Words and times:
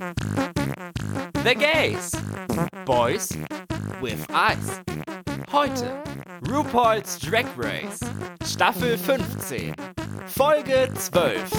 The 0.00 1.54
Gays. 1.54 2.14
Boys 2.86 3.36
with 4.00 4.24
Eyes. 4.30 4.80
Heute 5.52 6.02
RuPaul's 6.48 7.18
Drag 7.18 7.44
Race. 7.54 8.00
Staffel 8.46 8.96
15. 8.96 9.74
Folge 10.26 10.88
12. 10.94 11.50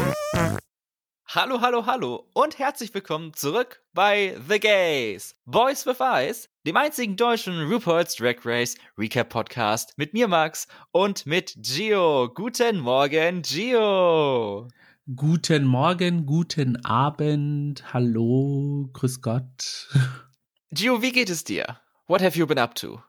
Hallo, 1.27 1.61
hallo, 1.61 1.85
hallo 1.85 2.29
und 2.33 2.57
herzlich 2.57 2.91
willkommen 2.95 3.31
zurück 3.35 3.83
bei 3.93 4.35
The 4.49 4.59
Gays. 4.59 5.35
Boys 5.45 5.85
with 5.85 5.99
Eyes, 5.99 6.49
dem 6.65 6.77
einzigen 6.77 7.15
deutschen 7.15 7.71
RuPaul's 7.71 8.15
Drag 8.15 8.43
Race 8.43 8.75
Recap 8.97 9.29
Podcast 9.29 9.93
mit 9.97 10.13
mir 10.13 10.27
Max 10.27 10.67
und 10.91 11.27
mit 11.27 11.53
Gio. 11.61 12.27
Guten 12.33 12.79
Morgen, 12.79 13.43
Gio. 13.43 14.67
Guten 15.07 15.65
Morgen, 15.65 16.27
guten 16.27 16.85
Abend, 16.85 17.91
hallo, 17.91 18.87
grüß 18.93 19.21
Gott. 19.21 19.89
Gio, 20.69 21.01
wie 21.01 21.11
geht 21.11 21.31
es 21.31 21.43
dir? 21.43 21.79
What 22.05 22.21
have 22.21 22.37
you 22.37 22.45
been 22.45 22.59
up 22.59 22.75
to? 22.75 23.01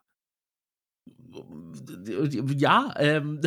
Ja, 2.57 2.95
ähm. 2.97 3.43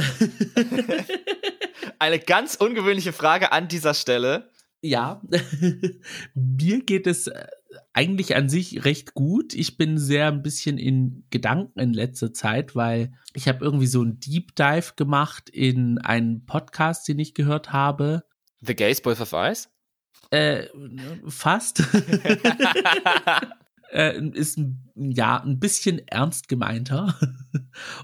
Eine 1.99 2.19
ganz 2.19 2.53
ungewöhnliche 2.53 3.13
Frage 3.13 3.51
an 3.51 3.67
dieser 3.67 3.95
Stelle. 3.95 4.51
Ja, 4.79 5.23
mir 6.35 6.83
geht 6.83 7.07
es 7.07 7.25
äh, 7.25 7.47
eigentlich 7.93 8.35
an 8.35 8.47
sich 8.47 8.85
recht 8.85 9.15
gut. 9.15 9.55
Ich 9.55 9.75
bin 9.75 9.97
sehr 9.97 10.27
ein 10.27 10.43
bisschen 10.43 10.77
in 10.77 11.25
Gedanken 11.31 11.79
in 11.79 11.93
letzter 11.93 12.31
Zeit, 12.31 12.75
weil 12.75 13.11
ich 13.33 13.47
habe 13.47 13.65
irgendwie 13.65 13.87
so 13.87 14.03
ein 14.03 14.19
Deep 14.19 14.55
Dive 14.55 14.93
gemacht 14.95 15.49
in 15.49 15.97
einen 15.97 16.45
Podcast, 16.45 17.07
den 17.07 17.17
ich 17.17 17.33
gehört 17.33 17.73
habe. 17.73 18.23
The 18.61 18.75
Gays 18.75 19.01
Boys 19.01 19.21
of 19.21 19.33
Ice? 19.33 19.67
Äh, 20.31 20.67
fast. 21.27 21.83
äh, 23.91 24.19
ist 24.33 24.59
ja 24.95 25.41
ein 25.41 25.59
bisschen 25.59 25.99
ernst 26.07 26.47
gemeinter. 26.47 27.17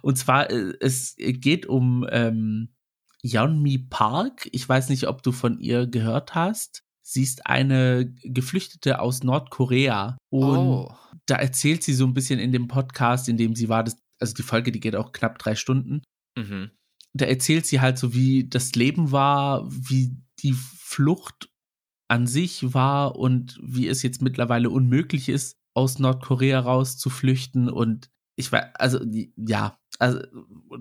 Und 0.01 0.17
zwar, 0.17 0.49
äh, 0.49 0.73
es 0.79 1.15
geht 1.17 1.65
um 1.65 2.05
ähm, 2.09 2.69
Yeonmi 3.23 3.79
Park. 3.89 4.49
Ich 4.51 4.67
weiß 4.67 4.89
nicht, 4.89 5.07
ob 5.07 5.23
du 5.23 5.31
von 5.31 5.59
ihr 5.59 5.87
gehört 5.87 6.35
hast. 6.35 6.83
Sie 7.01 7.23
ist 7.23 7.45
eine 7.45 8.13
Geflüchtete 8.23 8.99
aus 8.99 9.23
Nordkorea. 9.23 10.17
Und 10.29 10.57
oh. 10.57 10.95
da 11.25 11.35
erzählt 11.35 11.83
sie 11.83 11.93
so 11.93 12.05
ein 12.05 12.13
bisschen 12.13 12.39
in 12.39 12.51
dem 12.51 12.67
Podcast, 12.67 13.27
in 13.27 13.37
dem 13.37 13.55
sie 13.55 13.69
war, 13.69 13.83
das, 13.83 13.97
also 14.19 14.33
die 14.33 14.43
Folge, 14.43 14.71
die 14.71 14.79
geht 14.79 14.95
auch 14.95 15.11
knapp 15.11 15.39
drei 15.39 15.55
Stunden. 15.55 16.03
Mhm. 16.37 16.71
Da 17.13 17.25
erzählt 17.25 17.65
sie 17.65 17.81
halt 17.81 17.97
so, 17.97 18.13
wie 18.13 18.47
das 18.47 18.73
Leben 18.75 19.11
war, 19.11 19.67
wie 19.69 20.15
die 20.43 20.53
Flucht 20.53 21.49
an 22.07 22.27
sich 22.27 22.73
war 22.73 23.15
und 23.15 23.57
wie 23.63 23.87
es 23.87 24.03
jetzt 24.03 24.21
mittlerweile 24.21 24.69
unmöglich 24.69 25.29
ist, 25.29 25.57
aus 25.73 25.99
Nordkorea 25.99 26.59
raus 26.59 26.97
zu 26.97 27.09
flüchten. 27.09 27.69
Und 27.69 28.09
ich 28.35 28.51
war, 28.51 28.71
also, 28.73 28.99
ja, 29.37 29.79
also 29.99 30.19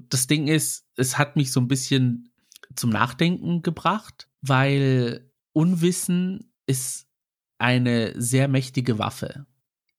das 0.09 0.27
Ding 0.27 0.49
ist, 0.49 0.87
es 0.97 1.19
hat 1.19 1.37
mich 1.37 1.53
so 1.53 1.61
ein 1.61 1.69
bisschen 1.69 2.33
zum 2.75 2.91
Nachdenken 2.91 3.63
gebracht, 3.63 4.29
weil 4.41 5.31
Unwissen 5.53 6.53
ist 6.67 7.07
eine 7.59 8.21
sehr 8.21 8.49
mächtige 8.49 8.99
Waffe. 8.99 9.47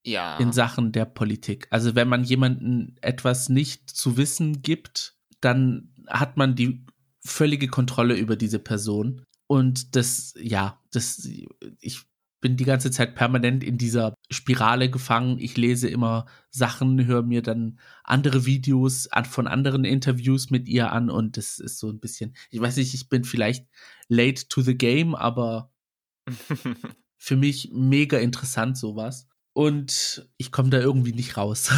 Ja. 0.04 0.38
In 0.38 0.52
Sachen 0.52 0.92
der 0.92 1.06
Politik. 1.06 1.68
Also 1.70 1.94
wenn 1.96 2.08
man 2.08 2.24
jemanden 2.24 2.96
etwas 3.02 3.50
nicht 3.50 3.90
zu 3.90 4.18
wissen 4.18 4.64
gibt, 4.64 5.16
dann 5.42 5.94
hat 6.08 6.38
man 6.38 6.56
die 6.56 6.86
völlige 7.24 7.68
Kontrolle 7.68 8.16
über 8.16 8.36
diese 8.36 8.60
Person. 8.60 9.26
Und 9.52 9.98
das, 9.98 10.34
ja, 10.40 10.80
das, 10.92 11.28
ich 11.82 12.04
bin 12.40 12.56
die 12.56 12.64
ganze 12.64 12.90
Zeit 12.90 13.16
permanent 13.16 13.66
in 13.66 13.78
dieser 13.78 14.14
Spirale 14.30 14.90
gefangen. 14.90 15.40
Ich 15.40 15.58
lese 15.58 15.90
immer 15.90 16.26
Sachen, 16.52 17.06
höre 17.06 17.22
mir 17.22 17.42
dann 17.42 17.78
andere 18.06 18.46
Videos 18.46 19.10
von 19.30 19.48
anderen 19.48 19.84
Interviews 19.84 20.52
mit 20.52 20.70
ihr 20.70 20.94
an 20.94 21.10
und 21.10 21.36
das 21.36 21.60
ist 21.60 21.80
so 21.80 21.90
ein 21.90 22.00
bisschen, 22.00 22.34
ich 22.50 22.62
weiß 22.62 22.78
nicht, 22.78 22.94
ich 22.94 23.10
bin 23.10 23.26
vielleicht 23.26 23.68
late 24.08 24.48
to 24.48 24.62
the 24.62 24.78
game, 24.78 25.16
aber 25.16 25.74
für 27.18 27.36
mich 27.36 27.72
mega 27.74 28.20
interessant 28.20 28.78
sowas. 28.78 29.28
Und 29.52 30.30
ich 30.38 30.54
komme 30.54 30.70
da 30.70 30.80
irgendwie 30.80 31.12
nicht 31.12 31.36
raus. 31.36 31.74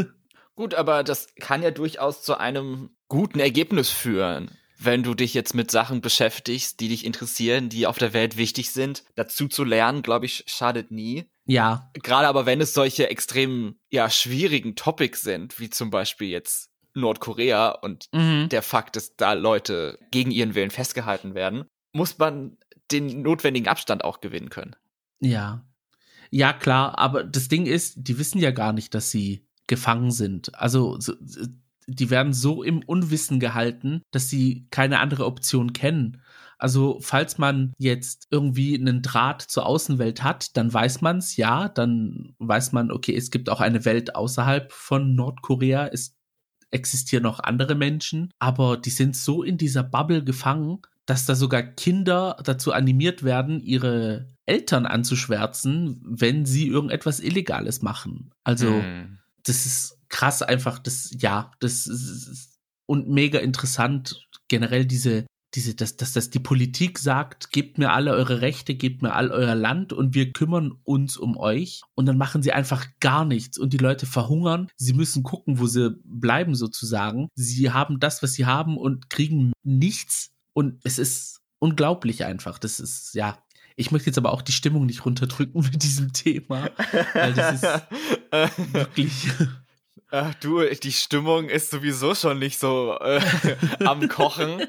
Gut, 0.54 0.72
aber 0.72 1.04
das 1.04 1.34
kann 1.38 1.62
ja 1.62 1.70
durchaus 1.70 2.22
zu 2.22 2.38
einem 2.38 2.88
guten 3.08 3.40
Ergebnis 3.40 3.90
führen 3.90 4.52
wenn 4.82 5.02
du 5.02 5.14
dich 5.14 5.34
jetzt 5.34 5.54
mit 5.54 5.70
Sachen 5.70 6.00
beschäftigst, 6.00 6.80
die 6.80 6.88
dich 6.88 7.04
interessieren, 7.04 7.68
die 7.68 7.86
auf 7.86 7.98
der 7.98 8.14
Welt 8.14 8.36
wichtig 8.36 8.70
sind, 8.70 9.04
dazu 9.14 9.46
zu 9.46 9.62
lernen, 9.62 10.02
glaube 10.02 10.26
ich, 10.26 10.44
schadet 10.46 10.90
nie. 10.90 11.26
Ja. 11.44 11.90
Gerade 11.92 12.28
aber 12.28 12.46
wenn 12.46 12.60
es 12.60 12.72
solche 12.72 13.10
extrem, 13.10 13.76
ja, 13.90 14.08
schwierigen 14.08 14.76
Topics 14.76 15.22
sind, 15.22 15.60
wie 15.60 15.68
zum 15.68 15.90
Beispiel 15.90 16.28
jetzt 16.28 16.70
Nordkorea 16.94 17.70
und 17.70 18.08
mhm. 18.12 18.48
der 18.48 18.62
Fakt, 18.62 18.96
dass 18.96 19.16
da 19.16 19.34
Leute 19.34 19.98
gegen 20.10 20.30
ihren 20.30 20.54
Willen 20.54 20.70
festgehalten 20.70 21.34
werden, 21.34 21.66
muss 21.92 22.18
man 22.18 22.56
den 22.90 23.22
notwendigen 23.22 23.68
Abstand 23.68 24.02
auch 24.02 24.20
gewinnen 24.20 24.48
können. 24.48 24.76
Ja. 25.20 25.66
Ja, 26.30 26.52
klar, 26.52 26.98
aber 26.98 27.24
das 27.24 27.48
Ding 27.48 27.66
ist, 27.66 27.94
die 27.96 28.18
wissen 28.18 28.38
ja 28.38 28.50
gar 28.50 28.72
nicht, 28.72 28.94
dass 28.94 29.10
sie 29.10 29.46
gefangen 29.66 30.10
sind. 30.10 30.54
Also 30.54 30.98
die 31.86 32.10
werden 32.10 32.32
so 32.32 32.62
im 32.62 32.82
Unwissen 32.82 33.40
gehalten, 33.40 34.02
dass 34.10 34.28
sie 34.28 34.66
keine 34.70 35.00
andere 35.00 35.26
Option 35.26 35.72
kennen. 35.72 36.22
Also 36.58 36.98
falls 37.00 37.38
man 37.38 37.72
jetzt 37.78 38.28
irgendwie 38.30 38.78
einen 38.78 39.00
Draht 39.00 39.40
zur 39.40 39.64
Außenwelt 39.64 40.22
hat, 40.22 40.56
dann 40.58 40.72
weiß 40.72 41.00
man 41.00 41.18
es, 41.18 41.36
ja, 41.36 41.68
dann 41.68 42.34
weiß 42.38 42.72
man, 42.72 42.90
okay, 42.90 43.16
es 43.16 43.30
gibt 43.30 43.48
auch 43.48 43.60
eine 43.60 43.86
Welt 43.86 44.14
außerhalb 44.14 44.70
von 44.70 45.14
Nordkorea, 45.14 45.86
es 45.86 46.16
existieren 46.70 47.22
noch 47.22 47.40
andere 47.40 47.74
Menschen, 47.74 48.30
aber 48.38 48.76
die 48.76 48.90
sind 48.90 49.16
so 49.16 49.42
in 49.42 49.56
dieser 49.56 49.82
Bubble 49.82 50.22
gefangen, 50.22 50.80
dass 51.06 51.26
da 51.26 51.34
sogar 51.34 51.62
Kinder 51.62 52.36
dazu 52.44 52.72
animiert 52.72 53.22
werden, 53.24 53.60
ihre 53.60 54.28
Eltern 54.46 54.86
anzuschwärzen, 54.86 56.00
wenn 56.04 56.44
sie 56.44 56.68
irgendetwas 56.68 57.20
Illegales 57.20 57.82
machen. 57.82 58.30
Also, 58.44 58.68
hm. 58.68 59.18
das 59.42 59.66
ist 59.66 59.99
krass 60.10 60.42
einfach, 60.42 60.78
das, 60.78 61.10
ja, 61.18 61.52
das 61.60 61.86
ist 61.86 62.50
und 62.90 63.08
mega 63.08 63.38
interessant, 63.38 64.26
generell 64.48 64.84
diese, 64.84 65.24
diese, 65.54 65.76
dass, 65.76 65.96
dass, 65.96 66.12
dass 66.12 66.30
die 66.30 66.40
Politik 66.40 66.98
sagt, 66.98 67.52
gebt 67.52 67.78
mir 67.78 67.92
alle 67.92 68.12
eure 68.12 68.40
Rechte, 68.40 68.74
gebt 68.74 69.00
mir 69.00 69.14
all 69.14 69.30
euer 69.30 69.54
Land 69.54 69.92
und 69.92 70.14
wir 70.14 70.32
kümmern 70.32 70.72
uns 70.82 71.16
um 71.16 71.36
euch. 71.36 71.82
Und 71.94 72.06
dann 72.06 72.18
machen 72.18 72.42
sie 72.42 72.52
einfach 72.52 72.86
gar 72.98 73.24
nichts 73.24 73.58
und 73.58 73.72
die 73.72 73.78
Leute 73.78 74.06
verhungern. 74.06 74.68
Sie 74.76 74.92
müssen 74.92 75.22
gucken, 75.22 75.60
wo 75.60 75.66
sie 75.66 76.00
bleiben 76.04 76.56
sozusagen. 76.56 77.28
Sie 77.36 77.70
haben 77.70 78.00
das, 78.00 78.24
was 78.24 78.32
sie 78.32 78.46
haben 78.46 78.76
und 78.76 79.08
kriegen 79.08 79.52
nichts. 79.62 80.30
Und 80.52 80.80
es 80.82 80.98
ist 80.98 81.40
unglaublich 81.60 82.24
einfach. 82.24 82.58
Das 82.58 82.80
ist, 82.80 83.14
ja, 83.14 83.38
ich 83.76 83.92
möchte 83.92 84.06
jetzt 84.06 84.18
aber 84.18 84.32
auch 84.32 84.42
die 84.42 84.52
Stimmung 84.52 84.86
nicht 84.86 85.04
runterdrücken 85.04 85.62
mit 85.72 85.82
diesem 85.82 86.12
Thema, 86.12 86.70
weil 87.14 87.34
das 87.34 87.62
ist 87.62 87.82
wirklich 88.72 89.28
Ach 90.10 90.34
du, 90.34 90.64
die 90.64 90.92
Stimmung 90.92 91.48
ist 91.48 91.70
sowieso 91.70 92.14
schon 92.14 92.38
nicht 92.38 92.58
so 92.58 92.96
äh, 93.00 93.20
am 93.84 94.08
Kochen. 94.08 94.66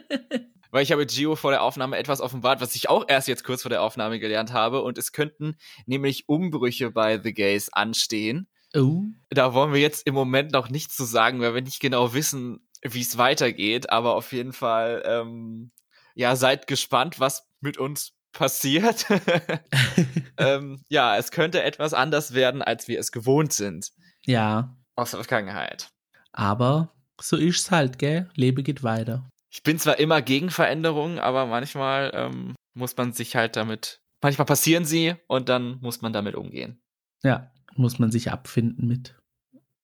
Weil 0.70 0.84
ich 0.84 0.92
habe 0.92 1.06
Gio 1.06 1.36
vor 1.36 1.52
der 1.52 1.64
Aufnahme 1.64 1.98
etwas 1.98 2.22
offenbart, 2.22 2.62
was 2.62 2.76
ich 2.76 2.90
auch 2.90 3.06
erst 3.08 3.28
jetzt 3.28 3.44
kurz 3.44 3.64
vor 3.64 3.70
der 3.70 3.82
Aufnahme 3.82 4.20
gelernt 4.20 4.54
habe. 4.54 4.84
Und 4.84 4.98
es 4.98 5.12
könnten 5.12 5.58
nämlich 5.86 6.30
Umbrüche 6.30 6.92
bei 6.92 7.20
The 7.22 7.34
Gays 7.34 7.70
anstehen. 7.70 8.48
Oh. 8.74 9.04
Da 9.30 9.54
wollen 9.54 9.74
wir 9.74 9.82
jetzt 9.82 10.08
im 10.08 10.14
Moment 10.14 10.52
noch 10.54 10.70
nichts 10.70 10.96
zu 10.96 11.04
sagen, 11.04 11.42
weil 11.42 11.54
wir 11.54 11.62
nicht 11.62 11.82
genau 11.82 12.14
wissen, 12.14 12.66
wie 12.84 13.02
es 13.02 13.18
weitergeht. 13.18 13.90
Aber 13.90 14.16
auf 14.16 14.32
jeden 14.32 14.54
Fall, 14.54 15.04
ähm, 15.06 15.72
ja, 16.16 16.36
seid 16.36 16.68
gespannt, 16.68 17.20
was 17.20 17.50
mit 17.60 17.78
uns 17.78 18.14
passiert. 18.32 19.08
ähm, 20.38 20.82
ja, 20.88 21.18
es 21.18 21.32
könnte 21.32 21.64
etwas 21.64 21.94
anders 21.94 22.34
werden, 22.34 22.62
als 22.62 22.88
wir 22.88 23.00
es 23.00 23.12
gewohnt 23.12 23.52
sind. 23.52 23.92
Ja 24.24 24.78
aus 25.02 25.12
der 25.12 25.24
Vergangenheit. 25.24 25.90
Aber 26.32 26.94
so 27.20 27.38
ist's 27.38 27.72
halt, 27.72 28.00
gell? 28.00 28.30
Lebe 28.36 28.64
geht 28.64 28.84
weiter. 28.84 29.28
Ich 29.52 29.64
bin 29.64 29.78
zwar 29.78 30.00
immer 30.00 30.22
gegen 30.22 30.50
Veränderungen, 30.50 31.20
aber 31.20 31.46
manchmal 31.46 32.12
ähm, 32.14 32.56
muss 32.74 32.96
man 32.96 33.12
sich 33.12 33.36
halt 33.36 33.56
damit, 33.56 34.02
manchmal 34.22 34.46
passieren 34.46 34.86
sie 34.86 35.16
und 35.28 35.50
dann 35.50 35.80
muss 35.82 36.02
man 36.02 36.14
damit 36.14 36.36
umgehen. 36.36 36.82
Ja, 37.24 37.52
muss 37.76 38.00
man 38.00 38.12
sich 38.12 38.32
abfinden 38.32 38.88
mit. 38.88 39.16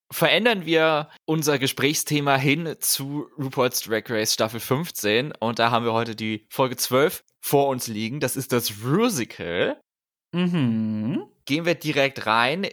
Verändern 0.09 0.65
wir 0.65 1.09
unser 1.25 1.59
Gesprächsthema 1.59 2.37
hin 2.37 2.77
zu 2.79 3.27
RuPaul's 3.37 3.81
Drag 3.81 4.03
Race 4.09 4.33
Staffel 4.33 4.61
15 4.61 5.33
und 5.33 5.59
da 5.59 5.69
haben 5.69 5.83
wir 5.83 5.91
heute 5.91 6.15
die 6.15 6.45
Folge 6.49 6.77
12 6.77 7.25
vor 7.41 7.67
uns 7.67 7.87
liegen. 7.87 8.21
Das 8.21 8.37
ist 8.37 8.53
das 8.53 8.83
Rusical. 8.85 9.77
Mhm. 10.31 11.23
Gehen 11.45 11.65
wir 11.65 11.75
direkt 11.75 12.25
rein 12.25 12.67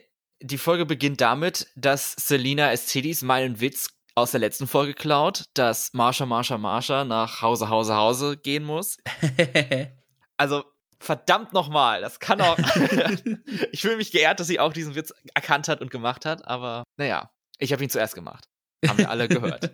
die 0.44 0.58
Folge 0.58 0.84
beginnt 0.84 1.20
damit, 1.20 1.68
dass 1.74 2.12
Selina 2.12 2.70
Estidis 2.70 3.22
meinen 3.22 3.60
Witz 3.60 3.88
aus 4.14 4.30
der 4.30 4.40
letzten 4.40 4.66
Folge 4.66 4.94
klaut, 4.94 5.44
dass 5.54 5.92
Marsha, 5.92 6.26
Marsha, 6.26 6.58
Marsha 6.58 7.04
nach 7.04 7.42
Hause, 7.42 7.68
Hause, 7.68 7.96
Hause 7.96 8.36
gehen 8.36 8.64
muss. 8.64 8.98
also, 10.36 10.64
Verdammt 11.00 11.52
nochmal, 11.52 12.00
das 12.00 12.18
kann 12.18 12.40
auch. 12.40 12.56
ich 13.72 13.82
fühle 13.82 13.98
mich 13.98 14.10
geehrt, 14.10 14.40
dass 14.40 14.46
sie 14.46 14.58
auch 14.58 14.72
diesen 14.72 14.94
Witz 14.94 15.12
erkannt 15.34 15.68
hat 15.68 15.82
und 15.82 15.90
gemacht 15.90 16.24
hat, 16.24 16.46
aber 16.46 16.84
naja, 16.96 17.30
ich 17.58 17.74
habe 17.74 17.82
ihn 17.82 17.90
zuerst 17.90 18.14
gemacht. 18.14 18.48
Haben 18.86 18.98
wir 18.98 19.10
alle 19.10 19.28
gehört. 19.28 19.70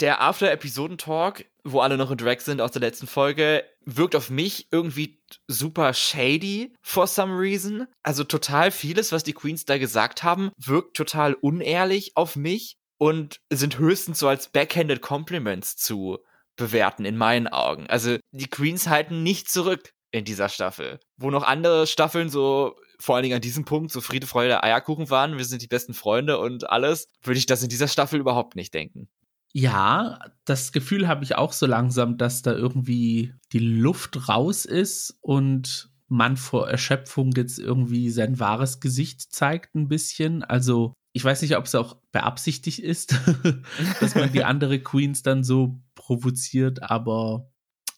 Der 0.00 0.20
After-Episoden-Talk, 0.20 1.44
wo 1.64 1.80
alle 1.80 1.96
noch 1.96 2.10
in 2.10 2.18
Drag 2.18 2.40
sind 2.40 2.60
aus 2.60 2.72
der 2.72 2.80
letzten 2.80 3.06
Folge, 3.06 3.64
wirkt 3.84 4.16
auf 4.16 4.30
mich 4.30 4.68
irgendwie 4.70 5.22
super 5.46 5.94
shady 5.94 6.72
for 6.82 7.06
some 7.06 7.38
reason. 7.38 7.86
Also 8.02 8.24
total 8.24 8.70
vieles, 8.70 9.12
was 9.12 9.24
die 9.24 9.32
Queens 9.32 9.64
da 9.64 9.78
gesagt 9.78 10.22
haben, 10.22 10.50
wirkt 10.56 10.96
total 10.96 11.34
unehrlich 11.34 12.16
auf 12.16 12.36
mich 12.36 12.76
und 12.98 13.40
sind 13.50 13.78
höchstens 13.78 14.18
so 14.18 14.28
als 14.28 14.48
backhanded 14.48 15.00
Compliments 15.00 15.76
zu 15.76 16.18
bewerten 16.56 17.04
in 17.04 17.16
meinen 17.16 17.48
Augen. 17.48 17.86
Also 17.88 18.18
die 18.32 18.50
Queens 18.50 18.88
halten 18.88 19.22
nicht 19.22 19.50
zurück 19.50 19.92
in 20.10 20.24
dieser 20.24 20.48
Staffel. 20.48 21.00
Wo 21.16 21.30
noch 21.30 21.44
andere 21.44 21.86
Staffeln 21.86 22.28
so 22.28 22.76
vor 22.98 23.14
allen 23.14 23.22
Dingen 23.22 23.36
an 23.36 23.40
diesem 23.40 23.64
Punkt 23.64 23.92
so 23.92 24.00
Friede, 24.00 24.26
Freude, 24.26 24.62
Eierkuchen 24.62 25.08
waren, 25.08 25.38
wir 25.38 25.44
sind 25.44 25.62
die 25.62 25.68
besten 25.68 25.94
Freunde 25.94 26.38
und 26.38 26.68
alles, 26.68 27.06
würde 27.22 27.38
ich 27.38 27.46
das 27.46 27.62
in 27.62 27.70
dieser 27.70 27.88
Staffel 27.88 28.20
überhaupt 28.20 28.56
nicht 28.56 28.74
denken. 28.74 29.08
Ja, 29.52 30.20
das 30.44 30.72
Gefühl 30.72 31.08
habe 31.08 31.24
ich 31.24 31.34
auch 31.36 31.52
so 31.52 31.66
langsam, 31.66 32.18
dass 32.18 32.42
da 32.42 32.52
irgendwie 32.52 33.34
die 33.52 33.58
Luft 33.58 34.28
raus 34.28 34.64
ist 34.64 35.18
und 35.20 35.90
man 36.08 36.36
vor 36.36 36.68
Erschöpfung 36.68 37.32
jetzt 37.32 37.58
irgendwie 37.58 38.10
sein 38.10 38.38
wahres 38.38 38.80
Gesicht 38.80 39.32
zeigt 39.32 39.74
ein 39.74 39.88
bisschen. 39.88 40.42
Also 40.44 40.94
ich 41.12 41.24
weiß 41.24 41.42
nicht, 41.42 41.56
ob 41.56 41.64
es 41.64 41.74
auch 41.74 41.96
beabsichtigt 42.12 42.78
ist, 42.78 43.14
dass 44.00 44.14
man 44.14 44.32
die 44.32 44.44
andere 44.44 44.78
Queens 44.82 45.22
dann 45.22 45.42
so 45.42 45.80
provoziert, 45.94 46.82
aber 46.82 47.50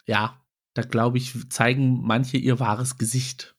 ja, 0.06 0.42
da 0.74 0.82
glaube 0.82 1.18
ich, 1.18 1.50
zeigen 1.50 2.00
manche 2.02 2.38
ihr 2.38 2.60
wahres 2.60 2.96
Gesicht. 2.96 3.54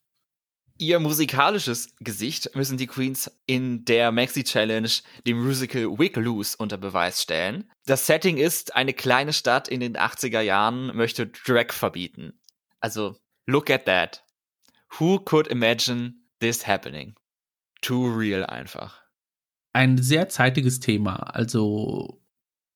Ihr 0.76 0.98
musikalisches 0.98 1.94
Gesicht 2.00 2.50
müssen 2.56 2.76
die 2.76 2.88
Queens 2.88 3.30
in 3.46 3.84
der 3.84 4.10
Maxi 4.10 4.42
Challenge 4.42 4.90
dem 5.24 5.44
Musical 5.44 5.98
Wig 5.98 6.16
Loose 6.16 6.56
unter 6.58 6.76
Beweis 6.76 7.22
stellen. 7.22 7.70
Das 7.86 8.06
Setting 8.06 8.38
ist, 8.38 8.74
eine 8.74 8.92
kleine 8.92 9.32
Stadt 9.32 9.68
in 9.68 9.78
den 9.78 9.96
80er 9.96 10.40
Jahren 10.40 10.94
möchte 10.96 11.28
Drag 11.28 11.72
verbieten. 11.72 12.40
Also, 12.80 13.16
look 13.46 13.70
at 13.70 13.86
that. 13.86 14.24
Who 14.98 15.20
could 15.20 15.46
imagine 15.46 16.14
this 16.40 16.66
happening? 16.66 17.14
Too 17.80 18.06
real 18.08 18.44
einfach. 18.44 19.00
Ein 19.72 19.98
sehr 19.98 20.28
zeitiges 20.28 20.80
Thema, 20.80 21.34
also. 21.34 22.20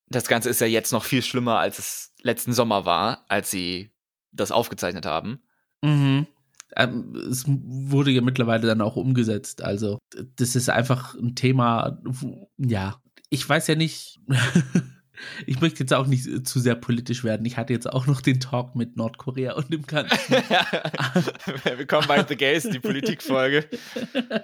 Das 0.07 0.27
Ganze 0.27 0.49
ist 0.49 0.61
ja 0.61 0.67
jetzt 0.67 0.91
noch 0.93 1.03
viel 1.03 1.21
schlimmer, 1.21 1.59
als 1.59 1.79
es 1.79 2.13
letzten 2.21 2.53
Sommer 2.53 2.85
war, 2.85 3.25
als 3.27 3.51
sie 3.51 3.91
das 4.31 4.51
aufgezeichnet 4.51 5.05
haben. 5.05 5.43
Mhm 5.83 6.27
ähm, 6.75 7.15
es 7.15 7.45
wurde 7.47 8.11
ja 8.11 8.21
mittlerweile 8.21 8.67
dann 8.67 8.81
auch 8.81 8.95
umgesetzt. 8.95 9.63
Also, 9.63 9.99
das 10.35 10.55
ist 10.55 10.69
einfach 10.69 11.15
ein 11.15 11.35
Thema, 11.35 11.99
wo, 12.03 12.49
ja, 12.57 13.01
ich 13.29 13.47
weiß 13.47 13.67
ja 13.67 13.75
nicht. 13.75 14.19
ich 15.45 15.59
möchte 15.61 15.81
jetzt 15.81 15.93
auch 15.93 16.07
nicht 16.07 16.47
zu 16.47 16.59
sehr 16.59 16.75
politisch 16.75 17.23
werden. 17.23 17.45
Ich 17.45 17.57
hatte 17.57 17.73
jetzt 17.73 17.91
auch 17.91 18.07
noch 18.07 18.21
den 18.21 18.39
Talk 18.39 18.75
mit 18.75 18.97
Nordkorea 18.97 19.53
und 19.53 19.71
dem 19.71 19.85
Kanzler. 19.85 20.43
Willkommen 21.77 22.07
bei 22.07 22.25
The 22.27 22.35
Gays, 22.35 22.69
die 22.69 22.79
Politikfolge. 22.79 23.67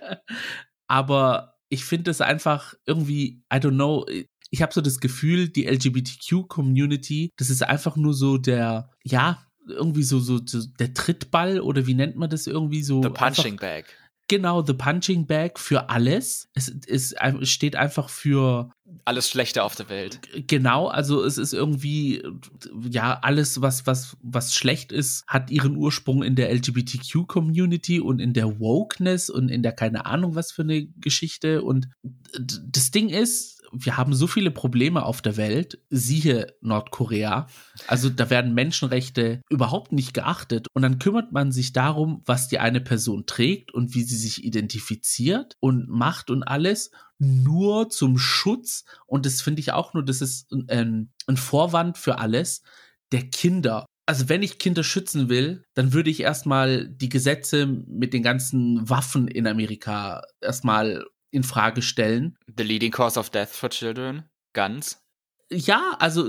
Aber 0.88 1.56
ich 1.69 1.86
finde 1.86 2.12
es 2.12 2.22
einfach 2.22 2.74
irgendwie, 2.86 3.44
I 3.51 3.57
don't 3.57 3.72
know, 3.72 4.06
ich 4.51 4.62
habe 4.62 4.74
so 4.74 4.81
das 4.81 5.00
Gefühl, 5.00 5.50
die 5.50 5.66
LGBTQ-Community, 5.66 7.33
das 7.38 7.50
ist 7.50 7.63
einfach 7.63 7.95
nur 7.95 8.13
so 8.13 8.38
der, 8.38 8.92
ja, 9.04 9.45
irgendwie 9.67 10.03
so, 10.03 10.19
so, 10.19 10.39
so 10.45 10.65
der 10.79 10.94
Trittball 10.94 11.59
oder 11.59 11.88
wie 11.88 11.94
nennt 11.94 12.15
man 12.15 12.29
das 12.29 12.47
irgendwie 12.47 12.83
so? 12.83 13.01
The 13.01 13.09
Punching 13.09 13.57
Bag. 13.57 13.85
Genau, 14.27 14.63
The 14.63 14.73
Punching 14.73 15.27
Bag 15.27 15.59
für 15.59 15.89
alles. 15.89 16.50
Es, 16.56 16.73
es 16.88 17.15
steht 17.44 17.75
einfach 17.75 18.09
für 18.09 18.71
alles 19.03 19.29
Schlechte 19.29 19.63
auf 19.63 19.75
der 19.75 19.89
Welt. 19.89 20.19
Genau, 20.47 20.88
also 20.88 21.23
es 21.23 21.38
ist 21.38 21.53
irgendwie 21.53 22.23
ja 22.89 23.19
alles 23.21 23.62
was 23.62 23.85
was 23.85 24.17
was 24.21 24.56
schlecht 24.56 24.91
ist, 24.91 25.25
hat 25.27 25.51
ihren 25.51 25.75
Ursprung 25.75 26.23
in 26.23 26.35
der 26.35 26.51
LGBTQ 26.51 27.27
Community 27.27 28.00
und 28.00 28.19
in 28.19 28.33
der 28.33 28.59
Wokeness 28.59 29.29
und 29.29 29.50
in 29.50 29.62
der 29.62 29.73
keine 29.73 30.06
Ahnung 30.07 30.33
was 30.33 30.51
für 30.51 30.63
eine 30.63 30.85
Geschichte 30.85 31.62
und 31.62 31.88
das 32.39 32.91
Ding 32.91 33.09
ist, 33.09 33.54
wir 33.77 33.98
haben 33.98 34.13
so 34.13 34.27
viele 34.27 34.51
Probleme 34.51 35.04
auf 35.04 35.22
der 35.22 35.38
Welt, 35.38 35.80
siehe 35.89 36.56
Nordkorea. 36.62 37.48
Also 37.88 38.10
da 38.10 38.30
werden 38.30 38.54
Menschenrechte 38.54 39.42
überhaupt 39.50 39.92
nicht 39.92 40.13
geachtet. 40.13 40.68
Und 40.74 40.81
dann 40.81 41.00
kümmert 41.00 41.31
man 41.31 41.51
sich 41.51 41.74
darum, 41.74 42.22
was 42.25 42.48
die 42.48 42.60
eine 42.60 42.81
Person 42.81 43.25
trägt 43.25 43.74
und 43.74 43.94
wie 43.94 44.04
sie 44.04 44.18
sich 44.18 44.44
identifiziert 44.44 45.56
und 45.60 45.88
macht 45.88 46.30
und 46.30 46.44
alles 46.44 46.92
nur 47.18 47.89
zum 47.89 48.18
Schutz. 48.18 48.86
Und 49.06 49.25
das 49.25 49.42
finde 49.42 49.60
ich 49.62 49.72
auch 49.72 49.94
nur, 49.94 50.04
das 50.04 50.22
ist 50.22 50.51
ein, 50.51 51.12
ein 51.27 51.38
Vorwand 51.38 51.98
für 51.98 52.19
alles 52.19 52.62
der 53.12 53.30
Kinder 53.30 53.86
also 54.07 54.30
wenn 54.30 54.44
ich 54.44 54.60
Kinder 54.60 54.83
schützen 54.83 55.30
will, 55.30 55.63
dann 55.74 55.94
würde 55.94 56.10
ich 56.10 56.19
erstmal 56.19 56.88
die 56.88 57.10
Gesetze 57.10 57.66
mit 57.66 58.13
den 58.13 58.22
ganzen 58.22 58.88
Waffen 58.88 59.27
in 59.27 59.48
Amerika 59.48 60.22
erstmal 60.42 61.06
in 61.35 61.43
Frage 61.43 61.81
stellen. 61.81 62.37
The 62.57 62.63
leading 62.63 62.91
cause 62.91 63.19
of 63.19 63.29
death 63.29 63.49
for 63.49 63.69
children? 63.69 64.23
Guns? 64.53 65.01
Ja, 65.51 65.95
also, 65.99 66.23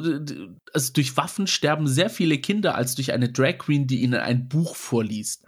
also 0.75 0.93
durch 0.93 1.17
Waffen 1.17 1.47
sterben 1.47 1.87
sehr 1.87 2.11
viele 2.11 2.38
Kinder 2.38 2.75
als 2.75 2.94
durch 2.94 3.12
eine 3.12 3.31
Drag 3.31 3.58
Queen, 3.58 3.87
die 3.87 4.03
ihnen 4.03 4.20
ein 4.20 4.49
Buch 4.49 4.76
vorliest. 4.76 5.47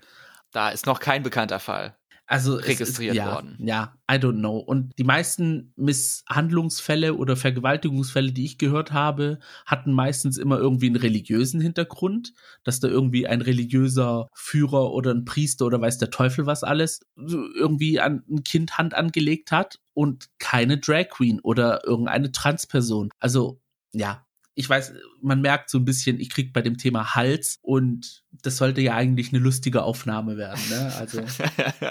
Da 0.52 0.70
ist 0.70 0.86
noch 0.86 1.00
kein 1.00 1.22
bekannter 1.22 1.60
Fall 1.60 1.97
also 2.28 2.56
registriert 2.56 3.14
ist, 3.14 3.16
ja, 3.16 3.32
worden. 3.32 3.56
Ja, 3.58 3.94
I 4.10 4.16
don't 4.16 4.38
know. 4.38 4.58
Und 4.58 4.92
die 4.98 5.04
meisten 5.04 5.72
Misshandlungsfälle 5.76 7.14
oder 7.14 7.36
Vergewaltigungsfälle, 7.36 8.32
die 8.32 8.44
ich 8.44 8.58
gehört 8.58 8.92
habe, 8.92 9.38
hatten 9.64 9.92
meistens 9.94 10.36
immer 10.36 10.58
irgendwie 10.58 10.86
einen 10.86 10.96
religiösen 10.96 11.58
Hintergrund, 11.58 12.34
dass 12.64 12.80
da 12.80 12.88
irgendwie 12.88 13.26
ein 13.26 13.40
religiöser 13.40 14.28
Führer 14.34 14.92
oder 14.92 15.12
ein 15.12 15.24
Priester 15.24 15.64
oder 15.64 15.80
weiß 15.80 15.96
der 15.98 16.10
Teufel 16.10 16.44
was 16.44 16.64
alles 16.64 17.00
irgendwie 17.16 17.98
an 17.98 18.22
ein 18.30 18.44
Kind 18.44 18.76
Hand 18.76 18.92
angelegt 18.92 19.50
hat 19.50 19.80
und 19.94 20.28
keine 20.38 20.76
Drag 20.76 21.08
Queen 21.08 21.40
oder 21.40 21.86
irgendeine 21.86 22.30
Transperson. 22.30 23.08
Also 23.18 23.58
ja, 23.92 24.27
ich 24.58 24.68
weiß, 24.68 24.92
man 25.22 25.40
merkt 25.40 25.70
so 25.70 25.78
ein 25.78 25.84
bisschen, 25.84 26.18
ich 26.18 26.30
krieg 26.30 26.52
bei 26.52 26.62
dem 26.62 26.78
Thema 26.78 27.14
Hals 27.14 27.58
und 27.62 28.24
das 28.42 28.56
sollte 28.56 28.80
ja 28.80 28.94
eigentlich 28.94 29.32
eine 29.32 29.38
lustige 29.38 29.84
Aufnahme 29.84 30.36
werden, 30.36 30.60
ne? 30.68 30.92
Also. 30.98 31.22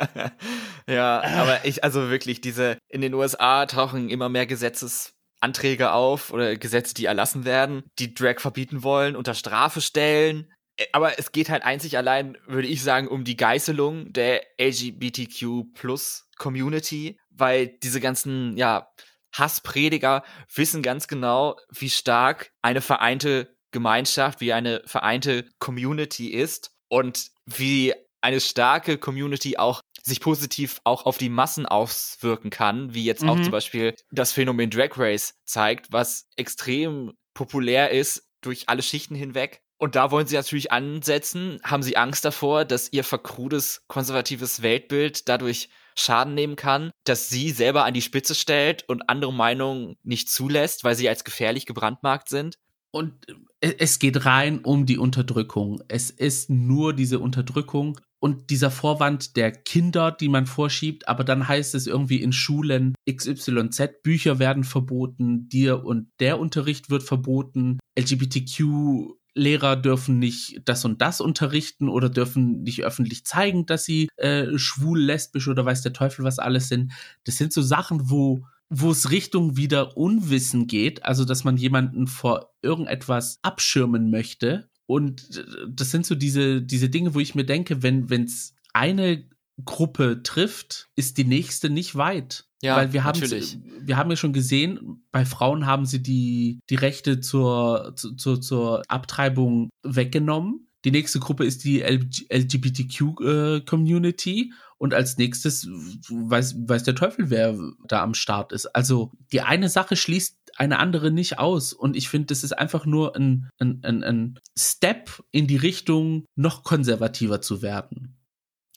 ja, 0.89 1.21
aber 1.21 1.63
ich, 1.63 1.85
also 1.85 2.09
wirklich, 2.09 2.41
diese, 2.41 2.77
in 2.89 2.99
den 2.99 3.13
USA 3.13 3.65
tauchen 3.67 4.09
immer 4.09 4.27
mehr 4.27 4.45
Gesetzesanträge 4.45 5.93
auf 5.93 6.33
oder 6.33 6.57
Gesetze, 6.57 6.93
die 6.93 7.05
erlassen 7.05 7.45
werden, 7.45 7.83
die 7.99 8.13
Drag 8.13 8.41
verbieten 8.41 8.83
wollen, 8.83 9.15
unter 9.15 9.33
Strafe 9.33 9.79
stellen. 9.79 10.51
Äh, 10.75 10.87
aber 10.91 11.17
es 11.17 11.31
geht 11.31 11.49
halt 11.49 11.63
einzig 11.63 11.95
allein, 11.95 12.37
würde 12.47 12.67
ich 12.67 12.83
sagen, 12.83 13.07
um 13.07 13.23
die 13.23 13.37
Geißelung 13.37 14.11
der 14.11 14.41
LGBTQ 14.59 15.73
Plus 15.73 16.27
Community, 16.37 17.17
weil 17.29 17.67
diese 17.81 18.01
ganzen, 18.01 18.57
ja, 18.57 18.89
Hassprediger 19.33 20.23
wissen 20.53 20.81
ganz 20.81 21.07
genau, 21.07 21.57
wie 21.71 21.89
stark 21.89 22.51
eine 22.61 22.81
vereinte 22.81 23.55
Gemeinschaft, 23.71 24.41
wie 24.41 24.53
eine 24.53 24.81
vereinte 24.85 25.49
Community 25.59 26.29
ist 26.29 26.71
und 26.87 27.31
wie 27.45 27.93
eine 28.21 28.39
starke 28.39 28.97
Community 28.97 29.57
auch 29.57 29.81
sich 30.03 30.21
positiv 30.21 30.79
auch 30.83 31.05
auf 31.05 31.17
die 31.17 31.29
Massen 31.29 31.65
auswirken 31.65 32.49
kann, 32.49 32.93
wie 32.93 33.03
jetzt 33.03 33.23
mhm. 33.23 33.29
auch 33.29 33.41
zum 33.41 33.51
Beispiel 33.51 33.93
das 34.11 34.31
Phänomen 34.31 34.69
Drag 34.69 34.97
Race 34.97 35.35
zeigt, 35.45 35.91
was 35.91 36.27
extrem 36.35 37.13
populär 37.33 37.91
ist 37.91 38.27
durch 38.41 38.69
alle 38.69 38.81
Schichten 38.81 39.15
hinweg. 39.15 39.61
Und 39.77 39.95
da 39.95 40.09
wollen 40.09 40.25
sie 40.25 40.35
natürlich 40.35 40.71
ansetzen, 40.71 41.59
haben 41.63 41.83
sie 41.83 41.97
Angst 41.97 42.25
davor, 42.25 42.65
dass 42.65 42.91
ihr 42.91 43.03
verkrudes 43.03 43.83
konservatives 43.87 44.63
Weltbild 44.63 45.29
dadurch 45.29 45.69
Schaden 45.97 46.33
nehmen 46.33 46.55
kann, 46.55 46.91
dass 47.03 47.29
sie 47.29 47.51
selber 47.51 47.85
an 47.85 47.93
die 47.93 48.01
Spitze 48.01 48.35
stellt 48.35 48.87
und 48.87 49.09
andere 49.09 49.33
Meinungen 49.33 49.95
nicht 50.03 50.29
zulässt, 50.29 50.83
weil 50.83 50.95
sie 50.95 51.09
als 51.09 51.23
gefährlich 51.23 51.65
gebrandmarkt 51.65 52.29
sind. 52.29 52.55
Und 52.91 53.13
äh, 53.61 53.73
es 53.79 53.99
geht 53.99 54.25
rein 54.25 54.59
um 54.59 54.85
die 54.85 54.97
Unterdrückung. 54.97 55.81
Es 55.87 56.09
ist 56.09 56.49
nur 56.49 56.93
diese 56.93 57.19
Unterdrückung 57.19 57.99
und 58.19 58.49
dieser 58.49 58.71
Vorwand 58.71 59.35
der 59.35 59.51
Kinder, 59.51 60.11
die 60.11 60.29
man 60.29 60.47
vorschiebt, 60.47 61.07
aber 61.07 61.23
dann 61.23 61.47
heißt 61.47 61.75
es 61.75 61.85
irgendwie 61.85 62.21
in 62.21 62.33
Schulen 62.33 62.95
XYZ, 63.09 64.01
Bücher 64.01 64.39
werden 64.39 64.63
verboten, 64.63 65.47
dir 65.49 65.85
und 65.85 66.09
der 66.19 66.39
Unterricht 66.39 66.89
wird 66.89 67.03
verboten, 67.03 67.77
LGBTQ 67.97 69.17
Lehrer 69.37 69.75
dürfen 69.75 70.19
nicht 70.19 70.61
das 70.65 70.83
und 70.83 71.01
das 71.01 71.21
unterrichten 71.21 71.89
oder 71.89 72.09
dürfen 72.09 72.63
nicht 72.63 72.83
öffentlich 72.83 73.25
zeigen, 73.25 73.65
dass 73.65 73.85
sie 73.85 74.09
äh, 74.17 74.57
schwul, 74.57 74.99
lesbisch 74.99 75.47
oder 75.47 75.65
weiß 75.65 75.81
der 75.83 75.93
Teufel 75.93 76.25
was 76.25 76.39
alles 76.39 76.67
sind. 76.67 76.91
Das 77.23 77.37
sind 77.37 77.53
so 77.53 77.61
Sachen, 77.61 78.09
wo 78.09 78.45
wo 78.69 78.91
es 78.91 79.11
Richtung 79.11 79.55
wieder 79.55 79.95
Unwissen 79.95 80.67
geht, 80.67 81.05
also 81.05 81.23
dass 81.23 81.45
man 81.45 81.55
jemanden 81.55 82.05
vor 82.05 82.53
irgendetwas 82.61 83.39
abschirmen 83.41 84.11
möchte 84.11 84.67
Und 84.87 85.45
das 85.69 85.91
sind 85.91 86.05
so 86.05 86.15
diese, 86.15 86.61
diese 86.61 86.89
Dinge, 86.89 87.13
wo 87.13 87.19
ich 87.19 87.35
mir 87.35 87.45
denke, 87.45 87.81
wenn 87.83 88.09
es 88.09 88.55
eine 88.73 89.23
Gruppe 89.65 90.23
trifft, 90.23 90.87
ist 90.95 91.17
die 91.17 91.25
nächste 91.25 91.69
nicht 91.69 91.95
weit. 91.95 92.45
Ja, 92.61 92.77
Weil 92.77 92.93
wir 92.93 93.03
haben, 93.03 93.21
wir 93.21 93.97
haben 93.97 94.09
ja 94.09 94.15
schon 94.15 94.33
gesehen, 94.33 95.05
bei 95.11 95.25
Frauen 95.25 95.67
haben 95.67 95.85
sie 95.85 96.01
die, 96.01 96.61
die 96.69 96.75
Rechte 96.75 97.19
zur, 97.19 97.93
zur, 97.95 98.41
zur 98.41 98.81
Abtreibung 98.87 99.69
weggenommen. 99.83 100.67
Die 100.83 100.91
nächste 100.91 101.19
Gruppe 101.19 101.45
ist 101.45 101.63
die 101.65 101.81
LGBTQ-Community. 101.81 104.41
Äh, 104.41 104.51
und 104.79 104.93
als 104.93 105.17
nächstes 105.17 105.67
weiß, 105.67 106.67
weiß 106.67 106.83
der 106.83 106.93
Teufel, 106.95 107.31
wer 107.31 107.57
da 107.87 108.03
am 108.03 108.13
Start 108.13 108.53
ist. 108.53 108.67
Also 108.67 109.11
die 109.31 109.41
eine 109.41 109.69
Sache 109.69 109.95
schließt 109.95 110.37
eine 110.55 110.77
andere 110.79 111.09
nicht 111.11 111.39
aus. 111.39 111.73
Und 111.73 111.95
ich 111.95 112.09
finde, 112.09 112.27
das 112.27 112.43
ist 112.43 112.57
einfach 112.57 112.85
nur 112.85 113.15
ein, 113.15 113.49
ein, 113.59 113.79
ein, 113.83 114.03
ein 114.03 114.39
Step 114.57 115.23
in 115.31 115.47
die 115.47 115.57
Richtung, 115.57 116.25
noch 116.35 116.63
konservativer 116.63 117.41
zu 117.41 117.61
werden. 117.61 118.16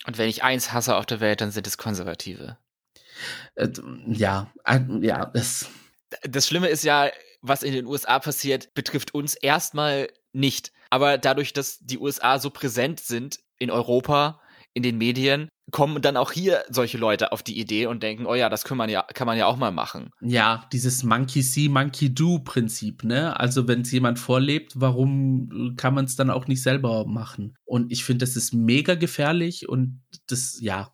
Und 0.07 0.19
wenn 0.19 0.29
ich 0.29 0.43
eins 0.43 0.73
hasse 0.73 0.97
auf 0.97 1.07
der 1.07 1.21
Welt, 1.21 1.41
dann 1.41 1.51
sind 1.51 1.67
es 1.67 1.79
Konservative. 1.79 2.57
Äh, 3.55 3.69
ja, 4.07 4.51
äh, 4.65 4.81
ja, 5.01 5.27
das. 5.27 5.69
Das 6.23 6.49
Schlimme 6.49 6.69
ist 6.69 6.83
ja, 6.83 7.11
was 7.41 7.63
in 7.63 7.73
den 7.73 7.87
USA 7.87 8.19
passiert, 8.19 8.75
betrifft 8.75 9.15
uns 9.15 9.35
erstmal 9.35 10.09
nicht. 10.33 10.73
Aber 10.91 11.19
dadurch, 11.19 11.53
dass 11.53 11.79
die 11.79 11.99
USA 11.99 12.39
so 12.41 12.51
präsent 12.51 12.99
sind 12.99 13.39
in 13.59 13.71
Europa, 13.71 14.41
in 14.75 14.83
den 14.83 14.99
Medien, 14.99 15.49
kommen 15.71 16.03
dann 16.03 16.17
auch 16.17 16.33
hier 16.33 16.63
solche 16.69 16.99
Leute 16.99 17.33
auf 17.33 17.43
die 17.43 17.59
Idee 17.59 17.87
und 17.87 18.03
denken, 18.03 18.27
oh 18.27 18.35
ja, 18.35 18.49
das 18.49 18.65
kann 18.65 18.77
man 18.77 18.89
ja, 18.89 19.03
kann 19.03 19.27
man 19.27 19.39
ja 19.39 19.47
auch 19.47 19.57
mal 19.57 19.71
machen. 19.71 20.11
Ja, 20.21 20.67
dieses 20.73 21.03
Monkey 21.03 21.43
See, 21.43 21.69
Monkey 21.69 22.15
Do 22.15 22.39
Prinzip, 22.41 23.05
ne? 23.05 23.39
Also 23.39 23.69
wenn 23.69 23.83
es 23.83 23.93
jemand 23.93 24.19
vorlebt, 24.19 24.73
warum 24.77 25.75
kann 25.77 25.95
man 25.95 26.05
es 26.05 26.17
dann 26.17 26.31
auch 26.31 26.47
nicht 26.47 26.63
selber 26.63 27.07
machen? 27.07 27.57
Und 27.65 27.93
ich 27.93 28.05
finde, 28.05 28.25
das 28.25 28.37
ist 28.37 28.53
mega 28.53 28.95
gefährlich 28.95 29.69
und 29.69 30.03
das, 30.27 30.59
ja. 30.61 30.93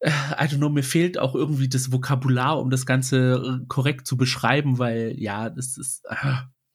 Äh, 0.00 0.10
I 0.10 0.44
don't 0.44 0.56
know, 0.56 0.68
mir 0.68 0.82
fehlt 0.82 1.18
auch 1.18 1.34
irgendwie 1.34 1.68
das 1.68 1.92
Vokabular, 1.92 2.60
um 2.60 2.70
das 2.70 2.86
Ganze 2.86 3.60
äh, 3.62 3.66
korrekt 3.68 4.06
zu 4.06 4.16
beschreiben, 4.16 4.78
weil 4.78 5.14
ja, 5.18 5.50
das 5.50 5.76
ist, 5.76 6.04
äh, 6.08 6.34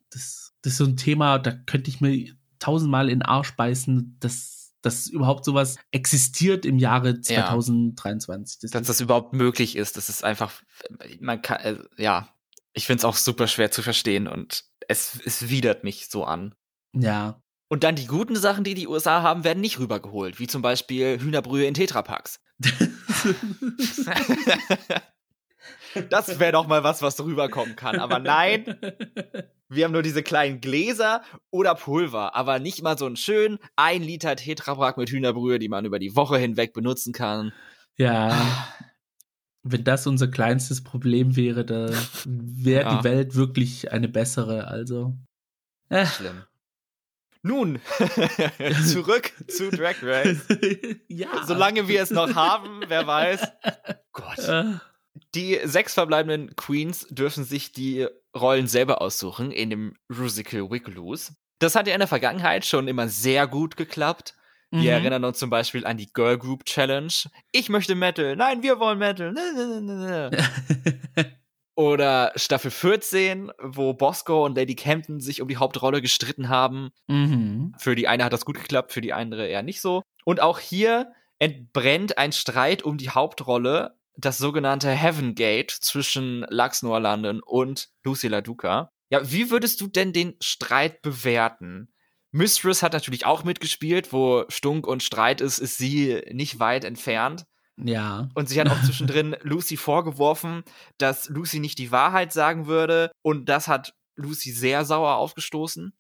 das, 0.09 0.53
das 0.61 0.73
ist 0.73 0.77
so 0.77 0.85
ein 0.85 0.97
Thema, 0.97 1.39
da 1.39 1.51
könnte 1.51 1.89
ich 1.89 2.01
mir 2.01 2.33
tausendmal 2.59 3.09
in 3.09 3.19
den 3.19 3.25
Arsch 3.25 3.55
beißen, 3.55 4.17
das 4.19 4.56
dass 4.81 5.07
überhaupt 5.07 5.45
sowas 5.45 5.77
existiert 5.91 6.65
im 6.65 6.77
Jahre 6.77 7.19
2023. 7.19 8.59
Das 8.61 8.71
dass 8.71 8.87
das 8.87 9.01
überhaupt 9.01 9.33
möglich 9.33 9.75
ist, 9.75 9.97
das 9.97 10.09
ist 10.09 10.23
einfach, 10.23 10.53
man 11.19 11.41
kann, 11.41 11.59
äh, 11.61 11.77
ja, 11.97 12.29
ich 12.73 12.85
finde 12.85 12.99
es 12.99 13.05
auch 13.05 13.15
super 13.15 13.47
schwer 13.47 13.71
zu 13.71 13.81
verstehen 13.81 14.27
und 14.27 14.65
es, 14.87 15.19
es 15.25 15.49
widert 15.49 15.83
mich 15.83 16.09
so 16.09 16.23
an. 16.23 16.55
Ja. 16.93 17.41
Und 17.69 17.83
dann 17.83 17.95
die 17.95 18.07
guten 18.07 18.35
Sachen, 18.35 18.63
die 18.63 18.75
die 18.75 18.87
USA 18.87 19.21
haben, 19.21 19.43
werden 19.43 19.59
nicht 19.59 19.79
rübergeholt, 19.79 20.39
wie 20.39 20.47
zum 20.47 20.61
Beispiel 20.61 21.19
Hühnerbrühe 21.19 21.65
in 21.65 21.73
Tetrapacks. 21.73 22.39
Das 26.09 26.39
wäre 26.39 26.51
doch 26.51 26.67
mal 26.67 26.83
was, 26.83 27.01
was 27.01 27.23
rüberkommen 27.23 27.75
kann. 27.75 27.99
Aber 27.99 28.19
nein, 28.19 28.77
wir 29.69 29.85
haben 29.85 29.91
nur 29.91 30.01
diese 30.01 30.23
kleinen 30.23 30.61
Gläser 30.61 31.21
oder 31.51 31.75
Pulver, 31.75 32.35
aber 32.35 32.59
nicht 32.59 32.81
mal 32.83 32.97
so 32.97 33.05
einen 33.05 33.17
schönen 33.17 33.59
1 33.75 34.05
Liter 34.05 34.35
Tetrapack 34.35 34.97
mit 34.97 35.09
Hühnerbrühe, 35.09 35.59
die 35.59 35.69
man 35.69 35.85
über 35.85 35.99
die 35.99 36.15
Woche 36.15 36.37
hinweg 36.37 36.73
benutzen 36.73 37.13
kann. 37.13 37.51
Ja. 37.97 38.69
Wenn 39.63 39.83
das 39.83 40.07
unser 40.07 40.29
kleinstes 40.29 40.83
Problem 40.83 41.35
wäre, 41.35 41.65
da 41.65 41.89
wäre 42.25 42.83
ja. 42.83 42.97
die 42.97 43.03
Welt 43.03 43.35
wirklich 43.35 43.91
eine 43.91 44.07
bessere. 44.07 44.67
Also. 44.67 45.17
Äh. 45.89 46.05
Schlimm. 46.05 46.43
Nun, 47.43 47.79
zurück 48.85 49.31
zu 49.47 49.69
Drag 49.69 49.95
Race. 50.01 50.45
ja. 51.07 51.45
Solange 51.45 51.87
wir 51.87 52.01
es 52.01 52.11
noch 52.11 52.35
haben, 52.35 52.81
wer 52.87 53.07
weiß. 53.07 53.41
Gott. 54.11 54.81
Die 55.35 55.59
sechs 55.63 55.93
verbleibenden 55.93 56.55
Queens 56.55 57.07
dürfen 57.09 57.43
sich 57.43 57.71
die 57.71 58.07
Rollen 58.35 58.67
selber 58.67 59.01
aussuchen 59.01 59.51
in 59.51 59.69
dem 59.69 59.93
Rusical 60.09 60.71
Wigaloos. 60.71 61.33
Das 61.59 61.75
hat 61.75 61.87
ja 61.87 61.93
in 61.93 61.99
der 61.99 62.07
Vergangenheit 62.07 62.65
schon 62.65 62.87
immer 62.87 63.07
sehr 63.07 63.47
gut 63.47 63.77
geklappt. 63.77 64.35
Wir 64.69 64.81
mhm. 64.81 64.87
erinnern 64.87 65.23
uns 65.23 65.39
zum 65.39 65.49
Beispiel 65.49 65.85
an 65.85 65.97
die 65.97 66.11
Girl 66.11 66.37
Group 66.37 66.65
Challenge. 66.65 67.13
Ich 67.51 67.69
möchte 67.69 67.95
Metal. 67.95 68.35
Nein, 68.35 68.63
wir 68.63 68.79
wollen 68.79 68.99
Metal. 68.99 69.33
Oder 71.75 72.33
Staffel 72.35 72.71
14, 72.71 73.51
wo 73.61 73.93
Bosco 73.93 74.45
und 74.45 74.57
Lady 74.57 74.75
Campton 74.75 75.19
sich 75.19 75.41
um 75.41 75.47
die 75.47 75.57
Hauptrolle 75.57 76.01
gestritten 76.01 76.49
haben. 76.49 76.89
Mhm. 77.07 77.75
Für 77.77 77.95
die 77.95 78.07
eine 78.07 78.23
hat 78.23 78.33
das 78.33 78.45
gut 78.45 78.57
geklappt, 78.57 78.91
für 78.91 79.01
die 79.01 79.13
andere 79.13 79.47
eher 79.47 79.63
nicht 79.63 79.79
so. 79.79 80.01
Und 80.25 80.41
auch 80.41 80.59
hier 80.59 81.13
entbrennt 81.39 82.17
ein 82.17 82.31
Streit 82.31 82.83
um 82.83 82.97
die 82.97 83.11
Hauptrolle 83.11 83.96
das 84.17 84.37
sogenannte 84.37 84.89
Heaven 84.89 85.35
Gate 85.35 85.71
zwischen 85.71 86.45
Lux 86.49 86.81
Norlanden 86.81 87.41
und 87.41 87.89
Lucy 88.03 88.27
LaDuca. 88.27 88.91
Ja, 89.09 89.31
wie 89.31 89.49
würdest 89.51 89.79
du 89.79 89.87
denn 89.87 90.11
den 90.11 90.35
Streit 90.41 91.01
bewerten? 91.01 91.93
Mistress 92.31 92.83
hat 92.83 92.93
natürlich 92.93 93.25
auch 93.25 93.43
mitgespielt, 93.43 94.11
wo 94.11 94.43
Stunk 94.49 94.85
und 94.85 95.01
Streit 95.01 95.39
ist, 95.39 95.59
ist 95.59 95.77
sie 95.77 96.21
nicht 96.31 96.59
weit 96.59 96.83
entfernt. 96.83 97.45
Ja. 97.77 98.29
Und 98.33 98.49
sie 98.49 98.59
hat 98.59 98.69
auch 98.69 98.81
zwischendrin 98.81 99.35
Lucy 99.43 99.77
vorgeworfen, 99.77 100.63
dass 100.97 101.29
Lucy 101.29 101.59
nicht 101.59 101.77
die 101.77 101.91
Wahrheit 101.91 102.33
sagen 102.33 102.65
würde. 102.65 103.11
Und 103.21 103.47
das 103.49 103.67
hat 103.67 103.93
Lucy 104.15 104.51
sehr 104.51 104.83
sauer 104.83 105.15
aufgestoßen. 105.15 105.93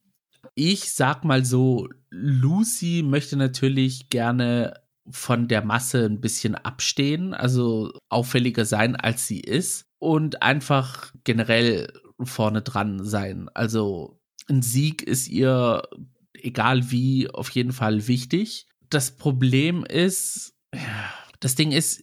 Ich 0.55 0.93
sag 0.93 1.23
mal 1.23 1.45
so, 1.45 1.87
Lucy 2.09 3.03
möchte 3.05 3.37
natürlich 3.37 4.09
gerne 4.09 4.73
von 5.09 5.47
der 5.47 5.63
Masse 5.63 6.05
ein 6.05 6.21
bisschen 6.21 6.55
abstehen, 6.55 7.33
also 7.33 7.91
auffälliger 8.09 8.65
sein, 8.65 8.95
als 8.95 9.27
sie 9.27 9.39
ist 9.39 9.85
und 9.99 10.41
einfach 10.41 11.13
generell 11.23 11.91
vorne 12.23 12.61
dran 12.61 13.03
sein. 13.03 13.49
Also 13.53 14.19
ein 14.47 14.61
Sieg 14.61 15.03
ist 15.03 15.27
ihr, 15.27 15.83
egal 16.33 16.91
wie, 16.91 17.29
auf 17.29 17.49
jeden 17.51 17.73
Fall 17.73 18.07
wichtig. 18.07 18.67
Das 18.89 19.15
Problem 19.15 19.83
ist, 19.85 20.53
das 21.39 21.55
Ding 21.55 21.71
ist, 21.71 22.01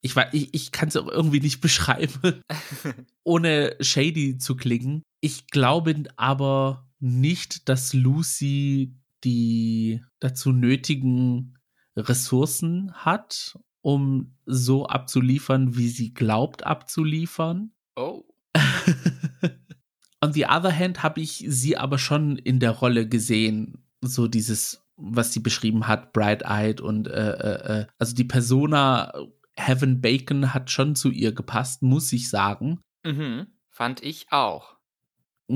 ich, 0.00 0.16
ich, 0.32 0.54
ich 0.54 0.72
kann 0.72 0.88
es 0.88 0.96
auch 0.96 1.08
irgendwie 1.08 1.40
nicht 1.40 1.60
beschreiben, 1.60 2.42
ohne 3.24 3.76
shady 3.80 4.38
zu 4.38 4.56
klingen. 4.56 5.02
Ich 5.20 5.48
glaube 5.48 6.04
aber 6.16 6.88
nicht, 7.00 7.68
dass 7.68 7.92
Lucy 7.92 8.94
die 9.24 10.02
dazu 10.24 10.52
nötigen 10.52 11.58
Ressourcen 11.96 12.92
hat, 12.94 13.58
um 13.82 14.38
so 14.46 14.86
abzuliefern, 14.86 15.76
wie 15.76 15.88
sie 15.88 16.14
glaubt 16.14 16.64
abzuliefern. 16.64 17.72
Oh. 17.94 18.24
On 20.22 20.32
the 20.32 20.46
other 20.46 20.76
hand 20.76 21.02
habe 21.02 21.20
ich 21.20 21.44
sie 21.46 21.76
aber 21.76 21.98
schon 21.98 22.38
in 22.38 22.58
der 22.58 22.70
Rolle 22.70 23.06
gesehen, 23.06 23.86
so 24.00 24.26
dieses, 24.26 24.82
was 24.96 25.34
sie 25.34 25.40
beschrieben 25.40 25.86
hat, 25.86 26.14
Bright-Eyed 26.14 26.80
und 26.80 27.06
äh, 27.08 27.32
äh, 27.32 27.80
äh 27.80 27.86
also 27.98 28.14
die 28.14 28.24
Persona 28.24 29.12
Heaven 29.56 30.00
Bacon 30.00 30.54
hat 30.54 30.70
schon 30.70 30.96
zu 30.96 31.10
ihr 31.10 31.32
gepasst, 31.32 31.82
muss 31.82 32.10
ich 32.14 32.30
sagen. 32.30 32.80
Mhm, 33.04 33.48
fand 33.68 34.02
ich 34.02 34.32
auch. 34.32 34.73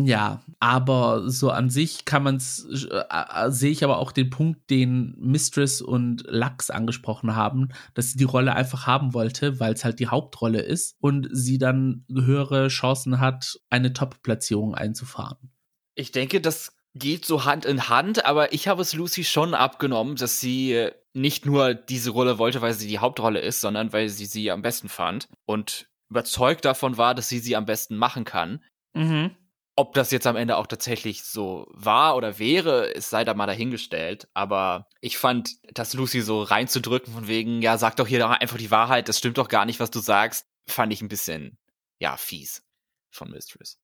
Ja, 0.06 0.42
aber 0.60 1.28
so 1.30 1.50
an 1.50 1.70
sich 1.70 2.04
kann 2.04 2.22
man 2.22 2.36
es, 2.36 2.66
äh, 2.90 3.02
äh, 3.10 3.50
sehe 3.50 3.70
ich 3.70 3.82
aber 3.84 3.98
auch 3.98 4.12
den 4.12 4.30
Punkt, 4.30 4.70
den 4.70 5.14
Mistress 5.18 5.80
und 5.80 6.24
Lux 6.28 6.70
angesprochen 6.70 7.34
haben, 7.34 7.68
dass 7.94 8.12
sie 8.12 8.18
die 8.18 8.24
Rolle 8.24 8.54
einfach 8.54 8.86
haben 8.86 9.14
wollte, 9.14 9.60
weil 9.60 9.72
es 9.72 9.84
halt 9.84 9.98
die 9.98 10.08
Hauptrolle 10.08 10.60
ist 10.60 10.96
und 11.00 11.28
sie 11.32 11.58
dann 11.58 12.04
höhere 12.10 12.68
Chancen 12.68 13.20
hat, 13.20 13.58
eine 13.70 13.92
Top-Platzierung 13.92 14.74
einzufahren. 14.74 15.50
Ich 15.94 16.12
denke, 16.12 16.40
das 16.40 16.76
geht 16.94 17.24
so 17.24 17.44
Hand 17.44 17.64
in 17.64 17.88
Hand, 17.88 18.24
aber 18.24 18.52
ich 18.52 18.68
habe 18.68 18.82
es 18.82 18.94
Lucy 18.94 19.24
schon 19.24 19.54
abgenommen, 19.54 20.16
dass 20.16 20.40
sie 20.40 20.90
nicht 21.12 21.46
nur 21.46 21.74
diese 21.74 22.10
Rolle 22.10 22.38
wollte, 22.38 22.60
weil 22.60 22.74
sie 22.74 22.88
die 22.88 22.98
Hauptrolle 22.98 23.40
ist, 23.40 23.60
sondern 23.60 23.92
weil 23.92 24.08
sie 24.08 24.26
sie 24.26 24.50
am 24.50 24.62
besten 24.62 24.88
fand 24.88 25.28
und 25.46 25.88
überzeugt 26.10 26.64
davon 26.64 26.96
war, 26.96 27.14
dass 27.14 27.28
sie 27.28 27.38
sie 27.38 27.56
am 27.56 27.66
besten 27.66 27.96
machen 27.96 28.24
kann. 28.24 28.62
Mhm. 28.94 29.30
Ob 29.78 29.94
das 29.94 30.10
jetzt 30.10 30.26
am 30.26 30.34
Ende 30.34 30.56
auch 30.56 30.66
tatsächlich 30.66 31.22
so 31.22 31.68
war 31.70 32.16
oder 32.16 32.40
wäre, 32.40 32.92
es 32.96 33.10
sei 33.10 33.24
da 33.24 33.32
mal 33.32 33.46
dahingestellt. 33.46 34.26
Aber 34.34 34.88
ich 35.00 35.18
fand, 35.18 35.52
dass 35.72 35.94
Lucy 35.94 36.20
so 36.20 36.42
reinzudrücken 36.42 37.14
von 37.14 37.28
wegen, 37.28 37.62
ja, 37.62 37.78
sag 37.78 37.94
doch 37.94 38.08
hier 38.08 38.18
doch 38.18 38.30
einfach 38.30 38.58
die 38.58 38.72
Wahrheit, 38.72 39.08
das 39.08 39.18
stimmt 39.18 39.38
doch 39.38 39.46
gar 39.46 39.66
nicht, 39.66 39.78
was 39.78 39.92
du 39.92 40.00
sagst, 40.00 40.48
fand 40.66 40.92
ich 40.92 41.00
ein 41.00 41.06
bisschen, 41.06 41.58
ja, 42.00 42.16
fies 42.16 42.64
von 43.12 43.30
Mistress. 43.30 43.78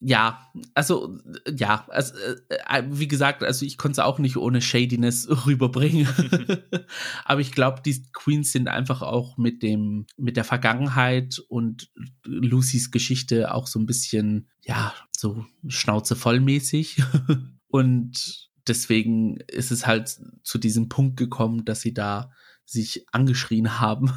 Ja, 0.00 0.50
also 0.74 1.18
ja, 1.56 1.86
also, 1.88 2.14
äh, 2.48 2.82
wie 2.90 3.08
gesagt, 3.08 3.42
also 3.42 3.64
ich 3.64 3.78
konnte 3.78 3.92
es 3.92 4.04
auch 4.04 4.18
nicht 4.18 4.36
ohne 4.36 4.60
Shadiness 4.60 5.26
rüberbringen. 5.46 6.06
Aber 7.24 7.40
ich 7.40 7.52
glaube, 7.52 7.80
die 7.84 8.04
Queens 8.12 8.52
sind 8.52 8.68
einfach 8.68 9.00
auch 9.02 9.38
mit 9.38 9.62
dem, 9.62 10.06
mit 10.16 10.36
der 10.36 10.44
Vergangenheit 10.44 11.38
und 11.48 11.90
Lucys 12.24 12.90
Geschichte 12.90 13.54
auch 13.54 13.66
so 13.66 13.78
ein 13.78 13.86
bisschen, 13.86 14.50
ja, 14.62 14.94
so 15.16 15.46
Schnauze 15.66 16.14
vollmäßig. 16.14 17.02
und 17.68 18.50
deswegen 18.68 19.38
ist 19.48 19.70
es 19.70 19.86
halt 19.86 20.20
zu 20.42 20.58
diesem 20.58 20.90
Punkt 20.90 21.16
gekommen, 21.16 21.64
dass 21.64 21.80
sie 21.80 21.94
da 21.94 22.30
sich 22.66 23.06
angeschrien 23.12 23.80
haben. 23.80 24.12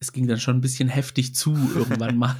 Es 0.00 0.12
ging 0.12 0.26
dann 0.26 0.40
schon 0.40 0.56
ein 0.56 0.62
bisschen 0.62 0.88
heftig 0.88 1.34
zu 1.34 1.54
irgendwann 1.74 2.16
mal. 2.16 2.36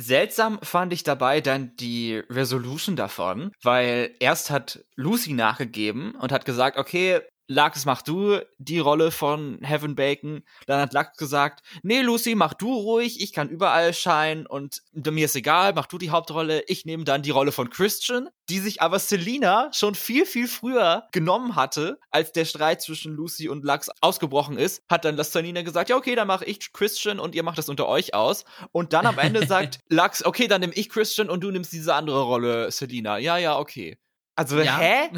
Seltsam 0.00 0.60
fand 0.62 0.92
ich 0.92 1.02
dabei 1.02 1.40
dann 1.40 1.74
die 1.74 2.22
Resolution 2.30 2.94
davon, 2.94 3.50
weil 3.64 4.14
erst 4.20 4.48
hat 4.48 4.84
Lucy 4.94 5.32
nachgegeben 5.32 6.14
und 6.14 6.30
hat 6.30 6.44
gesagt, 6.44 6.78
okay, 6.78 7.20
Lux, 7.50 7.86
mach 7.86 8.02
du 8.02 8.40
die 8.58 8.78
Rolle 8.78 9.10
von 9.10 9.58
Heaven 9.62 9.94
Bacon. 9.94 10.42
Dann 10.66 10.82
hat 10.82 10.92
Lux 10.92 11.16
gesagt, 11.16 11.62
nee, 11.82 12.02
Lucy, 12.02 12.34
mach 12.34 12.52
du 12.52 12.74
ruhig, 12.74 13.22
ich 13.22 13.32
kann 13.32 13.48
überall 13.48 13.94
scheinen 13.94 14.46
und 14.46 14.82
mir 14.92 15.24
ist 15.24 15.34
egal, 15.34 15.72
mach 15.72 15.86
du 15.86 15.96
die 15.96 16.10
Hauptrolle. 16.10 16.62
Ich 16.66 16.84
nehme 16.84 17.04
dann 17.04 17.22
die 17.22 17.30
Rolle 17.30 17.50
von 17.50 17.70
Christian, 17.70 18.28
die 18.50 18.58
sich 18.58 18.82
aber 18.82 18.98
Selina 18.98 19.70
schon 19.72 19.94
viel, 19.94 20.26
viel 20.26 20.46
früher 20.46 21.08
genommen 21.10 21.56
hatte, 21.56 21.98
als 22.10 22.32
der 22.32 22.44
Streit 22.44 22.82
zwischen 22.82 23.14
Lucy 23.14 23.48
und 23.48 23.64
Lux 23.64 23.88
ausgebrochen 24.02 24.58
ist, 24.58 24.82
hat 24.90 25.06
dann 25.06 25.16
das 25.16 25.32
Selina 25.32 25.62
gesagt, 25.62 25.88
ja, 25.88 25.96
okay, 25.96 26.14
dann 26.14 26.28
mache 26.28 26.44
ich 26.44 26.72
Christian 26.74 27.18
und 27.18 27.34
ihr 27.34 27.42
macht 27.42 27.56
das 27.56 27.70
unter 27.70 27.88
euch 27.88 28.12
aus. 28.12 28.44
Und 28.72 28.92
dann 28.92 29.06
am 29.06 29.18
Ende 29.18 29.46
sagt 29.46 29.78
Lux, 29.88 30.22
okay, 30.22 30.48
dann 30.48 30.60
nehme 30.60 30.74
ich 30.74 30.90
Christian 30.90 31.30
und 31.30 31.42
du 31.42 31.50
nimmst 31.50 31.72
diese 31.72 31.94
andere 31.94 32.20
Rolle, 32.20 32.70
Selina. 32.70 33.16
Ja, 33.16 33.38
ja, 33.38 33.58
okay. 33.58 33.96
Also, 34.38 34.60
ja. 34.60 34.78
hä? 34.78 35.10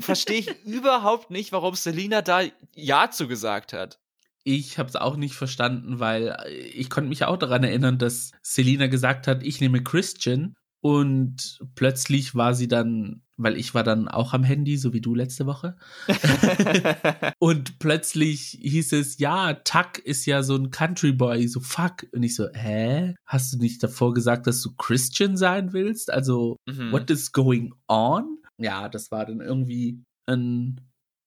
Verstehe 0.00 0.40
ich 0.40 0.48
überhaupt 0.66 1.30
nicht, 1.30 1.52
warum 1.52 1.74
Selina 1.74 2.20
da 2.20 2.42
Ja 2.74 3.10
zugesagt 3.10 3.72
hat. 3.72 3.98
Ich 4.44 4.76
habe 4.76 4.90
es 4.90 4.96
auch 4.96 5.16
nicht 5.16 5.34
verstanden, 5.34 6.00
weil 6.00 6.36
ich 6.74 6.90
konnte 6.90 7.08
mich 7.08 7.24
auch 7.24 7.38
daran 7.38 7.64
erinnern, 7.64 7.96
dass 7.96 8.32
Selina 8.42 8.88
gesagt 8.88 9.26
hat, 9.26 9.42
ich 9.42 9.62
nehme 9.62 9.82
Christian 9.82 10.54
und 10.82 11.60
plötzlich 11.76 12.34
war 12.34 12.52
sie 12.52 12.68
dann, 12.68 13.22
weil 13.38 13.56
ich 13.56 13.72
war 13.72 13.84
dann 13.84 14.06
auch 14.06 14.34
am 14.34 14.44
Handy, 14.44 14.76
so 14.76 14.92
wie 14.92 15.00
du 15.00 15.14
letzte 15.14 15.46
Woche. 15.46 15.78
und 17.38 17.78
plötzlich 17.78 18.58
hieß 18.60 18.92
es, 18.92 19.18
ja, 19.18 19.54
Tuck 19.54 19.98
ist 19.98 20.26
ja 20.26 20.42
so 20.42 20.56
ein 20.56 20.70
Country 20.70 21.12
Boy, 21.12 21.48
so 21.48 21.60
fuck. 21.60 22.06
Und 22.12 22.22
ich 22.22 22.34
so, 22.34 22.48
hä? 22.52 23.14
Hast 23.24 23.54
du 23.54 23.58
nicht 23.58 23.82
davor 23.82 24.12
gesagt, 24.12 24.46
dass 24.46 24.60
du 24.60 24.74
Christian 24.76 25.38
sein 25.38 25.72
willst? 25.72 26.12
Also, 26.12 26.58
mhm. 26.66 26.92
what 26.92 27.08
is 27.08 27.32
going 27.32 27.72
on? 27.88 28.41
Ja, 28.58 28.88
das 28.88 29.10
war 29.10 29.26
dann 29.26 29.40
irgendwie 29.40 30.02
ein 30.26 30.80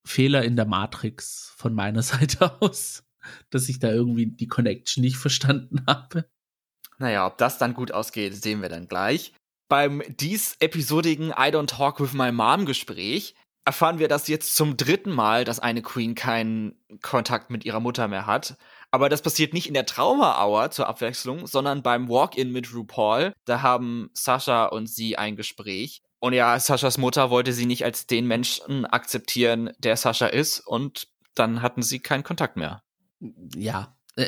Fehler 0.07 0.43
in 0.43 0.55
der 0.55 0.65
Matrix 0.65 1.53
von 1.57 1.73
meiner 1.73 2.01
Seite 2.03 2.61
aus, 2.61 3.03
dass 3.49 3.69
ich 3.69 3.79
da 3.79 3.91
irgendwie 3.91 4.27
die 4.27 4.47
Connection 4.47 5.01
nicht 5.01 5.17
verstanden 5.17 5.83
habe. 5.87 6.29
Naja, 6.97 7.27
ob 7.27 7.37
das 7.37 7.57
dann 7.57 7.73
gut 7.73 7.91
ausgeht, 7.91 8.41
sehen 8.41 8.61
wir 8.61 8.69
dann 8.69 8.87
gleich. 8.87 9.33
Beim 9.67 10.03
dies 10.07 10.55
episodigen 10.59 11.29
I 11.31 11.51
Don't 11.51 11.67
Talk 11.67 11.99
with 11.99 12.13
My 12.13 12.31
Mom 12.31 12.65
Gespräch 12.65 13.35
erfahren 13.65 13.97
wir 13.97 14.07
das 14.07 14.27
jetzt 14.27 14.55
zum 14.55 14.77
dritten 14.77 15.11
Mal, 15.11 15.43
dass 15.43 15.59
eine 15.59 15.81
Queen 15.81 16.13
keinen 16.13 16.75
Kontakt 17.01 17.49
mit 17.49 17.65
ihrer 17.65 17.79
Mutter 17.79 18.07
mehr 18.07 18.27
hat. 18.27 18.57
Aber 18.91 19.09
das 19.09 19.23
passiert 19.23 19.53
nicht 19.53 19.67
in 19.67 19.73
der 19.73 19.87
Trauma-Hour 19.87 20.69
zur 20.69 20.87
Abwechslung, 20.87 21.47
sondern 21.47 21.81
beim 21.81 22.07
Walk-In 22.07 22.51
mit 22.51 22.73
RuPaul. 22.73 23.33
Da 23.45 23.61
haben 23.63 24.11
Sascha 24.13 24.67
und 24.67 24.87
sie 24.87 25.17
ein 25.17 25.35
Gespräch. 25.35 26.03
Und 26.25 26.33
ja, 26.33 26.59
Saschas 26.59 26.97
Mutter 26.97 27.29
wollte 27.29 27.53
sie 27.53 27.67
nicht 27.67 27.85
als 27.85 28.07
den 28.07 28.25
Menschen 28.25 28.83
akzeptieren, 28.87 29.69
der 29.77 29.95
Sascha 29.95 30.25
ist. 30.25 30.59
Und 30.59 31.07
dann 31.35 31.61
hatten 31.61 31.83
sie 31.83 31.99
keinen 31.99 32.23
Kontakt 32.23 32.57
mehr. 32.57 32.81
Ja. 33.55 33.95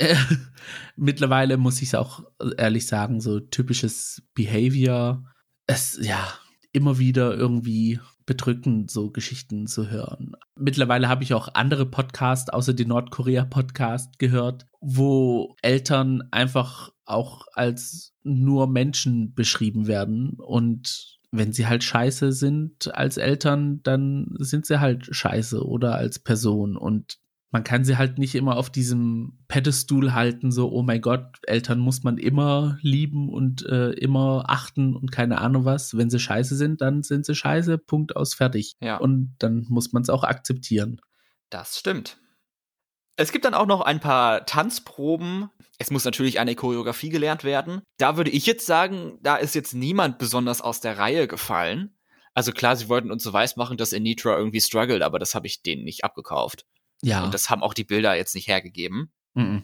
Mittlerweile 0.96 1.58
muss 1.58 1.82
ich 1.82 1.88
es 1.88 1.96
auch 1.96 2.22
ehrlich 2.56 2.86
sagen, 2.86 3.20
so 3.20 3.40
typisches 3.40 4.22
Behavior. 4.36 5.24
Es, 5.66 5.98
ja, 6.00 6.36
immer 6.72 7.00
wieder 7.00 7.34
irgendwie 7.34 8.00
bedrückend, 8.28 8.92
so 8.92 9.10
Geschichten 9.10 9.66
zu 9.66 9.90
hören. 9.90 10.34
Mittlerweile 10.56 11.10
habe 11.10 11.24
ich 11.24 11.34
auch 11.34 11.56
andere 11.56 11.88
Podcasts, 11.88 12.52
außer 12.52 12.76
den 12.76 12.90
Nordkorea-Podcast, 12.90 14.20
gehört, 14.20 14.68
wo 14.82 15.56
Eltern 15.64 16.22
einfach 16.30 16.92
auch 17.06 17.48
als 17.54 18.14
nur 18.22 18.68
Menschen 18.68 19.34
beschrieben 19.34 19.88
werden 19.88 20.38
und 20.38 21.17
wenn 21.32 21.54
sie 21.54 21.68
halt 21.68 21.84
scheiße 21.84 22.32
sind 22.32 22.94
als 22.96 23.18
Eltern, 23.18 23.82
dann 23.84 24.36
sind 24.40 24.66
sie 24.66 24.80
halt 24.80 25.08
scheiße 25.10 25.66
oder 25.66 25.96
als 25.96 26.20
Person 26.20 26.78
und 26.78 27.20
man 27.50 27.64
kann 27.64 27.86
sie 27.86 27.98
halt 27.98 28.18
nicht 28.18 28.36
immer 28.36 28.58
auf 28.58 28.70
diesem 28.70 29.40
Pedestal 29.48 30.14
halten, 30.14 30.52
so, 30.52 30.70
oh 30.72 30.84
mein 30.84 31.02
Gott, 31.02 31.38
Eltern 31.44 31.80
muss 31.80 32.04
man 32.04 32.18
immer 32.18 32.78
lieben 32.82 33.30
und 33.30 33.66
äh, 33.66 33.92
immer 33.92 34.46
achten 34.48 34.96
und 34.96 35.12
keine 35.12 35.40
Ahnung 35.40 35.64
was. 35.64 35.96
Wenn 35.96 36.10
sie 36.10 36.20
scheiße 36.20 36.56
sind, 36.56 36.82
dann 36.82 37.04
sind 37.04 37.26
sie 37.26 37.36
scheiße, 37.36 37.78
Punkt 37.78 38.16
aus, 38.16 38.34
fertig. 38.34 38.76
Ja. 38.82 38.98
Und 38.98 39.36
dann 39.40 39.66
muss 39.70 39.94
man 39.94 40.04
es 40.04 40.10
auch 40.10 40.26
akzeptieren. 40.26 41.00
Das 41.50 41.78
stimmt. 41.78 42.20
Es 43.18 43.32
gibt 43.32 43.46
dann 43.46 43.54
auch 43.54 43.66
noch 43.66 43.82
ein 43.82 44.00
paar 44.00 44.46
Tanzproben. 44.46 45.50
Es 45.80 45.92
muss 45.92 46.06
natürlich 46.06 46.40
eine 46.40 46.56
Choreografie 46.56 47.10
gelernt 47.10 47.44
werden. 47.44 47.82
Da 47.98 48.16
würde 48.16 48.30
ich 48.30 48.46
jetzt 48.46 48.66
sagen, 48.66 49.18
da 49.22 49.36
ist 49.36 49.56
jetzt 49.56 49.74
niemand 49.74 50.20
besonders 50.20 50.62
aus 50.62 50.80
der 50.80 50.98
Reihe 50.98 51.28
gefallen. 51.28 51.98
Also 52.34 52.52
klar, 52.52 52.76
sie 52.76 52.88
wollten 52.88 53.12
uns 53.12 53.24
so 53.24 53.34
weiß 53.34 53.56
machen, 53.56 53.78
dass 53.78 53.94
Anitra 53.94 54.38
irgendwie 54.38 54.62
struggelt, 54.62 55.02
aber 55.02 55.18
das 55.18 55.34
habe 55.34 55.48
ich 55.48 55.64
denen 55.64 55.84
nicht 55.84 56.04
abgekauft. 56.04 56.66
Ja. 57.02 57.24
Und 57.24 57.34
das 57.34 57.50
haben 57.50 57.64
auch 57.64 57.74
die 57.74 57.84
Bilder 57.84 58.16
jetzt 58.16 58.36
nicht 58.36 58.48
hergegeben. 58.48 59.12
Mhm. 59.34 59.64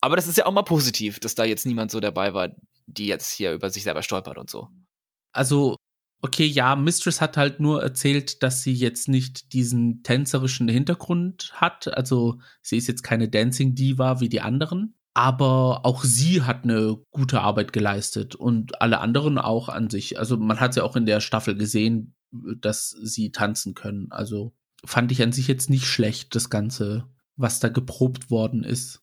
Aber 0.00 0.16
das 0.16 0.26
ist 0.26 0.36
ja 0.36 0.46
auch 0.46 0.52
mal 0.52 0.62
positiv, 0.62 1.20
dass 1.20 1.34
da 1.34 1.44
jetzt 1.44 1.66
niemand 1.66 1.90
so 1.90 2.00
dabei 2.00 2.34
war, 2.34 2.50
die 2.86 3.06
jetzt 3.06 3.30
hier 3.30 3.52
über 3.52 3.70
sich 3.70 3.84
selber 3.84 4.02
stolpert 4.02 4.38
und 4.38 4.50
so. 4.50 4.68
Also 5.32 5.76
okay, 6.20 6.46
ja, 6.46 6.76
Mistress 6.76 7.20
hat 7.20 7.36
halt 7.36 7.60
nur 7.60 7.82
erzählt, 7.82 8.42
dass 8.42 8.62
sie 8.62 8.72
jetzt 8.72 9.08
nicht 9.08 9.52
diesen 9.52 10.02
tänzerischen 10.02 10.68
Hintergrund 10.68 11.52
hat. 11.54 11.88
Also 11.96 12.40
sie 12.62 12.76
ist 12.76 12.88
jetzt 12.88 13.02
keine 13.02 13.28
Dancing 13.28 13.74
Diva 13.74 14.20
wie 14.20 14.28
die 14.28 14.40
anderen. 14.40 14.94
Aber 15.14 15.84
auch 15.84 16.04
sie 16.04 16.42
hat 16.42 16.62
eine 16.62 16.96
gute 17.10 17.40
Arbeit 17.40 17.72
geleistet 17.72 18.36
und 18.36 18.80
alle 18.80 19.00
anderen 19.00 19.38
auch 19.38 19.68
an 19.68 19.90
sich. 19.90 20.18
Also 20.18 20.36
man 20.36 20.60
hat 20.60 20.76
ja 20.76 20.84
auch 20.84 20.94
in 20.94 21.06
der 21.06 21.20
Staffel 21.20 21.56
gesehen, 21.56 22.14
dass 22.30 22.90
sie 22.90 23.32
tanzen 23.32 23.74
können. 23.74 24.08
Also 24.10 24.54
fand 24.84 25.10
ich 25.10 25.22
an 25.22 25.32
sich 25.32 25.48
jetzt 25.48 25.70
nicht 25.70 25.86
schlecht, 25.86 26.34
das 26.36 26.50
Ganze, 26.50 27.08
was 27.36 27.58
da 27.58 27.68
geprobt 27.68 28.30
worden 28.30 28.62
ist. 28.62 29.02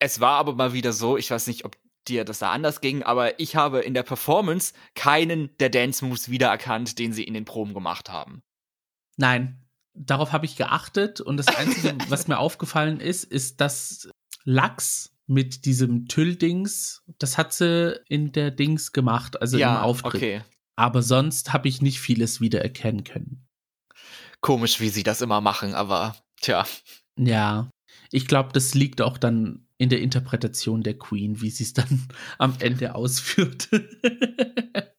Es 0.00 0.18
war 0.18 0.38
aber 0.38 0.54
mal 0.54 0.72
wieder 0.72 0.92
so, 0.92 1.16
ich 1.16 1.30
weiß 1.30 1.46
nicht, 1.46 1.64
ob 1.64 1.76
dir 2.08 2.24
das 2.24 2.40
da 2.40 2.50
anders 2.50 2.80
ging, 2.80 3.02
aber 3.02 3.38
ich 3.38 3.56
habe 3.56 3.80
in 3.80 3.94
der 3.94 4.02
Performance 4.02 4.74
keinen 4.94 5.56
der 5.58 5.70
Dance 5.70 6.04
Moves 6.04 6.30
wiedererkannt, 6.30 6.98
den 6.98 7.12
sie 7.12 7.24
in 7.24 7.34
den 7.34 7.44
Proben 7.44 7.74
gemacht 7.74 8.10
haben. 8.10 8.42
Nein, 9.16 9.62
darauf 9.94 10.32
habe 10.32 10.46
ich 10.46 10.56
geachtet 10.56 11.20
und 11.20 11.36
das 11.36 11.48
Einzige, 11.48 11.96
was 12.08 12.28
mir 12.28 12.38
aufgefallen 12.38 13.00
ist, 13.00 13.24
ist, 13.24 13.60
dass 13.60 14.08
Lachs 14.44 15.14
mit 15.26 15.64
diesem 15.64 16.08
Tüll-Dings, 16.08 17.02
das 17.18 17.38
hat 17.38 17.52
sie 17.52 18.00
in 18.08 18.32
der 18.32 18.50
Dings 18.50 18.92
gemacht, 18.92 19.40
also 19.40 19.56
ja, 19.56 19.76
im 19.76 19.82
Auftritt. 19.82 20.14
Okay. 20.14 20.42
Aber 20.76 21.02
sonst 21.02 21.52
habe 21.52 21.68
ich 21.68 21.82
nicht 21.82 22.00
vieles 22.00 22.40
wiedererkennen 22.40 23.04
können. 23.04 23.46
Komisch, 24.40 24.80
wie 24.80 24.88
sie 24.88 25.04
das 25.04 25.20
immer 25.20 25.40
machen, 25.40 25.74
aber 25.74 26.16
tja. 26.40 26.66
Ja, 27.16 27.70
ich 28.10 28.26
glaube, 28.26 28.50
das 28.52 28.74
liegt 28.74 29.00
auch 29.00 29.18
dann 29.18 29.66
in 29.82 29.88
der 29.88 30.00
Interpretation 30.00 30.84
der 30.84 30.96
Queen, 30.96 31.40
wie 31.40 31.50
sie 31.50 31.64
es 31.64 31.72
dann 31.72 32.06
am 32.38 32.56
Ende 32.60 32.94
ausführt. 32.94 33.68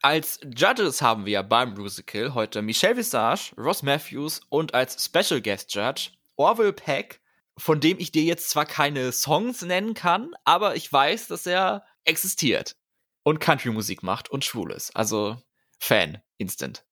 Als 0.00 0.38
Judges 0.44 1.02
haben 1.02 1.26
wir 1.26 1.42
beim 1.42 1.74
Musical 1.74 2.32
heute 2.32 2.62
Michelle 2.62 2.96
Visage, 2.96 3.52
Ross 3.56 3.82
Matthews 3.82 4.40
und 4.50 4.72
als 4.72 5.04
Special 5.04 5.42
Guest 5.42 5.74
Judge 5.74 6.10
Orville 6.36 6.72
Peck, 6.72 7.20
von 7.56 7.80
dem 7.80 7.98
ich 7.98 8.12
dir 8.12 8.22
jetzt 8.22 8.50
zwar 8.50 8.64
keine 8.64 9.10
Songs 9.10 9.62
nennen 9.62 9.94
kann, 9.94 10.30
aber 10.44 10.76
ich 10.76 10.92
weiß, 10.92 11.26
dass 11.26 11.44
er 11.46 11.84
existiert 12.04 12.76
und 13.24 13.40
Country-Musik 13.40 14.04
macht 14.04 14.30
und 14.30 14.44
schwul 14.44 14.70
ist. 14.70 14.94
Also 14.94 15.42
Fan, 15.80 16.22
instant. 16.36 16.84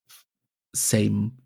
Same. 0.72 1.36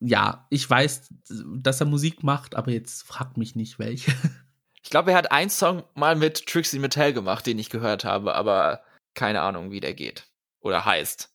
Ja, 0.00 0.46
ich 0.50 0.68
weiß, 0.68 1.08
dass 1.56 1.80
er 1.80 1.86
Musik 1.86 2.22
macht, 2.22 2.54
aber 2.54 2.72
jetzt 2.72 3.04
fragt 3.04 3.38
mich 3.38 3.56
nicht 3.56 3.78
welche. 3.78 4.12
Ich 4.82 4.90
glaube, 4.90 5.12
er 5.12 5.18
hat 5.18 5.32
einen 5.32 5.50
Song 5.50 5.82
mal 5.94 6.16
mit 6.16 6.46
Trixie 6.46 6.78
Mattel 6.78 7.12
gemacht, 7.12 7.46
den 7.46 7.58
ich 7.58 7.70
gehört 7.70 8.04
habe, 8.04 8.34
aber 8.34 8.82
keine 9.14 9.40
Ahnung, 9.40 9.70
wie 9.70 9.80
der 9.80 9.94
geht 9.94 10.28
oder 10.60 10.84
heißt. 10.84 11.30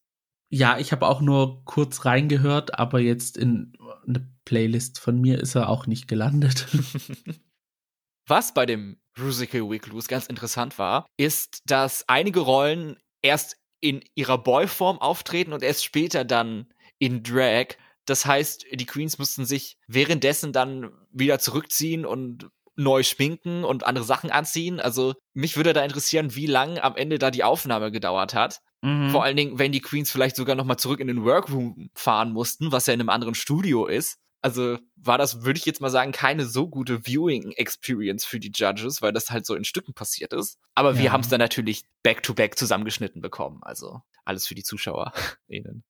Ja, 0.49 0.77
ich 0.77 0.91
habe 0.91 1.07
auch 1.07 1.21
nur 1.21 1.65
kurz 1.65 2.05
reingehört, 2.05 2.77
aber 2.77 2.99
jetzt 2.99 3.37
in 3.37 3.75
eine 4.07 4.29
Playlist 4.45 4.99
von 4.99 5.19
mir 5.19 5.39
ist 5.39 5.55
er 5.55 5.69
auch 5.69 5.87
nicht 5.87 6.07
gelandet. 6.07 6.67
Was 8.27 8.53
bei 8.53 8.65
dem 8.65 9.01
Musical 9.17 9.69
Week 9.69 9.85
Loose 9.87 10.07
ganz 10.07 10.27
interessant 10.27 10.77
war, 10.77 11.05
ist, 11.17 11.61
dass 11.65 12.07
einige 12.07 12.41
Rollen 12.41 12.97
erst 13.21 13.57
in 13.79 14.01
ihrer 14.15 14.37
Boyform 14.37 14.99
auftreten 14.99 15.53
und 15.53 15.61
erst 15.61 15.83
später 15.83 16.23
dann 16.23 16.71
in 16.99 17.23
Drag. 17.23 17.75
Das 18.05 18.25
heißt, 18.25 18.65
die 18.71 18.85
Queens 18.85 19.17
mussten 19.17 19.45
sich 19.45 19.77
währenddessen 19.87 20.53
dann 20.53 20.91
wieder 21.11 21.39
zurückziehen 21.39 22.05
und 22.05 22.49
neu 22.75 23.03
schminken 23.03 23.63
und 23.63 23.85
andere 23.85 24.05
Sachen 24.05 24.31
anziehen. 24.31 24.79
Also 24.79 25.13
mich 25.33 25.57
würde 25.57 25.73
da 25.73 25.83
interessieren, 25.83 26.35
wie 26.35 26.47
lang 26.47 26.79
am 26.79 26.95
Ende 26.95 27.19
da 27.19 27.31
die 27.31 27.43
Aufnahme 27.43 27.91
gedauert 27.91 28.33
hat. 28.33 28.61
Mhm. 28.81 29.11
Vor 29.11 29.23
allen 29.23 29.37
Dingen, 29.37 29.59
wenn 29.59 29.71
die 29.71 29.81
Queens 29.81 30.11
vielleicht 30.11 30.35
sogar 30.35 30.55
noch 30.55 30.65
mal 30.65 30.77
zurück 30.77 30.99
in 30.99 31.07
den 31.07 31.23
Workroom 31.23 31.89
fahren 31.93 32.31
mussten, 32.31 32.71
was 32.71 32.85
ja 32.85 32.93
in 32.93 32.99
einem 32.99 33.09
anderen 33.09 33.35
Studio 33.35 33.85
ist. 33.85 34.17
Also 34.41 34.77
war 34.97 35.17
das, 35.17 35.43
würde 35.43 35.57
ich 35.57 35.65
jetzt 35.65 35.79
mal 35.79 35.89
sagen, 35.89 36.11
keine 36.11 36.45
so 36.45 36.67
gute 36.67 37.05
Viewing-Experience 37.05 38.25
für 38.25 38.41
die 38.41 38.51
Judges, 38.53 39.01
weil 39.01 39.13
das 39.13 39.31
halt 39.31 39.45
so 39.45 39.55
in 39.55 39.63
Stücken 39.63 39.93
passiert 39.93 40.33
ist. 40.33 40.57
Aber 40.75 40.95
ja. 40.95 40.99
wir 40.99 41.11
haben 41.13 41.21
es 41.21 41.29
dann 41.29 41.39
natürlich 41.39 41.83
back-to-back 42.03 42.53
-back 42.53 42.57
zusammengeschnitten 42.57 43.21
bekommen. 43.21 43.61
Also 43.63 44.01
alles 44.25 44.45
für 44.45 44.55
die 44.55 44.63
ZuschauerInnen. 44.63 45.85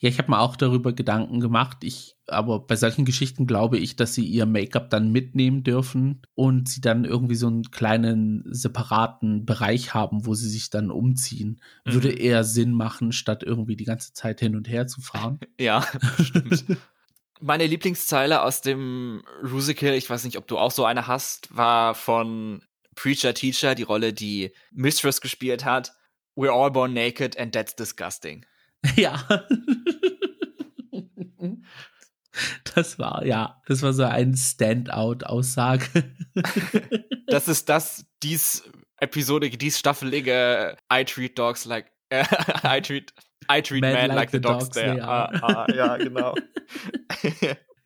Ja, 0.00 0.08
ich 0.08 0.16
habe 0.16 0.30
mir 0.30 0.40
auch 0.40 0.56
darüber 0.56 0.94
Gedanken 0.94 1.40
gemacht. 1.40 1.78
Ich, 1.82 2.16
aber 2.26 2.60
bei 2.60 2.74
solchen 2.74 3.04
Geschichten 3.04 3.46
glaube 3.46 3.76
ich, 3.76 3.96
dass 3.96 4.14
sie 4.14 4.24
ihr 4.24 4.46
Make-up 4.46 4.88
dann 4.88 5.12
mitnehmen 5.12 5.62
dürfen 5.62 6.22
und 6.34 6.70
sie 6.70 6.80
dann 6.80 7.04
irgendwie 7.04 7.34
so 7.34 7.48
einen 7.48 7.64
kleinen 7.64 8.42
separaten 8.46 9.44
Bereich 9.44 9.92
haben, 9.92 10.24
wo 10.24 10.32
sie 10.32 10.48
sich 10.48 10.70
dann 10.70 10.90
umziehen. 10.90 11.60
Mhm. 11.84 11.92
Würde 11.92 12.12
eher 12.12 12.44
Sinn 12.44 12.72
machen, 12.72 13.12
statt 13.12 13.42
irgendwie 13.42 13.76
die 13.76 13.84
ganze 13.84 14.14
Zeit 14.14 14.40
hin 14.40 14.56
und 14.56 14.68
her 14.68 14.86
zu 14.86 15.00
fahren. 15.02 15.38
Ja, 15.60 15.86
stimmt. 16.18 16.64
Meine 17.40 17.66
Lieblingszeile 17.66 18.42
aus 18.42 18.62
dem 18.62 19.22
Rusical, 19.42 19.92
ich 19.92 20.08
weiß 20.08 20.24
nicht, 20.24 20.38
ob 20.38 20.46
du 20.46 20.56
auch 20.56 20.70
so 20.70 20.86
eine 20.86 21.06
hast, 21.06 21.54
war 21.54 21.94
von 21.94 22.62
Preacher 22.94 23.34
Teacher, 23.34 23.74
die 23.74 23.82
Rolle, 23.82 24.14
die 24.14 24.52
Mistress 24.72 25.20
gespielt 25.20 25.66
hat. 25.66 25.92
We're 26.34 26.52
all 26.52 26.70
born 26.70 26.94
naked 26.94 27.38
and 27.38 27.52
that's 27.52 27.76
disgusting. 27.76 28.46
Ja. 28.96 29.46
Das 32.74 32.98
war, 32.98 33.24
ja, 33.26 33.60
das 33.66 33.82
war 33.82 33.92
so 33.92 34.04
ein 34.04 34.34
Standout-Aussage. 34.34 35.86
Das 37.26 37.46
ist 37.46 37.68
das, 37.68 38.06
dies 38.24 38.64
Episode, 38.96 39.50
dies 39.50 39.78
staffelige 39.78 40.76
I 40.92 41.04
treat 41.04 41.38
dogs 41.38 41.64
like, 41.64 41.92
äh, 42.08 42.24
I 42.64 42.80
treat, 42.80 43.14
I 43.48 43.62
treat 43.62 43.82
men, 43.82 43.92
men 43.92 44.08
like, 44.08 44.16
like, 44.16 44.30
the, 44.32 44.40
dogs, 44.40 44.64
dogs 44.64 44.74
there. 44.74 45.00
Ah, 45.00 45.30
ah, 45.40 45.66
ja, 45.72 45.96
genau. 45.96 46.34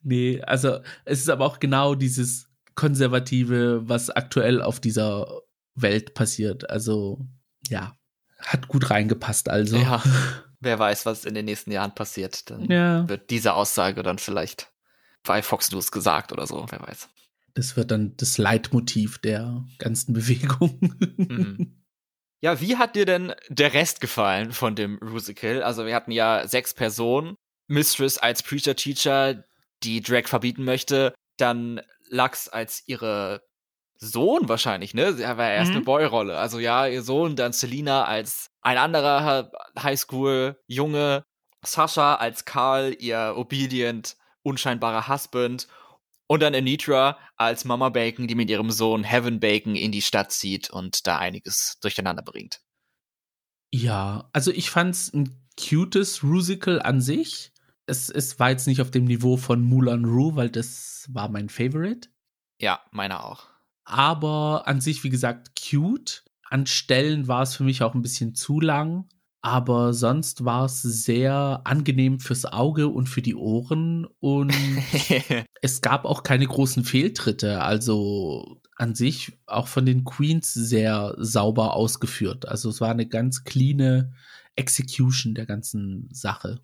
nee, 0.03 0.41
also 0.41 0.81
es 1.05 1.21
ist 1.21 1.29
aber 1.29 1.45
auch 1.45 1.61
genau 1.61 1.95
dieses 1.95 2.49
Konservative, 2.75 3.83
was 3.87 4.09
aktuell 4.09 4.63
auf 4.63 4.81
dieser 4.81 5.43
Welt 5.75 6.15
passiert. 6.15 6.71
Also, 6.71 7.21
ja, 7.69 7.99
hat 8.39 8.69
gut 8.69 8.89
reingepasst 8.89 9.51
also. 9.51 9.77
Ja 9.77 10.03
wer 10.65 10.79
weiß, 10.79 11.07
was 11.07 11.25
in 11.25 11.35
den 11.35 11.45
nächsten 11.45 11.71
Jahren 11.71 11.95
passiert. 11.95 12.51
Dann 12.51 12.71
ja. 12.71 13.09
wird 13.09 13.31
diese 13.31 13.55
Aussage 13.55 14.03
dann 14.03 14.19
vielleicht 14.19 14.73
bei 15.23 15.43
Fox 15.43 15.71
News 15.71 15.91
gesagt 15.91 16.33
oder 16.33 16.47
so, 16.47 16.67
wer 16.71 16.81
weiß. 16.81 17.09
Das 17.55 17.77
wird 17.77 17.91
dann 17.91 18.17
das 18.17 18.37
Leitmotiv 18.37 19.19
der 19.19 19.65
ganzen 19.79 20.13
Bewegung. 20.13 20.79
Mhm. 21.17 21.81
Ja, 22.41 22.61
wie 22.61 22.77
hat 22.77 22.95
dir 22.95 23.07
denn 23.07 23.33
der 23.49 23.73
Rest 23.73 24.03
gefallen 24.03 24.53
von 24.53 24.75
dem 24.77 24.99
Musical? 25.01 25.63
Also 25.63 25.87
wir 25.87 25.95
hatten 25.95 26.11
ja 26.11 26.47
sechs 26.47 26.75
Personen. 26.75 27.37
Mistress 27.69 28.19
als 28.19 28.43
Preacher 28.43 28.77
Teacher, 28.77 29.45
die 29.83 30.03
Drag 30.03 30.27
verbieten 30.27 30.65
möchte. 30.65 31.15
Dann 31.39 31.81
Lux 32.11 32.49
als 32.49 32.83
ihre 32.87 33.43
Sohn 34.05 34.49
wahrscheinlich, 34.49 34.95
ne? 34.95 35.17
Er 35.19 35.37
war 35.37 35.51
erst 35.51 35.71
mhm. 35.71 35.77
eine 35.79 35.85
Boy-Rolle. 35.85 36.39
Also 36.39 36.59
ja, 36.59 36.87
ihr 36.87 37.03
Sohn, 37.03 37.37
dann 37.37 37.53
Selina 37.53 38.05
als 38.05 38.51
ein 38.61 38.79
anderer 38.79 39.51
Highschool-Junge, 39.79 41.25
Sascha 41.63 42.15
als 42.17 42.45
Karl, 42.45 42.97
ihr 42.99 43.35
obedient, 43.37 44.17
unscheinbarer 44.43 45.09
Husband 45.09 45.69
und 46.27 46.41
dann 46.41 46.55
Anitra 46.55 47.19
als 47.37 47.65
Mama 47.65 47.89
Bacon, 47.89 48.27
die 48.27 48.35
mit 48.35 48.51
ihrem 48.51 48.71
Sohn 48.71 49.05
Heaven 49.05 49.41
Bacon 49.41 49.77
in 49.77 49.93
die 49.93 50.03
Stadt 50.03 50.33
zieht 50.33 50.71
und 50.71 51.07
da 51.07 51.19
einiges 51.19 51.79
durcheinander 51.81 52.23
bringt. 52.23 52.61
Ja, 53.73 54.29
also 54.33 54.51
ich 54.51 54.71
fand's 54.71 55.13
ein 55.13 55.49
cutes 55.59 56.23
Rusical 56.23 56.81
an 56.81 57.01
sich. 57.01 57.53
Es, 57.87 58.09
es 58.09 58.39
war 58.39 58.51
jetzt 58.51 58.67
nicht 58.67 58.81
auf 58.81 58.91
dem 58.91 59.05
Niveau 59.05 59.37
von 59.37 59.63
Mulan 59.63 60.05
Ru, 60.05 60.37
weil 60.37 60.49
das 60.49 61.09
war 61.13 61.29
mein 61.29 61.49
Favorite. 61.49 62.09
Ja, 62.59 62.81
meiner 62.93 63.25
auch 63.25 63.54
aber 63.85 64.63
an 64.67 64.81
sich, 64.81 65.05
wie 65.05 65.11
gesagt, 65.11 65.53
cute. 65.61 66.25
An 66.51 66.67
Stellen 66.67 67.27
war 67.29 67.43
es 67.43 67.57
für 67.57 67.65
mich 67.65 67.83
auch 67.83 67.95
ein 67.95 68.03
bisschen 68.03 68.35
zu 68.35 68.61
lang, 68.61 69.09
aber 69.41 69.93
sonst 69.93 70.45
war 70.45 70.67
es 70.67 70.83
sehr 70.83 71.63
angenehm 71.65 72.21
fürs 72.21 72.47
Auge 72.47 72.89
und 72.89 73.09
für 73.09 73.23
die 73.23 73.35
Ohren 73.35 74.07
und 74.21 74.55
es 75.63 75.81
gab 75.81 76.05
auch 76.05 76.23
keine 76.23 76.47
großen 76.47 76.85
Fehltritte. 76.85 77.61
Also 77.63 78.61
an 78.77 78.95
sich 78.95 79.39
auch 79.47 79.69
von 79.69 79.87
den 79.87 80.05
Queens 80.05 80.53
sehr 80.53 81.15
sauber 81.19 81.75
ausgeführt. 81.75 82.49
Also 82.49 82.71
es 82.71 82.81
war 82.81 82.91
eine 82.91 83.07
ganz 83.07 83.45
cleane 83.45 84.13
Execution 84.57 85.35
der 85.35 85.47
ganzen 85.47 86.09
Sache. 86.13 86.61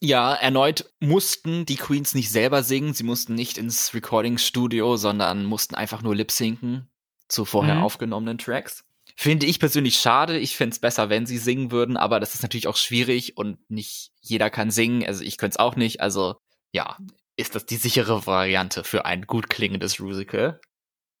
Ja, 0.00 0.34
erneut 0.34 0.92
mussten 1.00 1.66
die 1.66 1.76
Queens 1.76 2.14
nicht 2.14 2.30
selber 2.30 2.62
singen, 2.62 2.94
sie 2.94 3.04
mussten 3.04 3.34
nicht 3.34 3.58
ins 3.58 3.94
Recording-Studio, 3.94 4.96
sondern 4.96 5.44
mussten 5.44 5.74
einfach 5.74 6.02
nur 6.02 6.14
lip-sinken 6.14 6.90
zu 7.28 7.44
vorher 7.44 7.76
mhm. 7.76 7.84
aufgenommenen 7.84 8.38
Tracks. 8.38 8.84
Finde 9.16 9.46
ich 9.46 9.60
persönlich 9.60 9.96
schade. 9.98 10.38
Ich 10.38 10.56
fände 10.56 10.74
es 10.74 10.80
besser, 10.80 11.08
wenn 11.08 11.26
sie 11.26 11.38
singen 11.38 11.70
würden, 11.70 11.96
aber 11.96 12.20
das 12.20 12.34
ist 12.34 12.42
natürlich 12.42 12.66
auch 12.66 12.76
schwierig 12.76 13.36
und 13.36 13.58
nicht 13.70 14.10
jeder 14.20 14.50
kann 14.50 14.70
singen. 14.70 15.06
Also 15.06 15.22
ich 15.22 15.38
könnte 15.38 15.54
es 15.54 15.58
auch 15.58 15.76
nicht. 15.76 16.00
Also 16.00 16.36
ja, 16.72 16.98
ist 17.36 17.54
das 17.54 17.66
die 17.66 17.76
sichere 17.76 18.26
Variante 18.26 18.82
für 18.82 19.04
ein 19.04 19.26
gut 19.26 19.48
klingendes 19.48 19.98
Musical. 20.00 20.60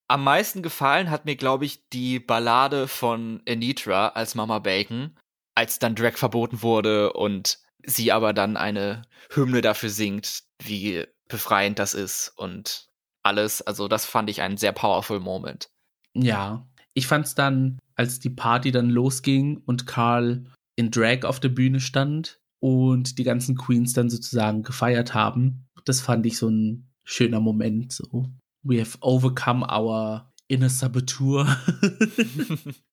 Am 0.08 0.24
meisten 0.24 0.62
gefallen 0.62 1.10
hat 1.10 1.24
mir, 1.24 1.36
glaube 1.36 1.64
ich, 1.64 1.88
die 1.88 2.20
Ballade 2.20 2.88
von 2.88 3.42
Anitra 3.48 4.08
als 4.08 4.34
Mama 4.34 4.58
Bacon, 4.58 5.16
als 5.54 5.78
dann 5.78 5.94
Drag 5.94 6.16
verboten 6.16 6.62
wurde 6.62 7.12
und 7.12 7.58
sie 7.86 8.12
aber 8.12 8.32
dann 8.32 8.56
eine 8.56 9.02
Hymne 9.30 9.60
dafür 9.60 9.90
singt, 9.90 10.42
wie 10.62 11.04
befreiend 11.28 11.78
das 11.78 11.94
ist 11.94 12.32
und 12.36 12.88
alles. 13.22 13.62
Also 13.62 13.88
das 13.88 14.04
fand 14.04 14.30
ich 14.30 14.42
einen 14.42 14.56
sehr 14.56 14.72
powerful 14.72 15.20
Moment. 15.20 15.70
Ja, 16.14 16.66
ich 16.94 17.06
fand's 17.06 17.34
dann, 17.34 17.78
als 17.96 18.20
die 18.20 18.30
Party 18.30 18.70
dann 18.70 18.90
losging 18.90 19.58
und 19.66 19.86
Karl 19.86 20.44
in 20.76 20.90
Drag 20.90 21.24
auf 21.24 21.40
der 21.40 21.48
Bühne 21.48 21.80
stand 21.80 22.40
und 22.60 23.18
die 23.18 23.24
ganzen 23.24 23.56
Queens 23.56 23.92
dann 23.92 24.10
sozusagen 24.10 24.62
gefeiert 24.62 25.14
haben, 25.14 25.66
das 25.84 26.00
fand 26.00 26.24
ich 26.26 26.38
so 26.38 26.48
ein 26.48 26.88
schöner 27.04 27.40
Moment. 27.40 27.92
So, 27.92 28.26
we 28.62 28.80
have 28.80 28.96
overcome 29.00 29.66
our 29.66 30.32
inner 30.48 30.70
saboteur. 30.70 31.46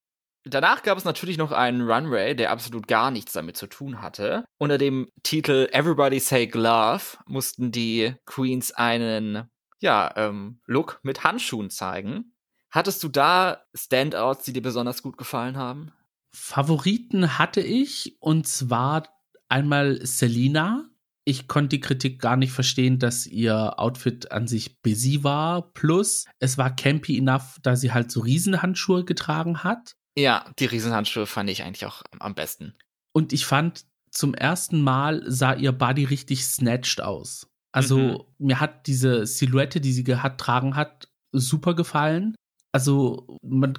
Danach 0.43 0.81
gab 0.81 0.97
es 0.97 1.05
natürlich 1.05 1.37
noch 1.37 1.51
einen 1.51 1.81
Runway, 1.81 2.35
der 2.35 2.51
absolut 2.51 2.87
gar 2.87 3.11
nichts 3.11 3.33
damit 3.33 3.57
zu 3.57 3.67
tun 3.67 4.01
hatte. 4.01 4.43
Unter 4.57 4.77
dem 4.77 5.07
Titel 5.23 5.69
Everybody 5.71 6.19
Say 6.19 6.47
Glove 6.47 7.17
mussten 7.27 7.71
die 7.71 8.15
Queens 8.25 8.71
einen, 8.71 9.49
ja, 9.79 10.11
ähm, 10.15 10.59
Look 10.65 10.99
mit 11.03 11.23
Handschuhen 11.23 11.69
zeigen. 11.69 12.33
Hattest 12.71 13.03
du 13.03 13.09
da 13.09 13.63
Standouts, 13.75 14.45
die 14.45 14.53
dir 14.53 14.61
besonders 14.61 15.03
gut 15.03 15.17
gefallen 15.17 15.57
haben? 15.57 15.91
Favoriten 16.33 17.37
hatte 17.37 17.61
ich 17.61 18.15
und 18.19 18.47
zwar 18.47 19.03
einmal 19.49 19.99
Selina. 20.05 20.87
Ich 21.23 21.47
konnte 21.47 21.69
die 21.69 21.81
Kritik 21.81 22.19
gar 22.19 22.35
nicht 22.37 22.51
verstehen, 22.51 22.97
dass 22.97 23.27
ihr 23.27 23.77
Outfit 23.77 24.31
an 24.31 24.47
sich 24.47 24.81
busy 24.81 25.23
war. 25.23 25.71
Plus, 25.73 26.25
es 26.39 26.57
war 26.57 26.75
campy 26.75 27.17
enough, 27.17 27.59
da 27.61 27.75
sie 27.75 27.91
halt 27.91 28.09
so 28.09 28.21
Riesenhandschuhe 28.21 29.05
getragen 29.05 29.63
hat. 29.63 29.95
Ja, 30.15 30.51
die 30.59 30.65
Riesenhandschuhe 30.65 31.25
fand 31.25 31.49
ich 31.49 31.63
eigentlich 31.63 31.85
auch 31.85 32.03
am 32.19 32.35
besten. 32.35 32.75
Und 33.13 33.33
ich 33.33 33.45
fand, 33.45 33.85
zum 34.11 34.33
ersten 34.33 34.81
Mal 34.81 35.23
sah 35.25 35.53
ihr 35.53 35.71
Body 35.71 36.03
richtig 36.03 36.45
snatched 36.45 37.01
aus. 37.01 37.47
Also 37.71 37.97
mhm. 37.97 38.19
mir 38.37 38.59
hat 38.59 38.87
diese 38.87 39.25
Silhouette, 39.25 39.79
die 39.79 39.93
sie 39.93 40.03
gehabt, 40.03 40.41
tragen 40.41 40.75
hat, 40.75 41.07
super 41.31 41.73
gefallen. 41.73 42.35
Also 42.73 43.37
man 43.41 43.77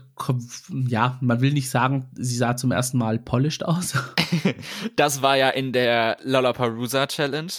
ja, 0.71 1.19
man 1.21 1.41
will 1.41 1.53
nicht 1.53 1.71
sagen, 1.71 2.11
sie 2.15 2.37
sah 2.37 2.57
zum 2.57 2.73
ersten 2.73 2.99
Mal 2.99 3.19
polished 3.19 3.65
aus. 3.65 3.95
das 4.97 5.23
war 5.23 5.37
ja 5.37 5.51
in 5.51 5.73
der 5.73 6.19
Lollapalooza 6.23 7.07
Challenge. 7.07 7.53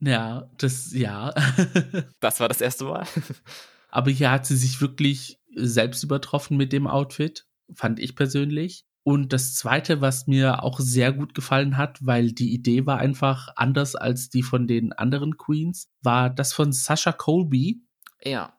Ja, 0.00 0.50
das 0.56 0.92
ja. 0.92 1.32
das 2.20 2.40
war 2.40 2.48
das 2.48 2.60
erste 2.60 2.84
Mal. 2.84 3.06
Aber 3.88 4.10
hier 4.10 4.30
hat 4.30 4.46
sie 4.46 4.56
sich 4.56 4.80
wirklich 4.80 5.40
selbst 5.54 6.02
übertroffen 6.04 6.56
mit 6.56 6.72
dem 6.72 6.86
Outfit 6.86 7.46
fand 7.74 8.00
ich 8.00 8.14
persönlich. 8.14 8.84
Und 9.02 9.32
das 9.32 9.54
zweite, 9.54 10.00
was 10.00 10.26
mir 10.26 10.62
auch 10.62 10.78
sehr 10.78 11.12
gut 11.12 11.34
gefallen 11.34 11.76
hat, 11.76 11.98
weil 12.04 12.32
die 12.32 12.52
Idee 12.52 12.86
war 12.86 12.98
einfach 12.98 13.48
anders 13.56 13.96
als 13.96 14.28
die 14.28 14.42
von 14.42 14.66
den 14.66 14.92
anderen 14.92 15.38
Queens, 15.38 15.88
war 16.02 16.28
das 16.28 16.52
von 16.52 16.72
Sasha 16.72 17.12
Colby. 17.12 17.82
Ja. 18.22 18.58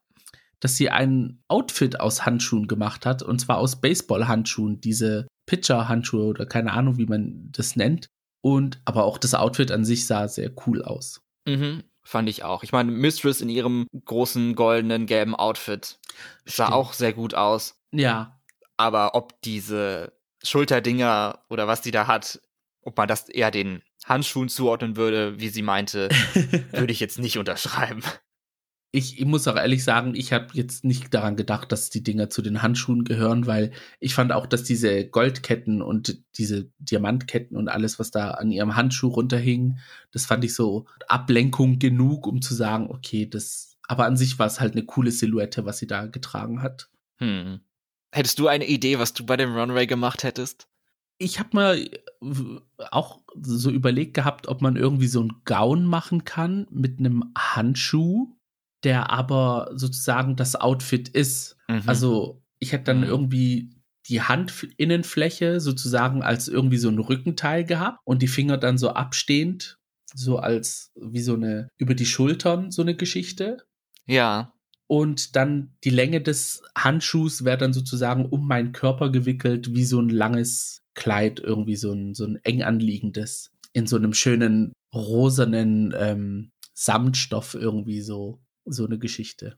Dass 0.59 0.75
sie 0.75 0.89
ein 0.89 1.43
Outfit 1.47 1.99
aus 1.99 2.25
Handschuhen 2.25 2.67
gemacht 2.67 3.05
hat, 3.05 3.21
und 3.21 3.39
zwar 3.39 3.57
aus 3.57 3.81
Baseballhandschuhen, 3.81 4.81
diese 4.81 5.27
Pitcher-Handschuhe 5.45 6.25
oder 6.25 6.45
keine 6.45 6.73
Ahnung, 6.73 6.97
wie 6.97 7.05
man 7.05 7.49
das 7.51 7.75
nennt. 7.75 8.07
Und 8.41 8.81
aber 8.85 9.05
auch 9.05 9.19
das 9.19 9.35
Outfit 9.35 9.71
an 9.71 9.85
sich 9.85 10.07
sah 10.07 10.27
sehr 10.27 10.51
cool 10.65 10.83
aus. 10.83 11.21
Mhm, 11.47 11.83
fand 12.03 12.29
ich 12.29 12.43
auch. 12.43 12.63
Ich 12.63 12.71
meine, 12.71 12.91
Mistress 12.91 13.41
in 13.41 13.49
ihrem 13.49 13.85
großen 14.05 14.55
goldenen 14.55 15.05
gelben 15.05 15.35
Outfit 15.35 15.99
sah 16.45 16.65
Stimmt. 16.65 16.71
auch 16.71 16.93
sehr 16.93 17.13
gut 17.13 17.35
aus. 17.35 17.75
Ja, 17.91 18.40
Aber 18.81 19.13
ob 19.13 19.39
diese 19.43 20.11
Schulterdinger 20.41 21.37
oder 21.49 21.67
was 21.67 21.81
die 21.81 21.91
da 21.91 22.07
hat, 22.07 22.41
ob 22.81 22.97
man 22.97 23.07
das 23.07 23.29
eher 23.29 23.51
den 23.51 23.83
Handschuhen 24.05 24.49
zuordnen 24.49 24.97
würde, 24.97 25.39
wie 25.39 25.49
sie 25.49 25.61
meinte, 25.61 26.09
würde 26.71 26.91
ich 26.91 26.99
jetzt 26.99 27.19
nicht 27.19 27.37
unterschreiben. 27.37 28.01
ich, 28.91 29.19
ich 29.19 29.25
muss 29.25 29.47
auch 29.47 29.55
ehrlich 29.55 29.83
sagen, 29.83 30.15
ich 30.15 30.33
habe 30.33 30.47
jetzt 30.53 30.83
nicht 30.83 31.13
daran 31.13 31.35
gedacht, 31.35 31.71
dass 31.71 31.91
die 31.91 32.01
Dinger 32.01 32.31
zu 32.31 32.41
den 32.41 32.63
Handschuhen 32.63 33.03
gehören, 33.03 33.45
weil 33.45 33.69
ich 33.99 34.15
fand 34.15 34.31
auch, 34.31 34.47
dass 34.47 34.63
diese 34.63 35.07
Goldketten 35.07 35.83
und 35.83 36.23
diese 36.39 36.71
Diamantketten 36.79 37.57
und 37.57 37.69
alles, 37.69 37.99
was 37.99 38.09
da 38.09 38.31
an 38.31 38.49
ihrem 38.49 38.75
Handschuh 38.75 39.09
runterhing, 39.09 39.77
das 40.11 40.25
fand 40.25 40.43
ich 40.43 40.55
so 40.55 40.87
Ablenkung 41.07 41.77
genug, 41.77 42.25
um 42.25 42.41
zu 42.41 42.55
sagen, 42.55 42.89
okay, 42.89 43.29
das, 43.29 43.77
aber 43.87 44.05
an 44.05 44.17
sich 44.17 44.39
war 44.39 44.47
es 44.47 44.59
halt 44.59 44.73
eine 44.73 44.85
coole 44.85 45.11
Silhouette, 45.11 45.65
was 45.65 45.77
sie 45.77 45.87
da 45.87 46.07
getragen 46.07 46.63
hat. 46.63 46.89
Hm. 47.19 47.61
Hättest 48.11 48.39
du 48.39 48.47
eine 48.47 48.67
Idee, 48.67 48.99
was 48.99 49.13
du 49.13 49.25
bei 49.25 49.37
dem 49.37 49.55
Runway 49.55 49.87
gemacht 49.87 50.23
hättest? 50.23 50.67
Ich 51.17 51.39
habe 51.39 51.49
mal 51.53 51.77
äh, 51.77 52.29
auch 52.91 53.21
so 53.41 53.69
überlegt 53.69 54.13
gehabt, 54.13 54.47
ob 54.47 54.61
man 54.61 54.75
irgendwie 54.75 55.07
so 55.07 55.21
einen 55.21 55.41
Gaun 55.45 55.85
machen 55.85 56.23
kann 56.25 56.67
mit 56.71 56.99
einem 56.99 57.31
Handschuh, 57.37 58.35
der 58.83 59.11
aber 59.11 59.71
sozusagen 59.75 60.35
das 60.35 60.55
Outfit 60.55 61.09
ist. 61.09 61.57
Mhm. 61.67 61.83
Also 61.85 62.41
ich 62.59 62.71
hätte 62.73 62.85
dann 62.85 62.99
Mhm. 63.01 63.07
irgendwie 63.07 63.75
die 64.09 64.21
Handinnenfläche 64.23 65.59
sozusagen 65.59 66.23
als 66.23 66.47
irgendwie 66.47 66.77
so 66.77 66.89
ein 66.89 66.97
Rückenteil 66.99 67.63
gehabt 67.63 67.99
und 68.03 68.21
die 68.21 68.27
Finger 68.27 68.57
dann 68.57 68.77
so 68.77 68.89
abstehend, 68.89 69.77
so 70.13 70.37
als 70.39 70.91
wie 70.95 71.21
so 71.21 71.35
eine 71.35 71.69
über 71.77 71.93
die 71.93 72.05
Schultern 72.07 72.71
so 72.71 72.81
eine 72.81 72.95
Geschichte. 72.95 73.63
ja. 74.07 74.53
Und 74.91 75.37
dann 75.37 75.73
die 75.85 75.89
Länge 75.89 76.19
des 76.19 76.63
Handschuhs 76.77 77.45
wäre 77.45 77.57
dann 77.57 77.71
sozusagen 77.71 78.25
um 78.25 78.45
meinen 78.45 78.73
Körper 78.73 79.09
gewickelt, 79.09 79.73
wie 79.73 79.85
so 79.85 80.01
ein 80.01 80.09
langes 80.09 80.83
Kleid, 80.95 81.39
irgendwie 81.39 81.77
so 81.77 81.93
ein, 81.93 82.13
so 82.13 82.25
ein 82.25 82.41
eng 82.43 82.61
anliegendes, 82.61 83.53
in 83.71 83.87
so 83.87 83.95
einem 83.95 84.13
schönen 84.13 84.73
rosanen 84.93 85.95
ähm, 85.97 86.51
Samtstoff 86.73 87.53
irgendwie 87.53 88.01
so, 88.01 88.43
so 88.65 88.83
eine 88.83 88.99
Geschichte. 88.99 89.57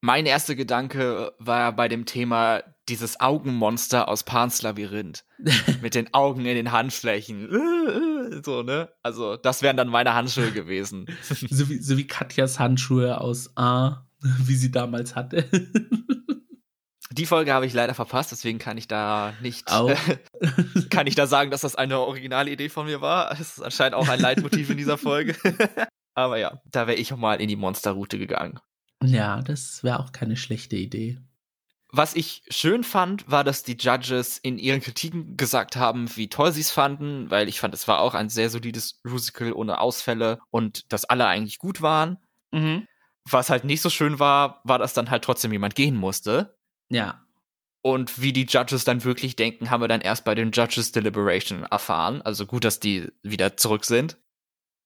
Mein 0.00 0.26
erster 0.26 0.56
Gedanke 0.56 1.32
war 1.38 1.74
bei 1.76 1.86
dem 1.86 2.04
Thema 2.04 2.64
dieses 2.88 3.20
Augenmonster 3.20 4.08
aus 4.08 4.24
Pans 4.24 4.62
Labyrinth. 4.62 5.24
mit 5.80 5.94
den 5.94 6.12
Augen 6.12 6.40
in 6.40 6.56
den 6.56 6.72
Handflächen. 6.72 7.48
So, 8.44 8.64
ne? 8.64 8.88
Also, 9.04 9.36
das 9.36 9.62
wären 9.62 9.76
dann 9.76 9.88
meine 9.88 10.14
Handschuhe 10.14 10.50
gewesen. 10.50 11.06
So 11.22 11.68
wie, 11.68 11.78
so 11.78 11.96
wie 11.96 12.08
Katjas 12.08 12.58
Handschuhe 12.58 13.20
aus 13.20 13.56
A, 13.56 14.05
wie 14.46 14.56
sie 14.56 14.70
damals 14.70 15.14
hatte. 15.14 15.48
Die 17.12 17.26
Folge 17.26 17.54
habe 17.54 17.66
ich 17.66 17.72
leider 17.72 17.94
verpasst, 17.94 18.32
deswegen 18.32 18.58
kann 18.58 18.76
ich 18.76 18.88
da 18.88 19.32
nicht, 19.40 19.66
kann 20.90 21.06
ich 21.06 21.14
da 21.14 21.26
sagen, 21.26 21.50
dass 21.50 21.62
das 21.62 21.74
eine 21.74 21.98
originale 22.00 22.50
Idee 22.50 22.68
von 22.68 22.86
mir 22.86 23.00
war. 23.00 23.32
Es 23.32 23.40
ist 23.40 23.62
anscheinend 23.62 23.94
auch 23.94 24.08
ein 24.08 24.20
Leitmotiv 24.20 24.68
in 24.70 24.76
dieser 24.76 24.98
Folge. 24.98 25.34
Aber 26.14 26.38
ja, 26.38 26.60
da 26.66 26.86
wäre 26.86 26.98
ich 26.98 27.12
auch 27.12 27.18
mal 27.18 27.40
in 27.40 27.48
die 27.48 27.56
Monsterroute 27.56 28.18
gegangen. 28.18 28.58
ja, 29.02 29.40
das 29.42 29.82
wäre 29.82 30.00
auch 30.00 30.12
keine 30.12 30.36
schlechte 30.36 30.76
Idee. 30.76 31.18
Was 31.90 32.14
ich 32.14 32.42
schön 32.50 32.84
fand, 32.84 33.30
war, 33.30 33.44
dass 33.44 33.62
die 33.62 33.76
Judges 33.78 34.38
in 34.38 34.58
ihren 34.58 34.80
Kritiken 34.80 35.36
gesagt 35.36 35.76
haben, 35.76 36.14
wie 36.16 36.28
toll 36.28 36.52
sie 36.52 36.60
es 36.60 36.70
fanden, 36.70 37.30
weil 37.30 37.48
ich 37.48 37.60
fand, 37.60 37.72
es 37.72 37.86
war 37.86 38.00
auch 38.00 38.14
ein 38.14 38.28
sehr 38.28 38.50
solides 38.50 39.00
Musical 39.04 39.52
ohne 39.52 39.80
Ausfälle 39.80 40.40
und 40.50 40.92
dass 40.92 41.04
alle 41.04 41.26
eigentlich 41.26 41.58
gut 41.58 41.80
waren. 41.80 42.18
Mhm. 42.50 42.86
Was 43.28 43.50
halt 43.50 43.64
nicht 43.64 43.82
so 43.82 43.90
schön 43.90 44.18
war, 44.18 44.60
war, 44.64 44.78
dass 44.78 44.94
dann 44.94 45.10
halt 45.10 45.24
trotzdem 45.24 45.52
jemand 45.52 45.74
gehen 45.74 45.96
musste. 45.96 46.58
Ja. 46.88 47.26
Und 47.82 48.20
wie 48.20 48.32
die 48.32 48.46
Judges 48.46 48.84
dann 48.84 49.04
wirklich 49.04 49.36
denken, 49.36 49.70
haben 49.70 49.80
wir 49.80 49.88
dann 49.88 50.00
erst 50.00 50.24
bei 50.24 50.34
den 50.34 50.50
Judges 50.52 50.92
Deliberation 50.92 51.62
erfahren. 51.64 52.22
Also 52.22 52.46
gut, 52.46 52.64
dass 52.64 52.80
die 52.80 53.08
wieder 53.22 53.56
zurück 53.56 53.84
sind. 53.84 54.18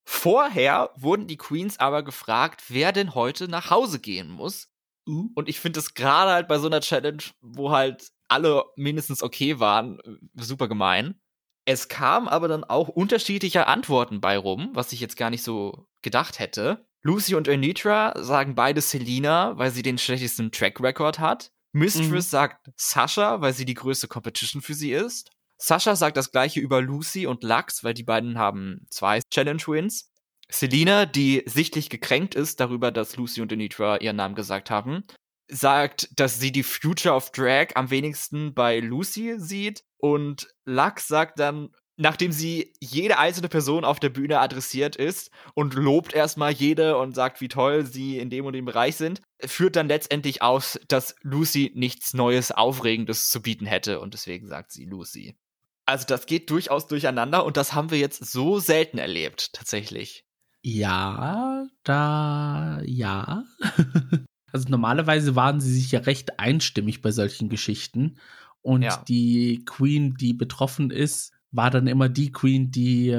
Vorher 0.05 0.91
wurden 0.97 1.27
die 1.27 1.37
Queens 1.37 1.79
aber 1.79 2.03
gefragt, 2.03 2.65
wer 2.69 2.93
denn 2.93 3.15
heute 3.15 3.49
nach 3.49 3.71
Hause 3.71 4.01
gehen 4.01 4.29
muss. 4.29 4.69
Uh. 5.09 5.31
Und 5.35 5.49
ich 5.49 5.61
finde 5.61 5.79
es 5.79 5.95
gerade 5.95 6.33
halt 6.33 6.49
bei 6.49 6.59
so 6.59 6.67
einer 6.67 6.81
Challenge, 6.81 7.23
wo 7.41 7.71
halt 7.71 8.11
alle 8.29 8.65
mindestens 8.77 9.23
okay 9.23 9.61
waren, 9.61 9.99
super 10.37 10.69
gemein. 10.69 11.21
Es 11.65 11.89
kam 11.89 12.29
aber 12.29 12.49
dann 12.49 12.65
auch 12.65 12.89
unterschiedliche 12.89 13.67
Antworten 13.67 14.21
bei 14.21 14.37
rum, 14.37 14.71
was 14.73 14.93
ich 14.93 15.01
jetzt 15.01 15.17
gar 15.17 15.31
nicht 15.31 15.43
so 15.43 15.87
gedacht 16.03 16.39
hätte. 16.39 16.87
Lucy 17.03 17.35
und 17.35 17.49
Anitra 17.49 18.13
sagen 18.23 18.55
beide 18.55 18.81
Selina, 18.81 19.57
weil 19.57 19.71
sie 19.71 19.83
den 19.83 19.99
schlechtesten 19.99 20.53
Track 20.53 20.81
Record 20.81 21.19
hat. 21.19 21.51
Mistress 21.73 22.09
Mhm. 22.09 22.21
sagt 22.21 22.71
Sasha, 22.77 23.41
weil 23.41 23.55
sie 23.55 23.65
die 23.65 23.75
größte 23.75 24.09
Competition 24.09 24.61
für 24.61 24.75
sie 24.75 24.93
ist. 24.93 25.31
Sasha 25.57 25.95
sagt 25.95 26.17
das 26.17 26.33
gleiche 26.33 26.61
über 26.61 26.81
Lucy 26.83 27.27
und 27.27 27.43
Lux, 27.45 27.85
weil 27.85 27.95
die 27.95 28.03
beiden 28.03 28.39
haben 28.39 28.87
zwei 28.91 29.21
Challenge 29.31 29.63
Wins. 29.67 30.11
Selina, 30.51 31.07
die 31.07 31.43
sichtlich 31.47 31.91
gekränkt 31.91 32.35
ist 32.35 32.59
darüber, 32.61 32.91
dass 32.91 33.17
Lucy 33.17 33.41
und 33.41 33.53
Anitra 33.53 33.99
ihren 33.99 34.17
Namen 34.17 34.35
gesagt 34.35 34.71
haben, 34.71 35.05
sagt, 35.49 36.09
dass 36.19 36.41
sie 36.41 36.51
die 36.51 36.65
Future 36.65 37.15
of 37.15 37.31
Drag 37.31 37.69
am 37.77 37.91
wenigsten 37.91 38.53
bei 38.53 38.81
Lucy 38.81 39.35
sieht. 39.39 39.85
Und 39.99 40.49
Lux 40.65 41.07
sagt 41.07 41.39
dann, 41.39 41.71
nachdem 42.01 42.33
sie 42.33 42.73
jede 42.81 43.19
einzelne 43.19 43.49
Person 43.49 43.85
auf 43.85 44.01
der 44.01 44.09
Bühne 44.09 44.41
adressiert 44.41 44.97
ist 44.97 45.31
und 45.55 45.75
lobt 45.75 46.15
erstmal 46.15 46.51
jede 46.51 46.97
und 46.97 47.15
sagt, 47.15 47.41
wie 47.43 47.49
toll 47.49 47.85
sie 47.85 48.19
in 48.19 48.31
dem 48.31 48.47
und 48.47 48.55
dem 48.55 48.65
Bereich 48.65 48.97
sind, 48.97 49.21
führt 49.45 49.77
dann 49.77 49.89
letztendlich 49.89 50.41
aus, 50.41 50.81
dass 50.89 51.15
Lucy 51.21 51.73
nichts 51.75 52.15
Neues, 52.15 52.53
Aufregendes 52.53 53.29
zu 53.29 53.43
bieten 53.43 53.67
hätte 53.67 54.01
und 54.01 54.15
deswegen 54.15 54.49
sagt 54.49 54.73
sie 54.73 54.87
Lucy. 54.87 55.37
Also 55.85 56.07
das 56.07 56.25
geht 56.25 56.49
durchaus 56.51 56.87
durcheinander 56.87 57.45
und 57.45 57.57
das 57.59 57.75
haben 57.75 57.91
wir 57.91 57.99
jetzt 57.99 58.25
so 58.25 58.59
selten 58.59 58.97
erlebt, 58.97 59.53
tatsächlich. 59.53 60.25
Ja, 60.63 61.67
da, 61.85 62.81
ja. 62.85 63.45
also 64.53 64.69
normalerweise 64.69 65.37
waren 65.37 65.61
sie 65.61 65.73
sich 65.73 65.93
ja 65.93 66.01
recht 66.01 66.39
einstimmig 66.39 67.03
bei 67.03 67.11
solchen 67.11 67.51
Geschichten. 67.51 68.19
Und 68.63 68.83
Ja. 68.83 69.03
die 69.09 69.65
Queen, 69.65 70.15
die 70.15 70.35
betroffen 70.35 70.91
ist, 70.91 71.33
war 71.53 71.71
dann 71.71 71.87
immer 71.87 72.09
die 72.09 72.33
Queen, 72.33 72.71
die 72.71 73.17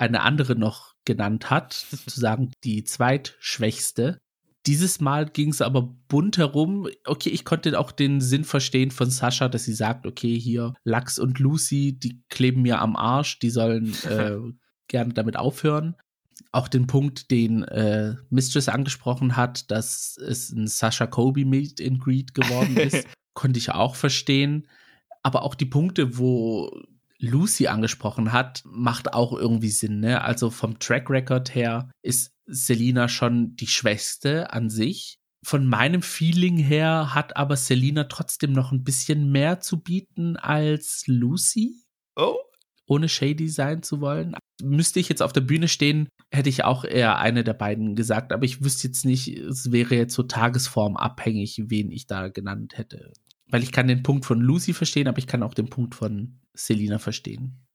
eine 0.00 0.22
andere 0.22 0.56
noch 0.56 0.94
genannt 1.04 1.50
hat, 1.50 1.72
sozusagen 1.90 2.52
die 2.64 2.84
zweitschwächste. 2.84 4.20
Dieses 4.66 5.00
Mal 5.00 5.26
ging 5.26 5.50
es 5.50 5.62
aber 5.62 5.94
bunt 6.08 6.36
herum. 6.36 6.88
Okay, 7.06 7.30
ich 7.30 7.44
konnte 7.44 7.78
auch 7.78 7.92
den 7.92 8.20
Sinn 8.20 8.44
verstehen 8.44 8.90
von 8.90 9.10
Sascha, 9.10 9.48
dass 9.48 9.64
sie 9.64 9.72
sagt, 9.72 10.06
okay, 10.06 10.38
hier 10.38 10.74
Lux 10.84 11.18
und 11.18 11.38
Lucy, 11.38 11.98
die 11.98 12.22
kleben 12.28 12.62
mir 12.62 12.80
am 12.80 12.94
Arsch, 12.94 13.38
die 13.38 13.50
sollen 13.50 13.94
äh, 14.04 14.36
gerne 14.88 15.14
damit 15.14 15.36
aufhören. 15.36 15.96
Auch 16.52 16.68
den 16.68 16.86
Punkt, 16.86 17.30
den 17.30 17.62
äh, 17.64 18.16
Mistress 18.28 18.68
angesprochen 18.68 19.36
hat, 19.36 19.70
dass 19.70 20.18
es 20.18 20.50
ein 20.50 20.66
Sascha 20.66 21.06
Kobe 21.06 21.44
Meet 21.44 21.80
and 21.80 22.00
Greet 22.00 22.34
geworden 22.34 22.76
ist, 22.76 23.06
konnte 23.34 23.58
ich 23.58 23.70
auch 23.70 23.94
verstehen. 23.94 24.66
Aber 25.22 25.42
auch 25.42 25.54
die 25.54 25.66
Punkte, 25.66 26.18
wo 26.18 26.70
Lucy 27.20 27.66
angesprochen 27.66 28.32
hat, 28.32 28.62
macht 28.64 29.12
auch 29.14 29.32
irgendwie 29.32 29.70
Sinn. 29.70 30.00
Ne? 30.00 30.22
Also 30.22 30.50
vom 30.50 30.78
Track 30.78 31.10
Record 31.10 31.54
her 31.54 31.90
ist 32.02 32.32
Selina 32.46 33.08
schon 33.08 33.54
die 33.56 33.66
Schwächste 33.66 34.52
an 34.52 34.70
sich. 34.70 35.18
Von 35.44 35.66
meinem 35.66 36.02
Feeling 36.02 36.58
her 36.58 37.14
hat 37.14 37.36
aber 37.36 37.56
Selina 37.56 38.04
trotzdem 38.04 38.52
noch 38.52 38.72
ein 38.72 38.84
bisschen 38.84 39.30
mehr 39.30 39.60
zu 39.60 39.80
bieten 39.80 40.36
als 40.36 41.04
Lucy 41.06 41.84
Oh? 42.16 42.36
ohne 42.90 43.08
shady 43.08 43.48
sein 43.48 43.84
zu 43.84 44.00
wollen. 44.00 44.34
Müsste 44.62 44.98
ich 44.98 45.08
jetzt 45.08 45.22
auf 45.22 45.32
der 45.32 45.42
Bühne 45.42 45.68
stehen, 45.68 46.08
hätte 46.32 46.48
ich 46.48 46.64
auch 46.64 46.84
eher 46.84 47.18
eine 47.18 47.44
der 47.44 47.54
beiden 47.54 47.94
gesagt, 47.94 48.32
aber 48.32 48.44
ich 48.44 48.64
wüsste 48.64 48.88
jetzt 48.88 49.04
nicht, 49.04 49.28
es 49.28 49.70
wäre 49.70 49.94
jetzt 49.94 50.14
so 50.14 50.24
tagesformabhängig, 50.24 51.62
wen 51.68 51.92
ich 51.92 52.08
da 52.08 52.28
genannt 52.28 52.76
hätte. 52.76 53.12
Weil 53.46 53.62
ich 53.62 53.70
kann 53.70 53.86
den 53.86 54.02
Punkt 54.02 54.24
von 54.26 54.40
Lucy 54.40 54.72
verstehen, 54.72 55.06
aber 55.06 55.18
ich 55.18 55.28
kann 55.28 55.44
auch 55.44 55.54
den 55.54 55.70
Punkt 55.70 55.94
von 55.94 56.39
Selina 56.54 56.98
verstehen. 56.98 57.66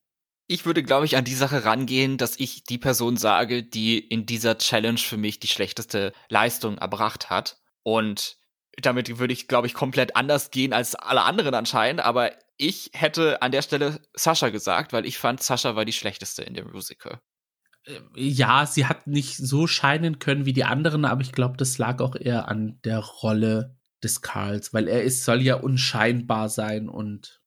Ich 0.48 0.66
würde, 0.66 0.84
glaube 0.84 1.06
ich, 1.06 1.18
an 1.18 1.24
die 1.24 1.34
Sache 1.34 1.66
rangehen, 1.66 2.18
dass 2.18 2.40
ich 2.40 2.64
die 2.64 2.78
Person 2.78 3.18
sage, 3.18 3.64
die 3.64 3.98
in 3.98 4.26
dieser 4.26 4.58
Challenge 4.58 5.00
für 5.00 5.18
mich 5.18 5.40
die 5.40 5.48
schlechteste 5.48 6.14
Leistung 6.30 6.78
erbracht 6.78 7.32
hat. 7.32 7.60
Und 7.82 8.38
damit 8.78 9.18
würde 9.18 9.34
ich, 9.34 9.48
glaube 9.48 9.68
ich, 9.68 9.74
komplett 9.74 10.16
anders 10.16 10.52
gehen 10.52 10.74
als 10.74 10.94
alle 10.94 11.24
anderen 11.24 11.56
anscheinend. 11.56 12.02
Aber 12.02 12.32
ich 12.58 12.92
hätte 12.94 13.42
an 13.42 13.52
der 13.52 13.64
Stelle 13.64 14.02
Sascha 14.14 14.50
gesagt, 14.50 14.94
weil 14.94 15.06
ich 15.06 15.18
fand, 15.18 15.42
Sascha 15.42 15.76
war 15.76 15.86
die 15.86 15.94
schlechteste 15.94 16.44
in 16.44 16.54
dem 16.54 16.72
Musical. 16.72 17.20
Ja, 18.16 18.66
sie 18.66 18.86
hat 18.86 19.08
nicht 19.08 19.38
so 19.38 19.68
scheinen 19.68 20.20
können 20.20 20.46
wie 20.46 20.54
die 20.54 20.64
anderen, 20.64 21.06
aber 21.06 21.22
ich 21.22 21.32
glaube, 21.32 21.58
das 21.58 21.78
lag 21.78 22.02
auch 22.02 22.16
eher 22.16 22.48
an 22.48 22.80
der 22.84 23.00
Rolle 23.00 23.78
des 24.04 24.22
Karls, 24.22 24.74
weil 24.74 24.88
er 24.88 25.04
ist, 25.04 25.24
soll 25.24 25.42
ja 25.42 25.56
unscheinbar 25.56 26.50
sein 26.50 26.90
und 26.90 27.42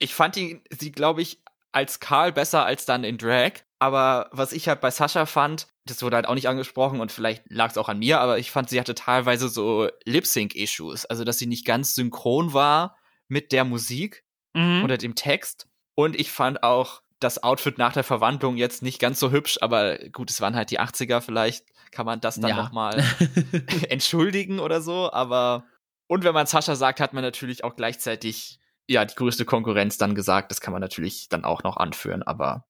Ich 0.00 0.14
fand 0.14 0.34
die, 0.34 0.60
sie, 0.70 0.90
glaube 0.90 1.22
ich, 1.22 1.40
als 1.72 2.00
Karl 2.00 2.32
besser 2.32 2.64
als 2.64 2.84
dann 2.84 3.04
in 3.04 3.16
Drag. 3.16 3.52
Aber 3.78 4.28
was 4.32 4.52
ich 4.52 4.68
halt 4.68 4.80
bei 4.80 4.90
Sascha 4.90 5.24
fand, 5.24 5.68
das 5.86 6.02
wurde 6.02 6.16
halt 6.16 6.26
auch 6.26 6.34
nicht 6.34 6.48
angesprochen 6.48 7.00
und 7.00 7.12
vielleicht 7.12 7.44
lag 7.48 7.70
es 7.70 7.78
auch 7.78 7.88
an 7.88 7.98
mir, 7.98 8.20
aber 8.20 8.38
ich 8.38 8.50
fand, 8.50 8.68
sie 8.68 8.78
hatte 8.78 8.94
teilweise 8.94 9.48
so 9.48 9.88
Lip-Sync-Issues. 10.04 11.06
Also, 11.06 11.24
dass 11.24 11.38
sie 11.38 11.46
nicht 11.46 11.64
ganz 11.64 11.94
synchron 11.94 12.52
war 12.52 12.96
mit 13.28 13.52
der 13.52 13.64
Musik 13.64 14.24
mhm. 14.54 14.82
oder 14.84 14.98
dem 14.98 15.14
Text. 15.14 15.68
Und 15.94 16.18
ich 16.18 16.30
fand 16.30 16.62
auch 16.62 17.02
das 17.20 17.42
Outfit 17.42 17.78
nach 17.78 17.92
der 17.92 18.04
Verwandlung 18.04 18.56
jetzt 18.56 18.82
nicht 18.82 18.98
ganz 18.98 19.20
so 19.20 19.30
hübsch, 19.30 19.58
aber 19.60 19.98
gut, 20.10 20.30
es 20.30 20.40
waren 20.40 20.56
halt 20.56 20.70
die 20.70 20.80
80er, 20.80 21.20
vielleicht 21.20 21.66
kann 21.90 22.06
man 22.06 22.20
das 22.20 22.40
dann 22.40 22.50
ja. 22.50 22.56
nochmal 22.56 23.04
entschuldigen 23.88 24.58
oder 24.58 24.80
so, 24.80 25.12
aber 25.12 25.64
und 26.06 26.24
wenn 26.24 26.34
man 26.34 26.46
Sascha 26.46 26.74
sagt, 26.74 26.98
hat 26.98 27.12
man 27.12 27.22
natürlich 27.22 27.62
auch 27.62 27.76
gleichzeitig 27.76 28.59
ja 28.90 29.04
die 29.04 29.14
größte 29.14 29.44
Konkurrenz 29.44 29.98
dann 29.98 30.14
gesagt, 30.14 30.50
das 30.50 30.60
kann 30.60 30.72
man 30.72 30.80
natürlich 30.80 31.28
dann 31.28 31.44
auch 31.44 31.62
noch 31.62 31.76
anführen, 31.76 32.22
aber 32.22 32.66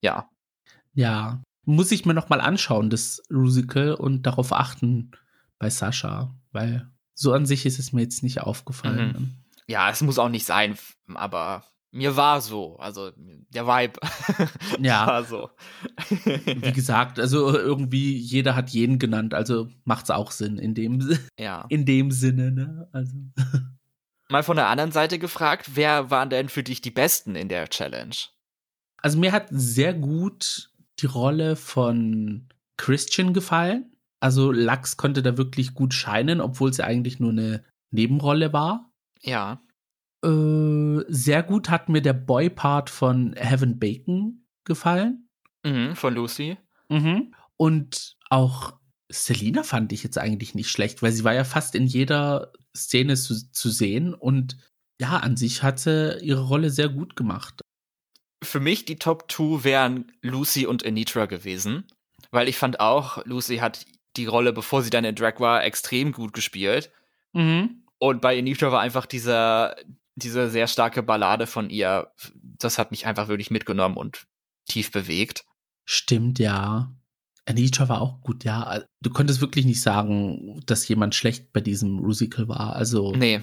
ja. 0.00 0.28
Ja, 0.94 1.42
muss 1.64 1.92
ich 1.92 2.06
mir 2.06 2.14
nochmal 2.14 2.40
anschauen, 2.40 2.90
das 2.90 3.22
Musical 3.30 3.94
und 3.94 4.22
darauf 4.22 4.52
achten 4.52 5.12
bei 5.58 5.70
Sascha, 5.70 6.34
weil 6.52 6.88
so 7.14 7.32
an 7.32 7.46
sich 7.46 7.66
ist 7.66 7.78
es 7.78 7.92
mir 7.92 8.02
jetzt 8.02 8.22
nicht 8.22 8.40
aufgefallen. 8.40 9.12
Mhm. 9.12 9.34
Ja, 9.68 9.90
es 9.90 10.00
muss 10.00 10.18
auch 10.18 10.28
nicht 10.28 10.46
sein, 10.46 10.76
aber 11.14 11.64
mir 11.92 12.16
war 12.16 12.40
so, 12.40 12.78
also 12.78 13.12
der 13.16 13.66
Vibe. 13.66 14.00
Ja. 14.80 15.06
war 15.06 15.24
so. 15.24 15.50
Wie 16.08 16.72
gesagt, 16.72 17.20
also 17.20 17.54
irgendwie 17.54 18.16
jeder 18.16 18.56
hat 18.56 18.70
jeden 18.70 18.98
genannt, 18.98 19.34
also 19.34 19.68
macht's 19.84 20.10
auch 20.10 20.30
Sinn 20.30 20.58
in 20.58 20.74
dem, 20.74 21.16
ja. 21.38 21.66
in 21.68 21.84
dem 21.84 22.10
Sinne, 22.10 22.50
ne? 22.50 22.88
Also. 22.92 23.16
Mal 24.32 24.42
von 24.42 24.56
der 24.56 24.68
anderen 24.68 24.92
Seite 24.92 25.18
gefragt, 25.18 25.72
wer 25.74 26.10
waren 26.10 26.30
denn 26.30 26.48
für 26.48 26.62
dich 26.62 26.80
die 26.80 26.90
Besten 26.90 27.36
in 27.36 27.50
der 27.50 27.68
Challenge? 27.68 28.16
Also 28.96 29.18
mir 29.18 29.30
hat 29.30 29.48
sehr 29.50 29.92
gut 29.92 30.72
die 31.00 31.06
Rolle 31.06 31.54
von 31.54 32.48
Christian 32.78 33.34
gefallen. 33.34 33.94
Also 34.20 34.50
Lux 34.50 34.96
konnte 34.96 35.22
da 35.22 35.36
wirklich 35.36 35.74
gut 35.74 35.92
scheinen, 35.92 36.40
obwohl 36.40 36.70
es 36.70 36.78
ja 36.78 36.86
eigentlich 36.86 37.20
nur 37.20 37.30
eine 37.30 37.62
Nebenrolle 37.90 38.54
war. 38.54 38.90
Ja. 39.20 39.60
Äh, 40.24 41.04
sehr 41.08 41.42
gut 41.42 41.68
hat 41.68 41.90
mir 41.90 42.00
der 42.00 42.14
Boy-Part 42.14 42.88
von 42.88 43.34
Heaven 43.34 43.78
Bacon 43.78 44.46
gefallen. 44.64 45.28
Mhm, 45.62 45.94
von 45.94 46.14
Lucy. 46.14 46.56
Mhm. 46.88 47.34
Und 47.58 48.16
auch 48.30 48.78
Selina 49.12 49.62
fand 49.62 49.92
ich 49.92 50.02
jetzt 50.02 50.18
eigentlich 50.18 50.54
nicht 50.54 50.70
schlecht, 50.70 51.02
weil 51.02 51.12
sie 51.12 51.24
war 51.24 51.34
ja 51.34 51.44
fast 51.44 51.74
in 51.74 51.86
jeder 51.86 52.52
Szene 52.74 53.16
zu, 53.16 53.50
zu 53.52 53.70
sehen 53.70 54.14
und 54.14 54.56
ja, 55.00 55.18
an 55.18 55.36
sich 55.36 55.62
hat 55.62 55.80
sie 55.80 56.18
ihre 56.22 56.42
Rolle 56.42 56.70
sehr 56.70 56.88
gut 56.88 57.16
gemacht. 57.16 57.60
Für 58.42 58.60
mich 58.60 58.84
die 58.84 58.96
Top 58.96 59.30
2 59.30 59.64
wären 59.64 60.12
Lucy 60.22 60.66
und 60.66 60.84
Anitra 60.86 61.26
gewesen, 61.26 61.86
weil 62.30 62.48
ich 62.48 62.56
fand 62.56 62.80
auch, 62.80 63.24
Lucy 63.26 63.58
hat 63.58 63.84
die 64.16 64.26
Rolle, 64.26 64.52
bevor 64.52 64.82
sie 64.82 64.90
dann 64.90 65.04
in 65.04 65.14
Drag 65.14 65.40
war, 65.40 65.64
extrem 65.64 66.12
gut 66.12 66.32
gespielt. 66.32 66.90
Mhm. 67.32 67.84
Und 67.98 68.20
bei 68.20 68.38
Anitra 68.38 68.72
war 68.72 68.80
einfach 68.80 69.06
dieser, 69.06 69.76
diese 70.14 70.50
sehr 70.50 70.66
starke 70.66 71.02
Ballade 71.02 71.46
von 71.46 71.70
ihr, 71.70 72.12
das 72.32 72.78
hat 72.78 72.90
mich 72.90 73.06
einfach 73.06 73.28
wirklich 73.28 73.50
mitgenommen 73.50 73.96
und 73.96 74.26
tief 74.66 74.90
bewegt. 74.90 75.44
Stimmt, 75.84 76.38
ja. 76.38 76.92
Anita 77.46 77.88
war 77.88 78.00
auch 78.00 78.20
gut, 78.20 78.44
ja. 78.44 78.82
Du 79.00 79.10
konntest 79.10 79.40
wirklich 79.40 79.64
nicht 79.64 79.82
sagen, 79.82 80.62
dass 80.66 80.86
jemand 80.86 81.14
schlecht 81.14 81.52
bei 81.52 81.60
diesem 81.60 81.90
Musical 81.90 82.48
war. 82.48 82.76
Also, 82.76 83.12
nee. 83.12 83.40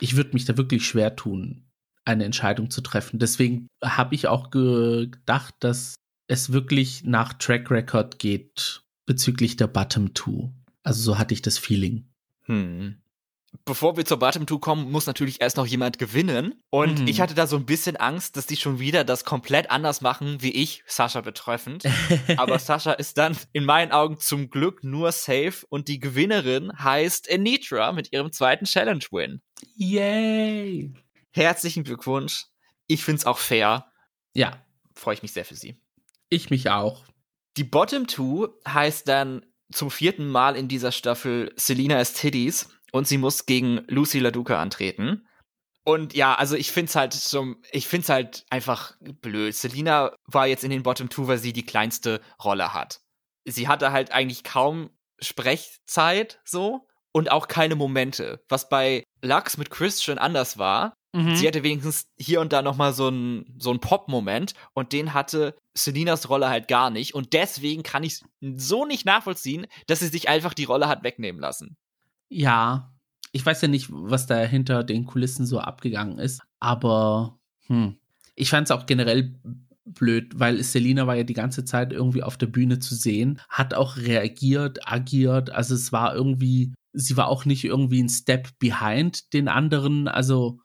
ich 0.00 0.16
würde 0.16 0.30
mich 0.34 0.44
da 0.44 0.56
wirklich 0.56 0.86
schwer 0.86 1.16
tun, 1.16 1.64
eine 2.04 2.24
Entscheidung 2.24 2.70
zu 2.70 2.80
treffen. 2.80 3.18
Deswegen 3.18 3.68
habe 3.82 4.14
ich 4.14 4.28
auch 4.28 4.50
gedacht, 4.50 5.54
dass 5.60 5.94
es 6.26 6.52
wirklich 6.52 7.04
nach 7.04 7.32
Track 7.34 7.70
Record 7.70 8.18
geht 8.18 8.82
bezüglich 9.06 9.56
der 9.56 9.66
Bottom 9.66 10.12
Two. 10.12 10.52
Also 10.82 11.02
so 11.02 11.18
hatte 11.18 11.32
ich 11.32 11.40
das 11.40 11.56
Feeling. 11.56 12.06
Hm 12.42 12.98
bevor 13.64 13.96
wir 13.96 14.04
zur 14.04 14.18
Bottom 14.18 14.46
Two 14.46 14.58
kommen, 14.58 14.90
muss 14.90 15.06
natürlich 15.06 15.40
erst 15.40 15.56
noch 15.56 15.66
jemand 15.66 15.98
gewinnen. 15.98 16.62
Und 16.70 17.00
mhm. 17.00 17.06
ich 17.08 17.20
hatte 17.20 17.34
da 17.34 17.46
so 17.46 17.56
ein 17.56 17.66
bisschen 17.66 17.96
Angst, 17.96 18.36
dass 18.36 18.46
die 18.46 18.56
schon 18.56 18.78
wieder 18.78 19.04
das 19.04 19.24
komplett 19.24 19.70
anders 19.70 20.00
machen, 20.00 20.42
wie 20.42 20.52
ich, 20.52 20.82
Sascha 20.86 21.20
betreffend. 21.20 21.84
Aber 22.36 22.58
Sascha 22.58 22.92
ist 22.92 23.18
dann 23.18 23.36
in 23.52 23.64
meinen 23.64 23.92
Augen 23.92 24.18
zum 24.18 24.50
Glück 24.50 24.84
nur 24.84 25.12
safe 25.12 25.64
und 25.68 25.88
die 25.88 25.98
Gewinnerin 25.98 26.72
heißt 26.78 27.30
Anitra 27.30 27.92
mit 27.92 28.12
ihrem 28.12 28.32
zweiten 28.32 28.64
Challenge-Win. 28.64 29.40
Yay! 29.76 30.92
Herzlichen 31.30 31.84
Glückwunsch. 31.84 32.46
Ich 32.86 33.04
find's 33.04 33.26
auch 33.26 33.38
fair. 33.38 33.86
Ja. 34.34 34.64
Freue 34.94 35.14
ich 35.14 35.22
mich 35.22 35.32
sehr 35.32 35.44
für 35.44 35.54
sie. 35.54 35.80
Ich 36.30 36.50
mich 36.50 36.70
auch. 36.70 37.04
Die 37.56 37.64
Bottom 37.64 38.06
Two 38.06 38.48
heißt 38.66 39.08
dann 39.08 39.44
zum 39.70 39.90
vierten 39.90 40.28
Mal 40.28 40.56
in 40.56 40.68
dieser 40.68 40.92
Staffel 40.92 41.52
Selina 41.56 41.98
as 41.98 42.14
Tiddies 42.14 42.68
und 42.92 43.06
sie 43.06 43.18
muss 43.18 43.46
gegen 43.46 43.84
Lucy 43.88 44.18
LaDuca 44.18 44.60
antreten. 44.60 45.26
Und 45.84 46.14
ja, 46.14 46.34
also 46.34 46.54
ich 46.54 46.70
find's 46.70 46.94
halt 46.94 47.14
so, 47.14 47.54
ich 47.72 47.88
find's 47.88 48.10
halt 48.10 48.44
einfach 48.50 48.92
blöd. 49.00 49.54
Selina 49.54 50.12
war 50.26 50.46
jetzt 50.46 50.64
in 50.64 50.70
den 50.70 50.82
Bottom 50.82 51.08
Two, 51.08 51.28
weil 51.28 51.38
sie 51.38 51.54
die 51.54 51.64
kleinste 51.64 52.20
Rolle 52.42 52.74
hat. 52.74 53.00
Sie 53.46 53.68
hatte 53.68 53.90
halt 53.90 54.12
eigentlich 54.12 54.44
kaum 54.44 54.90
Sprechzeit 55.18 56.40
so 56.44 56.86
und 57.12 57.30
auch 57.30 57.48
keine 57.48 57.74
Momente, 57.74 58.44
was 58.48 58.68
bei 58.68 59.04
Lux 59.22 59.56
mit 59.56 59.70
Christian 59.70 60.18
anders 60.18 60.58
war. 60.58 60.94
Mhm. 61.14 61.36
Sie 61.36 61.48
hatte 61.48 61.62
wenigstens 61.62 62.06
hier 62.18 62.42
und 62.42 62.52
da 62.52 62.60
noch 62.60 62.76
mal 62.76 62.92
so 62.92 63.06
einen 63.06 63.56
so 63.58 63.70
einen 63.70 63.80
Pop-Moment 63.80 64.52
und 64.74 64.92
den 64.92 65.14
hatte 65.14 65.56
Selinas 65.74 66.28
Rolle 66.28 66.50
halt 66.50 66.68
gar 66.68 66.90
nicht 66.90 67.14
und 67.14 67.32
deswegen 67.32 67.82
kann 67.82 68.04
ich 68.04 68.20
so 68.40 68.84
nicht 68.84 69.06
nachvollziehen, 69.06 69.66
dass 69.86 70.00
sie 70.00 70.08
sich 70.08 70.28
einfach 70.28 70.52
die 70.52 70.64
Rolle 70.64 70.86
hat 70.86 71.02
wegnehmen 71.02 71.40
lassen. 71.40 71.78
Ja, 72.28 72.94
ich 73.32 73.44
weiß 73.44 73.62
ja 73.62 73.68
nicht, 73.68 73.88
was 73.90 74.26
da 74.26 74.38
hinter 74.40 74.84
den 74.84 75.04
Kulissen 75.04 75.46
so 75.46 75.60
abgegangen 75.60 76.18
ist, 76.18 76.40
aber 76.60 77.38
hm. 77.66 77.96
ich 78.34 78.50
fand 78.50 78.68
es 78.68 78.70
auch 78.70 78.86
generell 78.86 79.38
blöd, 79.84 80.38
weil 80.38 80.62
Selina 80.62 81.06
war 81.06 81.16
ja 81.16 81.24
die 81.24 81.34
ganze 81.34 81.64
Zeit 81.64 81.92
irgendwie 81.92 82.22
auf 82.22 82.36
der 82.36 82.46
Bühne 82.46 82.78
zu 82.78 82.94
sehen, 82.94 83.40
hat 83.48 83.74
auch 83.74 83.96
reagiert, 83.96 84.86
agiert, 84.86 85.50
also 85.50 85.74
es 85.74 85.92
war 85.92 86.14
irgendwie, 86.14 86.74
sie 86.92 87.16
war 87.16 87.28
auch 87.28 87.44
nicht 87.44 87.64
irgendwie 87.64 88.02
ein 88.02 88.08
Step 88.08 88.58
behind 88.58 89.32
den 89.32 89.48
anderen, 89.48 90.08
also 90.08 90.60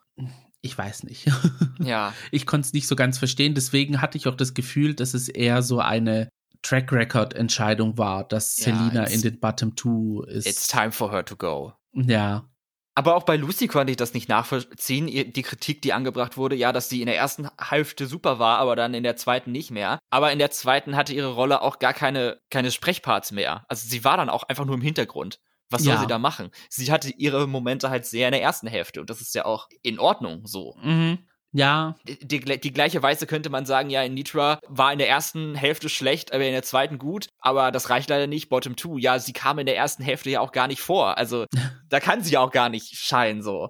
ich 0.62 0.78
weiß 0.78 1.04
nicht. 1.04 1.28
Ja. 1.80 2.14
Ich 2.32 2.46
konnte 2.46 2.68
es 2.68 2.74
nicht 2.74 2.88
so 2.88 2.96
ganz 2.96 3.18
verstehen, 3.18 3.56
deswegen 3.56 4.00
hatte 4.00 4.18
ich 4.18 4.28
auch 4.28 4.36
das 4.36 4.54
Gefühl, 4.54 4.94
dass 4.94 5.14
es 5.14 5.28
eher 5.28 5.64
so 5.64 5.80
eine 5.80 6.30
Track 6.64 6.92
Record 6.92 7.34
Entscheidung 7.36 7.98
war, 7.98 8.28
dass 8.28 8.58
ja, 8.58 8.76
Selina 8.76 9.04
in 9.06 9.22
den 9.22 9.40
Bottom 9.40 9.76
Two 9.76 10.24
ist. 10.24 10.48
It's 10.48 10.68
time 10.68 10.92
for 10.92 11.12
her 11.12 11.24
to 11.24 11.36
go. 11.36 11.74
Ja. 11.94 12.50
Aber 12.96 13.16
auch 13.16 13.24
bei 13.24 13.38
Lucy 13.38 13.68
konnte 13.68 13.92
ich 13.92 13.98
das 13.98 14.14
nicht 14.14 14.30
nachvollziehen. 14.30 15.08
Die 15.08 15.42
Kritik, 15.42 15.82
die 15.82 15.94
angebracht 15.94 16.38
wurde, 16.38 16.56
ja, 16.56 16.72
dass 16.72 16.90
sie 16.90 17.02
in 17.02 17.08
der 17.08 17.18
ersten 17.18 17.50
Hälfte 17.60 18.06
super 18.06 18.38
war, 18.38 18.60
aber 18.60 18.76
dann 18.76 18.94
in 18.94 19.04
der 19.04 19.16
zweiten 19.16 19.52
nicht 19.52 19.72
mehr. 19.72 19.98
Aber 20.12 20.32
in 20.32 20.38
der 20.38 20.52
zweiten 20.52 20.96
hatte 20.96 21.14
ihre 21.14 21.34
Rolle 21.34 21.62
auch 21.62 21.80
gar 21.80 21.94
keine, 21.94 22.40
keine 22.52 22.72
Sprechparts 22.72 23.32
mehr. 23.32 23.66
Also 23.68 23.88
sie 23.88 24.04
war 24.04 24.18
dann 24.18 24.30
auch 24.30 24.44
einfach 24.44 24.66
nur 24.66 24.76
im 24.76 24.82
Hintergrund. 24.82 25.40
Was 25.72 25.84
soll 25.84 25.96
ja. 25.96 26.00
sie 26.00 26.08
da 26.08 26.20
machen? 26.20 26.52
Sie 26.70 26.92
hatte 26.92 27.10
ihre 27.10 27.48
Momente 27.48 27.90
halt 27.90 28.06
sehr 28.06 28.28
in 28.28 28.34
der 28.34 28.44
ersten 28.44 28.68
Hälfte 28.68 29.02
und 29.02 29.10
das 29.10 29.22
ist 29.22 29.34
ja 29.34 29.46
auch 29.46 29.70
in 29.82 29.98
Ordnung 29.98 30.46
so. 30.46 30.78
Mhm. 30.84 31.18
Ja. 31.54 31.96
Die, 32.04 32.40
die, 32.40 32.74
gleiche 32.74 33.04
Weise 33.04 33.28
könnte 33.28 33.52
man 33.52 33.66
sagen, 33.66 33.92
ja, 33.92 34.02
in 34.02 34.16
Nitra 34.16 34.60
war 34.68 34.92
in 34.92 34.98
der 34.98 35.08
ersten 35.08 35.54
Hälfte 35.54 35.88
schlecht, 35.88 36.34
aber 36.34 36.44
in 36.44 36.52
der 36.52 36.64
zweiten 36.64 36.98
gut, 36.98 37.28
aber 37.40 37.72
das 37.72 37.92
reicht 37.92 38.10
leider 38.10 38.26
nicht, 38.26 38.50
Bottom 38.50 38.76
2. 38.76 39.00
Ja, 39.00 39.20
sie 39.20 39.34
kam 39.34 39.60
in 39.60 39.68
der 39.68 39.78
ersten 39.78 40.04
Hälfte 40.04 40.32
ja 40.32 40.40
auch 40.40 40.52
gar 40.52 40.68
nicht 40.68 40.82
vor. 40.82 41.18
Also, 41.18 41.46
da 41.90 42.00
kann 42.00 42.24
sie 42.24 42.34
ja 42.34 42.40
auch 42.40 42.52
gar 42.52 42.70
nicht 42.70 42.96
scheinen, 42.98 43.44
so. 43.44 43.70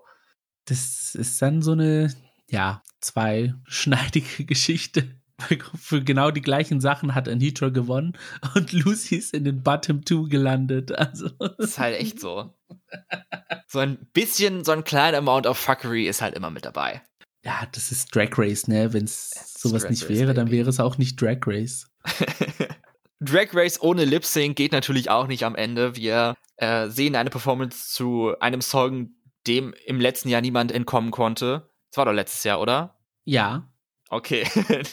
Das 0.65 1.13
ist 1.13 1.41
dann 1.41 1.61
so 1.61 1.73
eine, 1.73 2.13
ja, 2.49 2.81
zweischneidige 3.01 4.45
Geschichte. 4.45 5.19
Für 5.75 6.01
genau 6.01 6.31
die 6.31 6.41
gleichen 6.41 6.79
Sachen 6.79 7.15
hat 7.15 7.27
Anitra 7.27 7.67
gewonnen 7.67 8.17
und 8.55 8.71
Lucy 8.71 9.15
ist 9.15 9.33
in 9.33 9.43
den 9.43 9.61
Bottom 9.61 10.05
2 10.05 10.29
gelandet. 10.29 10.97
Also. 10.97 11.27
Das 11.37 11.57
ist 11.57 11.79
halt 11.79 11.99
echt 11.99 12.21
so. 12.21 12.53
So 13.67 13.79
ein 13.79 13.97
bisschen, 14.13 14.63
so 14.63 14.71
ein 14.71 14.85
kleiner 14.85 15.17
Amount 15.17 15.47
of 15.47 15.57
Fuckery 15.57 16.07
ist 16.07 16.21
halt 16.21 16.35
immer 16.35 16.49
mit 16.49 16.63
dabei 16.63 17.01
ja, 17.43 17.67
das 17.71 17.91
ist 17.91 18.15
Drag 18.15 18.29
Race, 18.37 18.67
ne? 18.67 18.93
Wenn 18.93 19.03
es 19.03 19.53
sowas 19.57 19.89
nicht 19.89 20.03
Race, 20.03 20.09
wäre, 20.09 20.33
dann 20.33 20.49
wäre 20.49 20.69
es 20.69 20.79
auch 20.79 20.97
nicht 20.97 21.21
Drag 21.21 21.39
Race. 21.45 21.87
Drag 23.19 23.53
Race 23.53 23.81
ohne 23.81 24.05
Lip 24.05 24.25
Sync 24.25 24.55
geht 24.55 24.71
natürlich 24.71 25.09
auch 25.09 25.27
nicht 25.27 25.43
am 25.43 25.55
Ende. 25.55 25.95
Wir 25.95 26.35
äh, 26.57 26.87
sehen 26.89 27.15
eine 27.15 27.29
Performance 27.29 27.89
zu 27.93 28.33
einem 28.39 28.61
Song, 28.61 29.11
dem 29.47 29.73
im 29.85 29.99
letzten 29.99 30.29
Jahr 30.29 30.41
niemand 30.41 30.71
entkommen 30.71 31.11
konnte. 31.11 31.69
Das 31.91 31.97
war 31.97 32.05
doch 32.05 32.13
letztes 32.13 32.43
Jahr, 32.43 32.59
oder? 32.59 32.97
Ja. 33.25 33.69
Okay. 34.09 34.47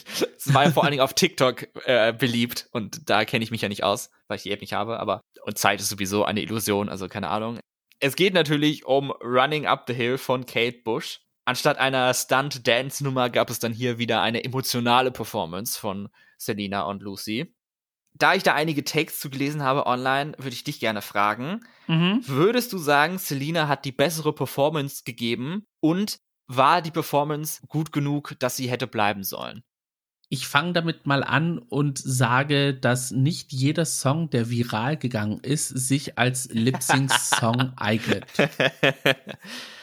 Es 0.43 0.55
war 0.55 0.63
ja 0.63 0.71
vor 0.71 0.83
allen 0.83 0.91
Dingen 0.91 1.03
auf 1.03 1.13
TikTok 1.13 1.67
äh, 1.85 2.13
beliebt 2.13 2.67
und 2.71 3.07
da 3.07 3.25
kenne 3.25 3.43
ich 3.43 3.51
mich 3.51 3.61
ja 3.61 3.69
nicht 3.69 3.83
aus, 3.83 4.09
weil 4.27 4.37
ich 4.37 4.43
die 4.43 4.49
App 4.49 4.61
nicht 4.61 4.73
habe, 4.73 4.99
aber 4.99 5.21
und 5.43 5.59
Zeit 5.59 5.79
ist 5.79 5.89
sowieso 5.89 6.25
eine 6.25 6.41
Illusion, 6.41 6.89
also 6.89 7.07
keine 7.07 7.29
Ahnung. 7.29 7.59
Es 7.99 8.15
geht 8.15 8.33
natürlich 8.33 8.83
um 8.85 9.11
Running 9.11 9.67
Up 9.67 9.83
the 9.85 9.93
Hill 9.93 10.17
von 10.17 10.47
Kate 10.47 10.79
Bush 10.83 11.19
Anstatt 11.45 11.79
einer 11.79 12.13
Stunt-Dance-Nummer 12.13 13.29
gab 13.29 13.49
es 13.49 13.59
dann 13.59 13.73
hier 13.73 13.97
wieder 13.97 14.21
eine 14.21 14.43
emotionale 14.43 15.11
Performance 15.11 15.79
von 15.79 16.09
Selina 16.37 16.83
und 16.83 17.01
Lucy. 17.01 17.53
Da 18.13 18.35
ich 18.35 18.43
da 18.43 18.53
einige 18.53 18.83
Takes 18.83 19.19
zu 19.19 19.29
gelesen 19.29 19.63
habe 19.63 19.85
online, 19.85 20.33
würde 20.37 20.53
ich 20.53 20.63
dich 20.63 20.79
gerne 20.79 21.01
fragen. 21.01 21.61
Mhm. 21.87 22.21
Würdest 22.27 22.73
du 22.73 22.77
sagen, 22.77 23.17
Selina 23.17 23.67
hat 23.67 23.85
die 23.85 23.91
bessere 23.91 24.33
Performance 24.33 25.03
gegeben 25.05 25.65
und 25.79 26.19
war 26.47 26.81
die 26.81 26.91
Performance 26.91 27.61
gut 27.67 27.91
genug, 27.91 28.35
dass 28.39 28.57
sie 28.57 28.69
hätte 28.69 28.87
bleiben 28.87 29.23
sollen? 29.23 29.63
Ich 30.27 30.47
fange 30.47 30.73
damit 30.73 31.05
mal 31.05 31.23
an 31.23 31.59
und 31.59 31.97
sage, 31.97 32.73
dass 32.73 33.11
nicht 33.11 33.51
jeder 33.51 33.85
Song, 33.85 34.29
der 34.29 34.49
viral 34.49 34.95
gegangen 34.95 35.39
ist, 35.41 35.67
sich 35.67 36.17
als 36.17 36.47
Lip-Sync-Song 36.51 37.73
eignet. 37.75 38.25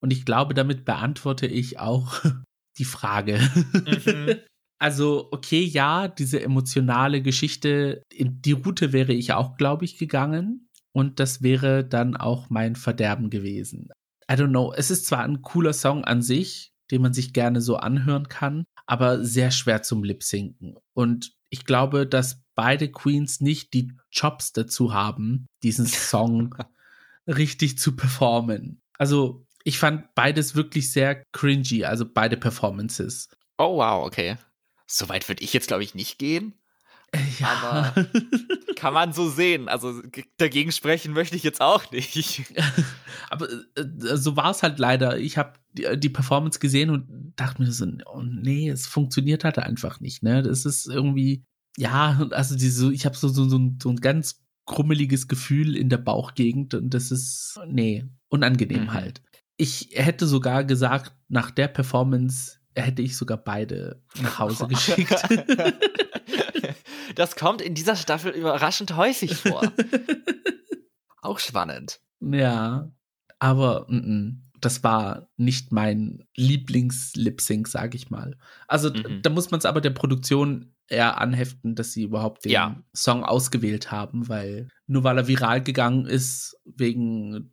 Und 0.00 0.12
ich 0.12 0.24
glaube, 0.24 0.54
damit 0.54 0.84
beantworte 0.84 1.46
ich 1.46 1.78
auch 1.78 2.22
die 2.78 2.84
Frage. 2.84 3.38
Mhm. 3.74 4.36
Also, 4.80 5.26
okay, 5.32 5.64
ja, 5.64 6.06
diese 6.06 6.40
emotionale 6.40 7.20
Geschichte, 7.20 8.04
in 8.12 8.40
die 8.42 8.52
Route 8.52 8.92
wäre 8.92 9.12
ich 9.12 9.32
auch, 9.32 9.56
glaube 9.56 9.84
ich, 9.84 9.98
gegangen. 9.98 10.68
Und 10.92 11.18
das 11.18 11.42
wäre 11.42 11.84
dann 11.84 12.16
auch 12.16 12.48
mein 12.48 12.76
Verderben 12.76 13.28
gewesen. 13.28 13.88
I 14.30 14.34
don't 14.34 14.50
know. 14.50 14.72
Es 14.72 14.92
ist 14.92 15.06
zwar 15.06 15.24
ein 15.24 15.42
cooler 15.42 15.72
Song 15.72 16.04
an 16.04 16.22
sich, 16.22 16.72
den 16.90 17.02
man 17.02 17.12
sich 17.12 17.32
gerne 17.32 17.60
so 17.60 17.76
anhören 17.76 18.28
kann, 18.28 18.64
aber 18.86 19.24
sehr 19.24 19.50
schwer 19.50 19.82
zum 19.82 20.04
Lip-Sinken. 20.04 20.76
Und 20.94 21.32
ich 21.50 21.64
glaube, 21.64 22.06
dass 22.06 22.42
beide 22.54 22.90
Queens 22.90 23.40
nicht 23.40 23.74
die 23.74 23.92
Jobs 24.12 24.52
dazu 24.52 24.92
haben, 24.94 25.46
diesen 25.62 25.86
Song 25.86 26.54
richtig 27.26 27.78
zu 27.78 27.96
performen. 27.96 28.80
Also, 28.96 29.44
ich 29.68 29.78
fand 29.78 30.14
beides 30.14 30.54
wirklich 30.54 30.90
sehr 30.90 31.22
cringy, 31.32 31.84
also 31.84 32.04
beide 32.06 32.36
Performances. 32.36 33.28
Oh, 33.58 33.76
wow, 33.76 34.06
okay. 34.06 34.36
So 34.86 35.08
weit 35.10 35.28
würde 35.28 35.42
ich 35.44 35.52
jetzt, 35.52 35.68
glaube 35.68 35.82
ich, 35.82 35.94
nicht 35.94 36.18
gehen. 36.18 36.54
Ja. 37.38 37.48
Aber- 37.94 38.06
Kann 38.76 38.94
man 38.94 39.12
so 39.12 39.28
sehen. 39.28 39.68
Also 39.68 40.00
dagegen 40.36 40.70
sprechen 40.72 41.12
möchte 41.12 41.34
ich 41.36 41.42
jetzt 41.42 41.60
auch 41.60 41.90
nicht. 41.90 42.44
Aber 43.30 43.48
äh, 43.50 44.16
so 44.16 44.36
war 44.36 44.50
es 44.52 44.62
halt 44.62 44.78
leider. 44.78 45.18
Ich 45.18 45.36
habe 45.36 45.54
die, 45.72 45.98
die 45.98 46.08
Performance 46.08 46.60
gesehen 46.60 46.90
und 46.90 47.32
dachte 47.36 47.60
mir 47.60 47.70
so, 47.72 47.86
oh 48.06 48.22
nee, 48.22 48.68
es 48.70 48.86
funktioniert 48.86 49.42
halt 49.44 49.58
einfach 49.58 50.00
nicht. 50.00 50.22
Ne, 50.22 50.42
das 50.42 50.64
ist 50.64 50.86
irgendwie, 50.86 51.44
ja, 51.76 52.26
also 52.30 52.56
diese, 52.56 52.92
ich 52.92 53.04
habe 53.04 53.16
so, 53.16 53.28
so, 53.28 53.48
so, 53.48 53.58
ein, 53.58 53.78
so 53.82 53.88
ein 53.90 53.96
ganz 53.96 54.40
krummeliges 54.66 55.28
Gefühl 55.28 55.76
in 55.76 55.88
der 55.88 55.98
Bauchgegend 55.98 56.74
und 56.74 56.94
das 56.94 57.10
ist, 57.10 57.58
nee, 57.66 58.04
unangenehm 58.28 58.84
Mhm. 58.84 58.92
halt. 58.92 59.22
Ich 59.58 59.90
hätte 59.92 60.26
sogar 60.26 60.64
gesagt, 60.64 61.12
nach 61.28 61.50
der 61.50 61.68
Performance 61.68 62.58
hätte 62.74 63.02
ich 63.02 63.16
sogar 63.16 63.36
beide 63.38 64.02
nach 64.22 64.38
Hause 64.38 64.66
geschickt. 64.68 65.12
Das 67.14 67.34
kommt 67.36 67.60
in 67.60 67.74
dieser 67.74 67.96
Staffel 67.96 68.32
überraschend 68.32 68.96
häufig 68.96 69.34
vor. 69.34 69.72
Auch 71.22 71.38
spannend. 71.40 72.00
Ja, 72.20 72.90
aber 73.40 73.86
mm, 73.88 73.96
mm, 73.96 74.42
das 74.60 74.84
war 74.84 75.28
nicht 75.36 75.72
mein 75.72 76.24
Lieblings-Lip-Sync, 76.36 77.68
sag 77.68 77.94
ich 77.94 78.10
mal. 78.10 78.36
Also 78.66 78.90
Mhm. 78.90 79.22
da 79.22 79.30
muss 79.30 79.50
man 79.50 79.58
es 79.58 79.66
aber 79.66 79.80
der 79.80 79.90
Produktion 79.90 80.74
eher 80.88 81.20
anheften, 81.20 81.74
dass 81.74 81.92
sie 81.92 82.04
überhaupt 82.04 82.44
den 82.44 82.52
Ja. 82.52 82.82
Song 82.94 83.24
ausgewählt 83.24 83.90
haben, 83.90 84.28
weil 84.28 84.68
nur 84.86 85.04
weil 85.04 85.18
er 85.18 85.28
viral 85.28 85.62
gegangen 85.62 86.06
ist 86.06 86.56
wegen 86.64 87.52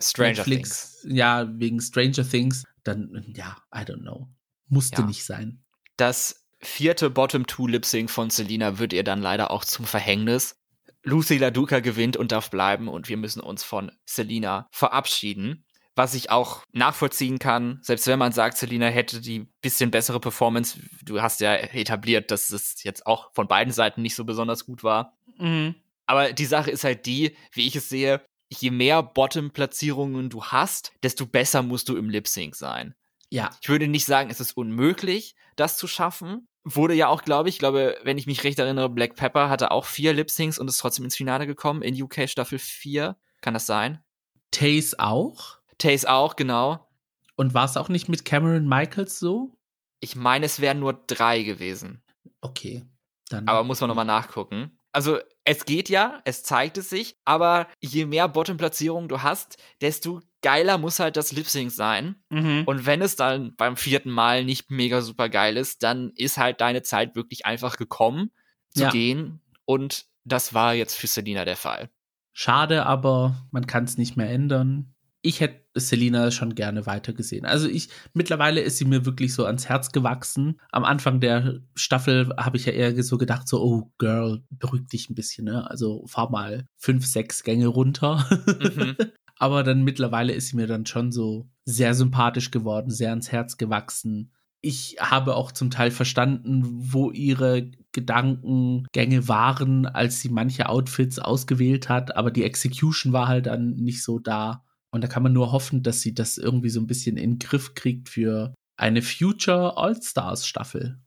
Stranger 0.00 0.36
Netflix, 0.36 1.00
Things. 1.02 1.16
ja, 1.16 1.48
wegen 1.58 1.80
Stranger 1.80 2.28
Things, 2.28 2.64
dann 2.84 3.24
ja, 3.34 3.56
I 3.74 3.80
don't 3.80 4.00
know. 4.02 4.28
Musste 4.68 5.02
Ja. 5.02 5.06
nicht 5.06 5.24
sein. 5.24 5.64
Das 5.96 6.44
vierte 6.60 7.10
Bottom-Two-Lip-Sync 7.10 8.10
von 8.10 8.30
Selina 8.30 8.78
wird 8.78 8.92
ihr 8.92 9.04
dann 9.04 9.20
leider 9.22 9.50
auch 9.50 9.64
zum 9.64 9.84
Verhängnis. 9.84 10.56
Lucy 11.04 11.38
LaDuca 11.38 11.80
gewinnt 11.80 12.16
und 12.16 12.32
darf 12.32 12.50
bleiben 12.50 12.88
und 12.88 13.08
wir 13.08 13.16
müssen 13.16 13.40
uns 13.40 13.62
von 13.64 13.90
Selina 14.04 14.68
verabschieden. 14.72 15.64
Was 15.94 16.14
ich 16.14 16.30
auch 16.30 16.62
nachvollziehen 16.72 17.38
kann, 17.40 17.80
selbst 17.82 18.06
wenn 18.06 18.18
man 18.20 18.30
sagt, 18.30 18.56
Selina 18.56 18.86
hätte 18.86 19.20
die 19.20 19.48
bisschen 19.62 19.90
bessere 19.90 20.20
Performance, 20.20 20.78
du 21.02 21.20
hast 21.20 21.40
ja 21.40 21.54
etabliert, 21.54 22.30
dass 22.30 22.50
es 22.50 22.82
jetzt 22.84 23.04
auch 23.06 23.32
von 23.34 23.48
beiden 23.48 23.72
Seiten 23.72 24.02
nicht 24.02 24.14
so 24.14 24.24
besonders 24.24 24.64
gut 24.64 24.84
war. 24.84 25.16
Aber 26.06 26.32
die 26.32 26.44
Sache 26.46 26.70
ist 26.70 26.84
halt 26.84 27.06
die, 27.06 27.36
wie 27.52 27.66
ich 27.66 27.74
es 27.74 27.88
sehe, 27.88 28.20
je 28.48 28.70
mehr 28.70 29.02
Bottom-Platzierungen 29.02 30.30
du 30.30 30.44
hast, 30.44 30.92
desto 31.02 31.26
besser 31.26 31.62
musst 31.62 31.88
du 31.88 31.96
im 31.96 32.10
Lip-Sync 32.10 32.54
sein. 32.56 32.94
Ja, 33.30 33.50
Ich 33.60 33.68
würde 33.68 33.88
nicht 33.88 34.06
sagen, 34.06 34.30
es 34.30 34.40
ist 34.40 34.56
unmöglich, 34.56 35.34
das 35.56 35.76
zu 35.76 35.86
schaffen. 35.86 36.48
Wurde 36.64 36.94
ja 36.94 37.08
auch, 37.08 37.22
glaube 37.22 37.48
ich, 37.48 37.58
glaube, 37.58 37.98
wenn 38.02 38.18
ich 38.18 38.26
mich 38.26 38.44
recht 38.44 38.58
erinnere, 38.58 38.88
Black 38.88 39.16
Pepper 39.16 39.48
hatte 39.48 39.70
auch 39.70 39.84
vier 39.84 40.12
Lip-Syncs 40.12 40.58
und 40.58 40.68
ist 40.68 40.78
trotzdem 40.78 41.04
ins 41.04 41.16
Finale 41.16 41.46
gekommen 41.46 41.82
in 41.82 42.00
UK 42.00 42.28
Staffel 42.28 42.58
4. 42.58 43.16
Kann 43.40 43.54
das 43.54 43.66
sein? 43.66 44.02
Taze 44.50 44.98
auch. 44.98 45.58
Taze 45.78 46.10
auch, 46.10 46.36
genau. 46.36 46.88
Und 47.36 47.54
war 47.54 47.66
es 47.66 47.76
auch 47.76 47.88
nicht 47.88 48.08
mit 48.08 48.24
Cameron 48.24 48.66
Michaels 48.66 49.18
so? 49.18 49.56
Ich 50.00 50.16
meine, 50.16 50.46
es 50.46 50.60
wären 50.60 50.80
nur 50.80 51.04
drei 51.06 51.42
gewesen. 51.42 52.02
Okay, 52.40 52.84
dann. 53.28 53.46
Aber 53.46 53.64
muss 53.64 53.80
man 53.80 53.88
nochmal 53.88 54.04
nachgucken. 54.04 54.78
Also, 54.92 55.18
es 55.50 55.64
geht 55.64 55.88
ja, 55.88 56.20
es 56.26 56.42
zeigt 56.42 56.76
es 56.76 56.90
sich, 56.90 57.16
aber 57.24 57.68
je 57.80 58.04
mehr 58.04 58.28
Bottom-Platzierungen 58.28 59.08
du 59.08 59.22
hast, 59.22 59.56
desto 59.80 60.20
geiler 60.42 60.76
muss 60.76 61.00
halt 61.00 61.16
das 61.16 61.32
Lip-Sync 61.32 61.72
sein. 61.72 62.16
Mhm. 62.28 62.64
Und 62.66 62.84
wenn 62.84 63.00
es 63.00 63.16
dann 63.16 63.56
beim 63.56 63.78
vierten 63.78 64.10
Mal 64.10 64.44
nicht 64.44 64.70
mega 64.70 65.00
super 65.00 65.30
geil 65.30 65.56
ist, 65.56 65.82
dann 65.82 66.12
ist 66.16 66.36
halt 66.36 66.60
deine 66.60 66.82
Zeit 66.82 67.16
wirklich 67.16 67.46
einfach 67.46 67.78
gekommen 67.78 68.30
zu 68.74 68.82
Ja. 68.82 68.90
gehen. 68.90 69.40
Und 69.64 70.04
das 70.24 70.52
war 70.52 70.74
jetzt 70.74 70.94
für 70.98 71.06
Selina 71.06 71.46
der 71.46 71.56
Fall. 71.56 71.88
Schade, 72.34 72.84
aber 72.84 73.48
man 73.50 73.66
kann 73.66 73.84
es 73.84 73.96
nicht 73.96 74.18
mehr 74.18 74.28
ändern. 74.28 74.92
Ich 75.22 75.40
hätte 75.40 75.64
Selina 75.80 76.30
schon 76.30 76.54
gerne 76.54 76.86
weitergesehen. 76.86 77.44
Also 77.44 77.68
ich, 77.68 77.88
mittlerweile 78.14 78.60
ist 78.60 78.78
sie 78.78 78.84
mir 78.84 79.04
wirklich 79.06 79.34
so 79.34 79.44
ans 79.44 79.68
Herz 79.68 79.92
gewachsen. 79.92 80.60
Am 80.72 80.84
Anfang 80.84 81.20
der 81.20 81.60
Staffel 81.74 82.30
habe 82.36 82.56
ich 82.56 82.66
ja 82.66 82.72
eher 82.72 83.02
so 83.02 83.18
gedacht, 83.18 83.48
so, 83.48 83.62
oh 83.62 83.92
Girl, 83.98 84.42
beruhig 84.50 84.86
dich 84.86 85.10
ein 85.10 85.14
bisschen, 85.14 85.44
ne? 85.44 85.68
Also 85.70 86.04
fahr 86.06 86.30
mal 86.30 86.66
fünf, 86.76 87.06
sechs 87.06 87.42
Gänge 87.42 87.68
runter. 87.68 88.26
Mhm. 88.46 88.96
Aber 89.38 89.62
dann 89.62 89.84
mittlerweile 89.84 90.32
ist 90.32 90.48
sie 90.48 90.56
mir 90.56 90.66
dann 90.66 90.84
schon 90.84 91.12
so 91.12 91.48
sehr 91.64 91.94
sympathisch 91.94 92.50
geworden, 92.50 92.90
sehr 92.90 93.10
ans 93.10 93.30
Herz 93.30 93.56
gewachsen. 93.56 94.32
Ich 94.60 94.96
habe 94.98 95.36
auch 95.36 95.52
zum 95.52 95.70
Teil 95.70 95.92
verstanden, 95.92 96.64
wo 96.64 97.12
ihre 97.12 97.70
Gedankengänge 97.92 99.28
waren, 99.28 99.86
als 99.86 100.20
sie 100.20 100.28
manche 100.30 100.68
Outfits 100.68 101.20
ausgewählt 101.20 101.88
hat, 101.88 102.16
aber 102.16 102.32
die 102.32 102.42
Execution 102.42 103.12
war 103.12 103.28
halt 103.28 103.46
dann 103.46 103.74
nicht 103.74 104.02
so 104.02 104.18
da. 104.18 104.64
Und 104.98 105.02
da 105.02 105.06
kann 105.06 105.22
man 105.22 105.32
nur 105.32 105.52
hoffen, 105.52 105.84
dass 105.84 106.00
sie 106.00 106.12
das 106.12 106.38
irgendwie 106.38 106.70
so 106.70 106.80
ein 106.80 106.88
bisschen 106.88 107.16
in 107.16 107.34
den 107.34 107.38
Griff 107.38 107.74
kriegt 107.74 108.08
für 108.08 108.52
eine 108.76 109.00
Future 109.00 109.76
All-Stars 109.76 110.44
Staffel. 110.44 110.98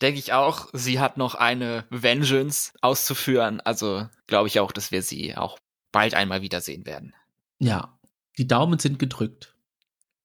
Denke 0.00 0.18
ich 0.18 0.32
auch, 0.32 0.70
sie 0.72 1.00
hat 1.00 1.18
noch 1.18 1.34
eine 1.34 1.84
Vengeance 1.90 2.72
auszuführen. 2.80 3.60
Also 3.60 4.08
glaube 4.26 4.48
ich 4.48 4.58
auch, 4.58 4.72
dass 4.72 4.90
wir 4.90 5.02
sie 5.02 5.36
auch 5.36 5.58
bald 5.92 6.14
einmal 6.14 6.40
wiedersehen 6.40 6.86
werden. 6.86 7.14
Ja, 7.58 7.98
die 8.38 8.46
Daumen 8.46 8.78
sind 8.78 8.98
gedrückt. 8.98 9.54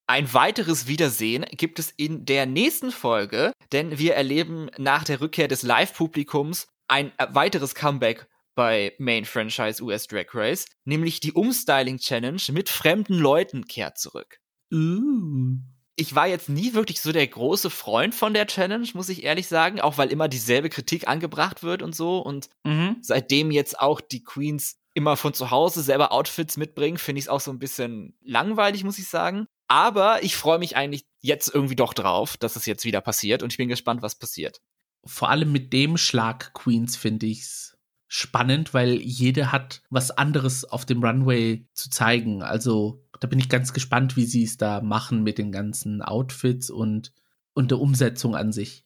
Ein 0.07 0.33
weiteres 0.33 0.87
Wiedersehen 0.87 1.43
gibt 1.51 1.79
es 1.79 1.91
in 1.91 2.23
der 2.23 2.45
nächsten 2.45 2.91
Folge, 2.91 3.51
denn 3.73 3.99
wir 3.99 4.15
erleben 4.15 4.69
nach 4.77 5.03
der 5.03 5.19
Rückkehr 5.19 5.49
des 5.49 5.63
Live-Publikums 5.63 6.69
ein 6.87 7.11
weiteres 7.17 7.75
Comeback 7.75 8.29
bei 8.56 8.93
Main 8.97 9.26
Franchise 9.26 9.84
US 9.84 10.08
Drag 10.08 10.28
Race, 10.34 10.66
nämlich 10.86 11.20
die 11.20 11.34
Umstyling 11.34 11.97
Challenge 11.97 12.41
mit 12.51 12.70
fremden 12.70 13.16
Leuten 13.16 13.66
kehrt 13.66 13.97
zurück. 13.99 14.39
Uh. 14.74 15.58
Ich 15.97 16.14
war 16.14 16.28
jetzt 16.28 16.49
nie 16.49 16.74
wirklich 16.74 16.99
so 16.99 17.14
der 17.14 17.26
große 17.28 17.70
Freund 17.70 18.14
von 18.14 18.34
der 18.34 18.47
Challenge, 18.47 18.88
muss 18.95 19.08
ich 19.08 19.24
ehrlich 19.24 19.47
sagen, 19.47 19.80
auch 19.80 19.97
weil 19.97 20.12
immer 20.12 20.28
dieselbe 20.28 20.70
Kritik 20.70 21.08
angebracht 21.08 21.64
wird 21.64 21.82
und 21.82 21.95
so 21.95 22.20
und 22.20 22.49
Mhm. 22.66 22.97
seitdem 23.01 23.49
jetzt 23.51 23.80
auch 23.80 24.01
die 24.01 24.22
Queens 24.24 24.76
immer 24.93 25.16
von 25.16 25.34
zu 25.34 25.51
Hause 25.51 25.82
selber 25.82 26.12
Outfits 26.12 26.58
mitbringen, 26.58 26.97
finde 26.97 27.20
ich 27.20 27.26
es 27.26 27.30
auch 27.30 27.39
so 27.39 27.51
ein 27.51 27.60
bisschen 27.60 28.18
langweilig, 28.24 28.84
muss 28.84 28.97
ich 28.99 29.08
sagen. 29.08 29.47
Aber 29.68 30.22
ich 30.24 30.36
freue 30.36 30.60
mich 30.60 30.76
eigentlich 30.76 31.06
jetzt 31.22 31.47
irgendwie 31.53 31.76
doch 31.76 31.93
drauf, 31.93 32.36
dass 32.38 32.56
es 32.56 32.66
jetzt 32.66 32.84
wieder 32.86 33.01
passiert 33.01 33.41
und 33.41 33.53
ich 33.53 33.58
bin 33.58 33.70
gespannt, 33.70 34.01
was 34.01 34.16
passiert. 34.16 34.60
vor 35.06 35.30
allem 35.30 35.51
mit 35.51 35.72
dem 35.72 35.97
Schlag 35.97 36.53
Queens 36.56 36.97
finde 36.97 37.28
ich's 37.28 37.74
spannend, 38.08 38.74
weil 38.74 38.93
jede 38.93 39.51
hat 39.51 39.82
was 39.89 40.12
anderes 40.12 40.66
auf 40.66 40.86
dem 40.86 41.03
Runway 41.03 41.66
zu 41.74 41.89
zeigen. 41.89 42.43
Also 42.43 43.03
da 43.20 43.28
bin 43.28 43.39
ich 43.39 43.49
ganz 43.49 43.74
gespannt, 43.74 44.16
wie 44.16 44.26
sie 44.26 44.43
es 44.43 44.58
da 44.58 44.82
machen 44.82 45.24
mit 45.24 45.38
den 45.38 45.51
ganzen 45.51 46.01
Outfits 46.01 46.70
und, 46.70 47.12
und 47.53 47.72
der 47.72 47.80
Umsetzung 47.80 48.36
an 48.36 48.51
sich. 48.51 48.86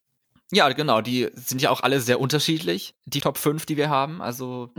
Ja, 0.52 0.70
genau, 0.70 1.02
die 1.02 1.30
sind 1.34 1.62
ja 1.62 1.70
auch 1.70 1.82
alle 1.82 2.00
sehr 2.00 2.20
unterschiedlich, 2.20 2.96
die 3.06 3.22
Top 3.22 3.38
5, 3.38 3.66
die 3.66 3.78
wir 3.78 3.90
haben. 3.90 4.22
Also 4.22 4.72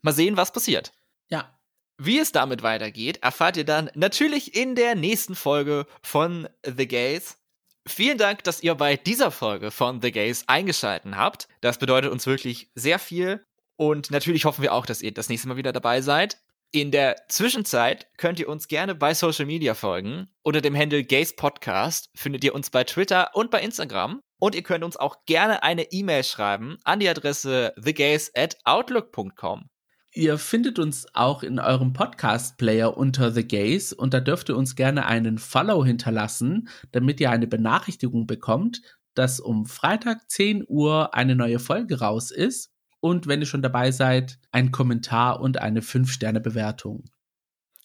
mal 0.00 0.12
sehen, 0.12 0.36
was 0.36 0.52
passiert. 0.52 0.92
Ja. 1.28 1.56
Wie 1.98 2.18
es 2.18 2.32
damit 2.32 2.62
weitergeht, 2.62 3.18
erfahrt 3.22 3.56
ihr 3.56 3.64
dann 3.64 3.90
natürlich 3.94 4.56
in 4.56 4.74
der 4.74 4.96
nächsten 4.96 5.36
Folge 5.36 5.86
von 6.02 6.48
The 6.64 6.88
Gays. 6.88 7.38
Vielen 7.86 8.18
Dank, 8.18 8.44
dass 8.44 8.62
ihr 8.62 8.74
bei 8.76 8.96
dieser 8.96 9.30
Folge 9.30 9.70
von 9.70 10.00
The 10.00 10.12
Gays 10.12 10.44
eingeschaltet 10.46 11.14
habt. 11.16 11.48
Das 11.60 11.78
bedeutet 11.78 12.12
uns 12.12 12.26
wirklich 12.26 12.70
sehr 12.74 12.98
viel. 12.98 13.44
Und 13.76 14.10
natürlich 14.10 14.44
hoffen 14.44 14.62
wir 14.62 14.72
auch, 14.72 14.86
dass 14.86 15.02
ihr 15.02 15.12
das 15.12 15.28
nächste 15.28 15.48
Mal 15.48 15.56
wieder 15.56 15.72
dabei 15.72 16.00
seid. 16.00 16.38
In 16.70 16.90
der 16.90 17.16
Zwischenzeit 17.28 18.06
könnt 18.16 18.38
ihr 18.38 18.48
uns 18.48 18.68
gerne 18.68 18.94
bei 18.94 19.12
Social 19.12 19.46
Media 19.46 19.74
folgen. 19.74 20.28
Unter 20.42 20.60
dem 20.60 20.76
Handle 20.76 21.04
Gays 21.04 21.36
Podcast 21.36 22.08
findet 22.14 22.44
ihr 22.44 22.54
uns 22.54 22.70
bei 22.70 22.84
Twitter 22.84 23.30
und 23.34 23.50
bei 23.50 23.60
Instagram. 23.60 24.22
Und 24.38 24.54
ihr 24.54 24.62
könnt 24.62 24.82
uns 24.82 24.96
auch 24.96 25.24
gerne 25.26 25.62
eine 25.62 25.90
E-Mail 25.92 26.24
schreiben 26.24 26.78
an 26.84 27.00
die 27.00 27.08
Adresse 27.08 27.74
thegays 27.82 28.30
at 28.34 28.56
outlook.com. 28.64 29.68
Ihr 30.14 30.36
findet 30.36 30.78
uns 30.78 31.06
auch 31.14 31.42
in 31.42 31.58
eurem 31.58 31.94
Podcast-Player 31.94 32.94
unter 32.98 33.32
The 33.32 33.48
Gays 33.48 33.94
und 33.94 34.12
da 34.12 34.20
dürft 34.20 34.50
ihr 34.50 34.58
uns 34.58 34.76
gerne 34.76 35.06
einen 35.06 35.38
Follow 35.38 35.86
hinterlassen, 35.86 36.68
damit 36.90 37.18
ihr 37.18 37.30
eine 37.30 37.46
Benachrichtigung 37.46 38.26
bekommt, 38.26 38.82
dass 39.14 39.40
um 39.40 39.64
Freitag 39.64 40.30
10 40.30 40.66
Uhr 40.68 41.14
eine 41.14 41.34
neue 41.34 41.58
Folge 41.58 42.00
raus 42.00 42.30
ist. 42.30 42.74
Und 43.00 43.26
wenn 43.26 43.40
ihr 43.40 43.46
schon 43.46 43.62
dabei 43.62 43.90
seid, 43.90 44.38
ein 44.50 44.70
Kommentar 44.70 45.40
und 45.40 45.56
eine 45.56 45.80
5-Sterne-Bewertung. 45.80 47.04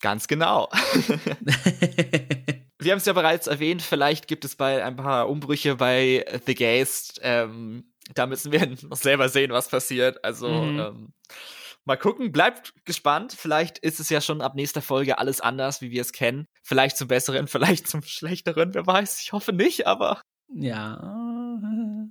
Ganz 0.02 0.28
genau. 0.28 0.68
Wir 2.78 2.92
haben 2.92 2.98
es 2.98 3.06
ja 3.06 3.14
bereits 3.14 3.46
erwähnt, 3.46 3.80
vielleicht 3.80 4.28
gibt 4.28 4.44
es 4.44 4.54
bei 4.54 4.84
ein 4.84 4.96
paar 4.96 5.30
Umbrüche 5.30 5.76
bei 5.76 6.26
The 6.44 6.54
Gays. 6.54 7.14
Ähm, 7.22 7.90
da 8.14 8.26
müssen 8.26 8.52
wir 8.52 8.68
noch 8.88 8.96
selber 8.96 9.28
sehen, 9.28 9.50
was 9.50 9.68
passiert. 9.68 10.22
Also 10.24 10.48
mhm. 10.48 10.78
ähm, 10.78 11.12
Mal 11.88 11.96
gucken, 11.96 12.32
bleibt 12.32 12.74
gespannt. 12.84 13.32
Vielleicht 13.32 13.78
ist 13.78 13.98
es 13.98 14.10
ja 14.10 14.20
schon 14.20 14.42
ab 14.42 14.54
nächster 14.54 14.82
Folge 14.82 15.16
alles 15.16 15.40
anders, 15.40 15.80
wie 15.80 15.90
wir 15.90 16.02
es 16.02 16.12
kennen. 16.12 16.46
Vielleicht 16.62 16.98
zum 16.98 17.08
Besseren, 17.08 17.46
vielleicht 17.48 17.88
zum 17.88 18.02
Schlechteren, 18.02 18.74
wer 18.74 18.86
weiß. 18.86 19.22
Ich 19.22 19.32
hoffe 19.32 19.54
nicht, 19.54 19.86
aber. 19.86 20.20
Ja. 20.54 21.16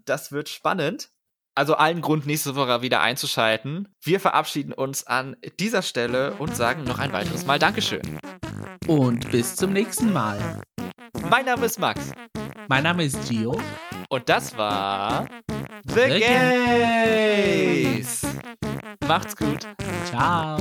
Das 0.06 0.32
wird 0.32 0.50
spannend. 0.50 1.12
Also 1.54 1.76
allen 1.76 2.02
Grund, 2.02 2.26
nächste 2.26 2.56
Woche 2.56 2.82
wieder 2.82 3.02
einzuschalten. 3.02 3.88
Wir 4.02 4.20
verabschieden 4.20 4.74
uns 4.74 5.06
an 5.06 5.36
dieser 5.60 5.84
Stelle 5.84 6.34
und 6.40 6.56
sagen 6.56 6.84
noch 6.84 6.98
ein 6.98 7.14
weiteres 7.14 7.46
Mal 7.46 7.60
Dankeschön. 7.60 8.20
Und 8.88 9.30
bis 9.30 9.56
zum 9.58 9.74
nächsten 9.74 10.12
Mal. 10.12 10.64
Mein 11.30 11.46
Name 11.46 11.68
ist 11.68 11.78
Max. 11.78 12.12
Mein 12.68 12.82
Name 12.82 13.04
ist 13.06 13.30
Gio. 13.30 13.62
Und 14.10 14.30
das 14.30 14.58
war 14.58 15.26
The, 15.86 15.94
The 15.94 16.20
Gays. 17.98 18.26
Macht's 19.06 19.36
gut. 19.36 19.68
Ciao. 20.06 20.58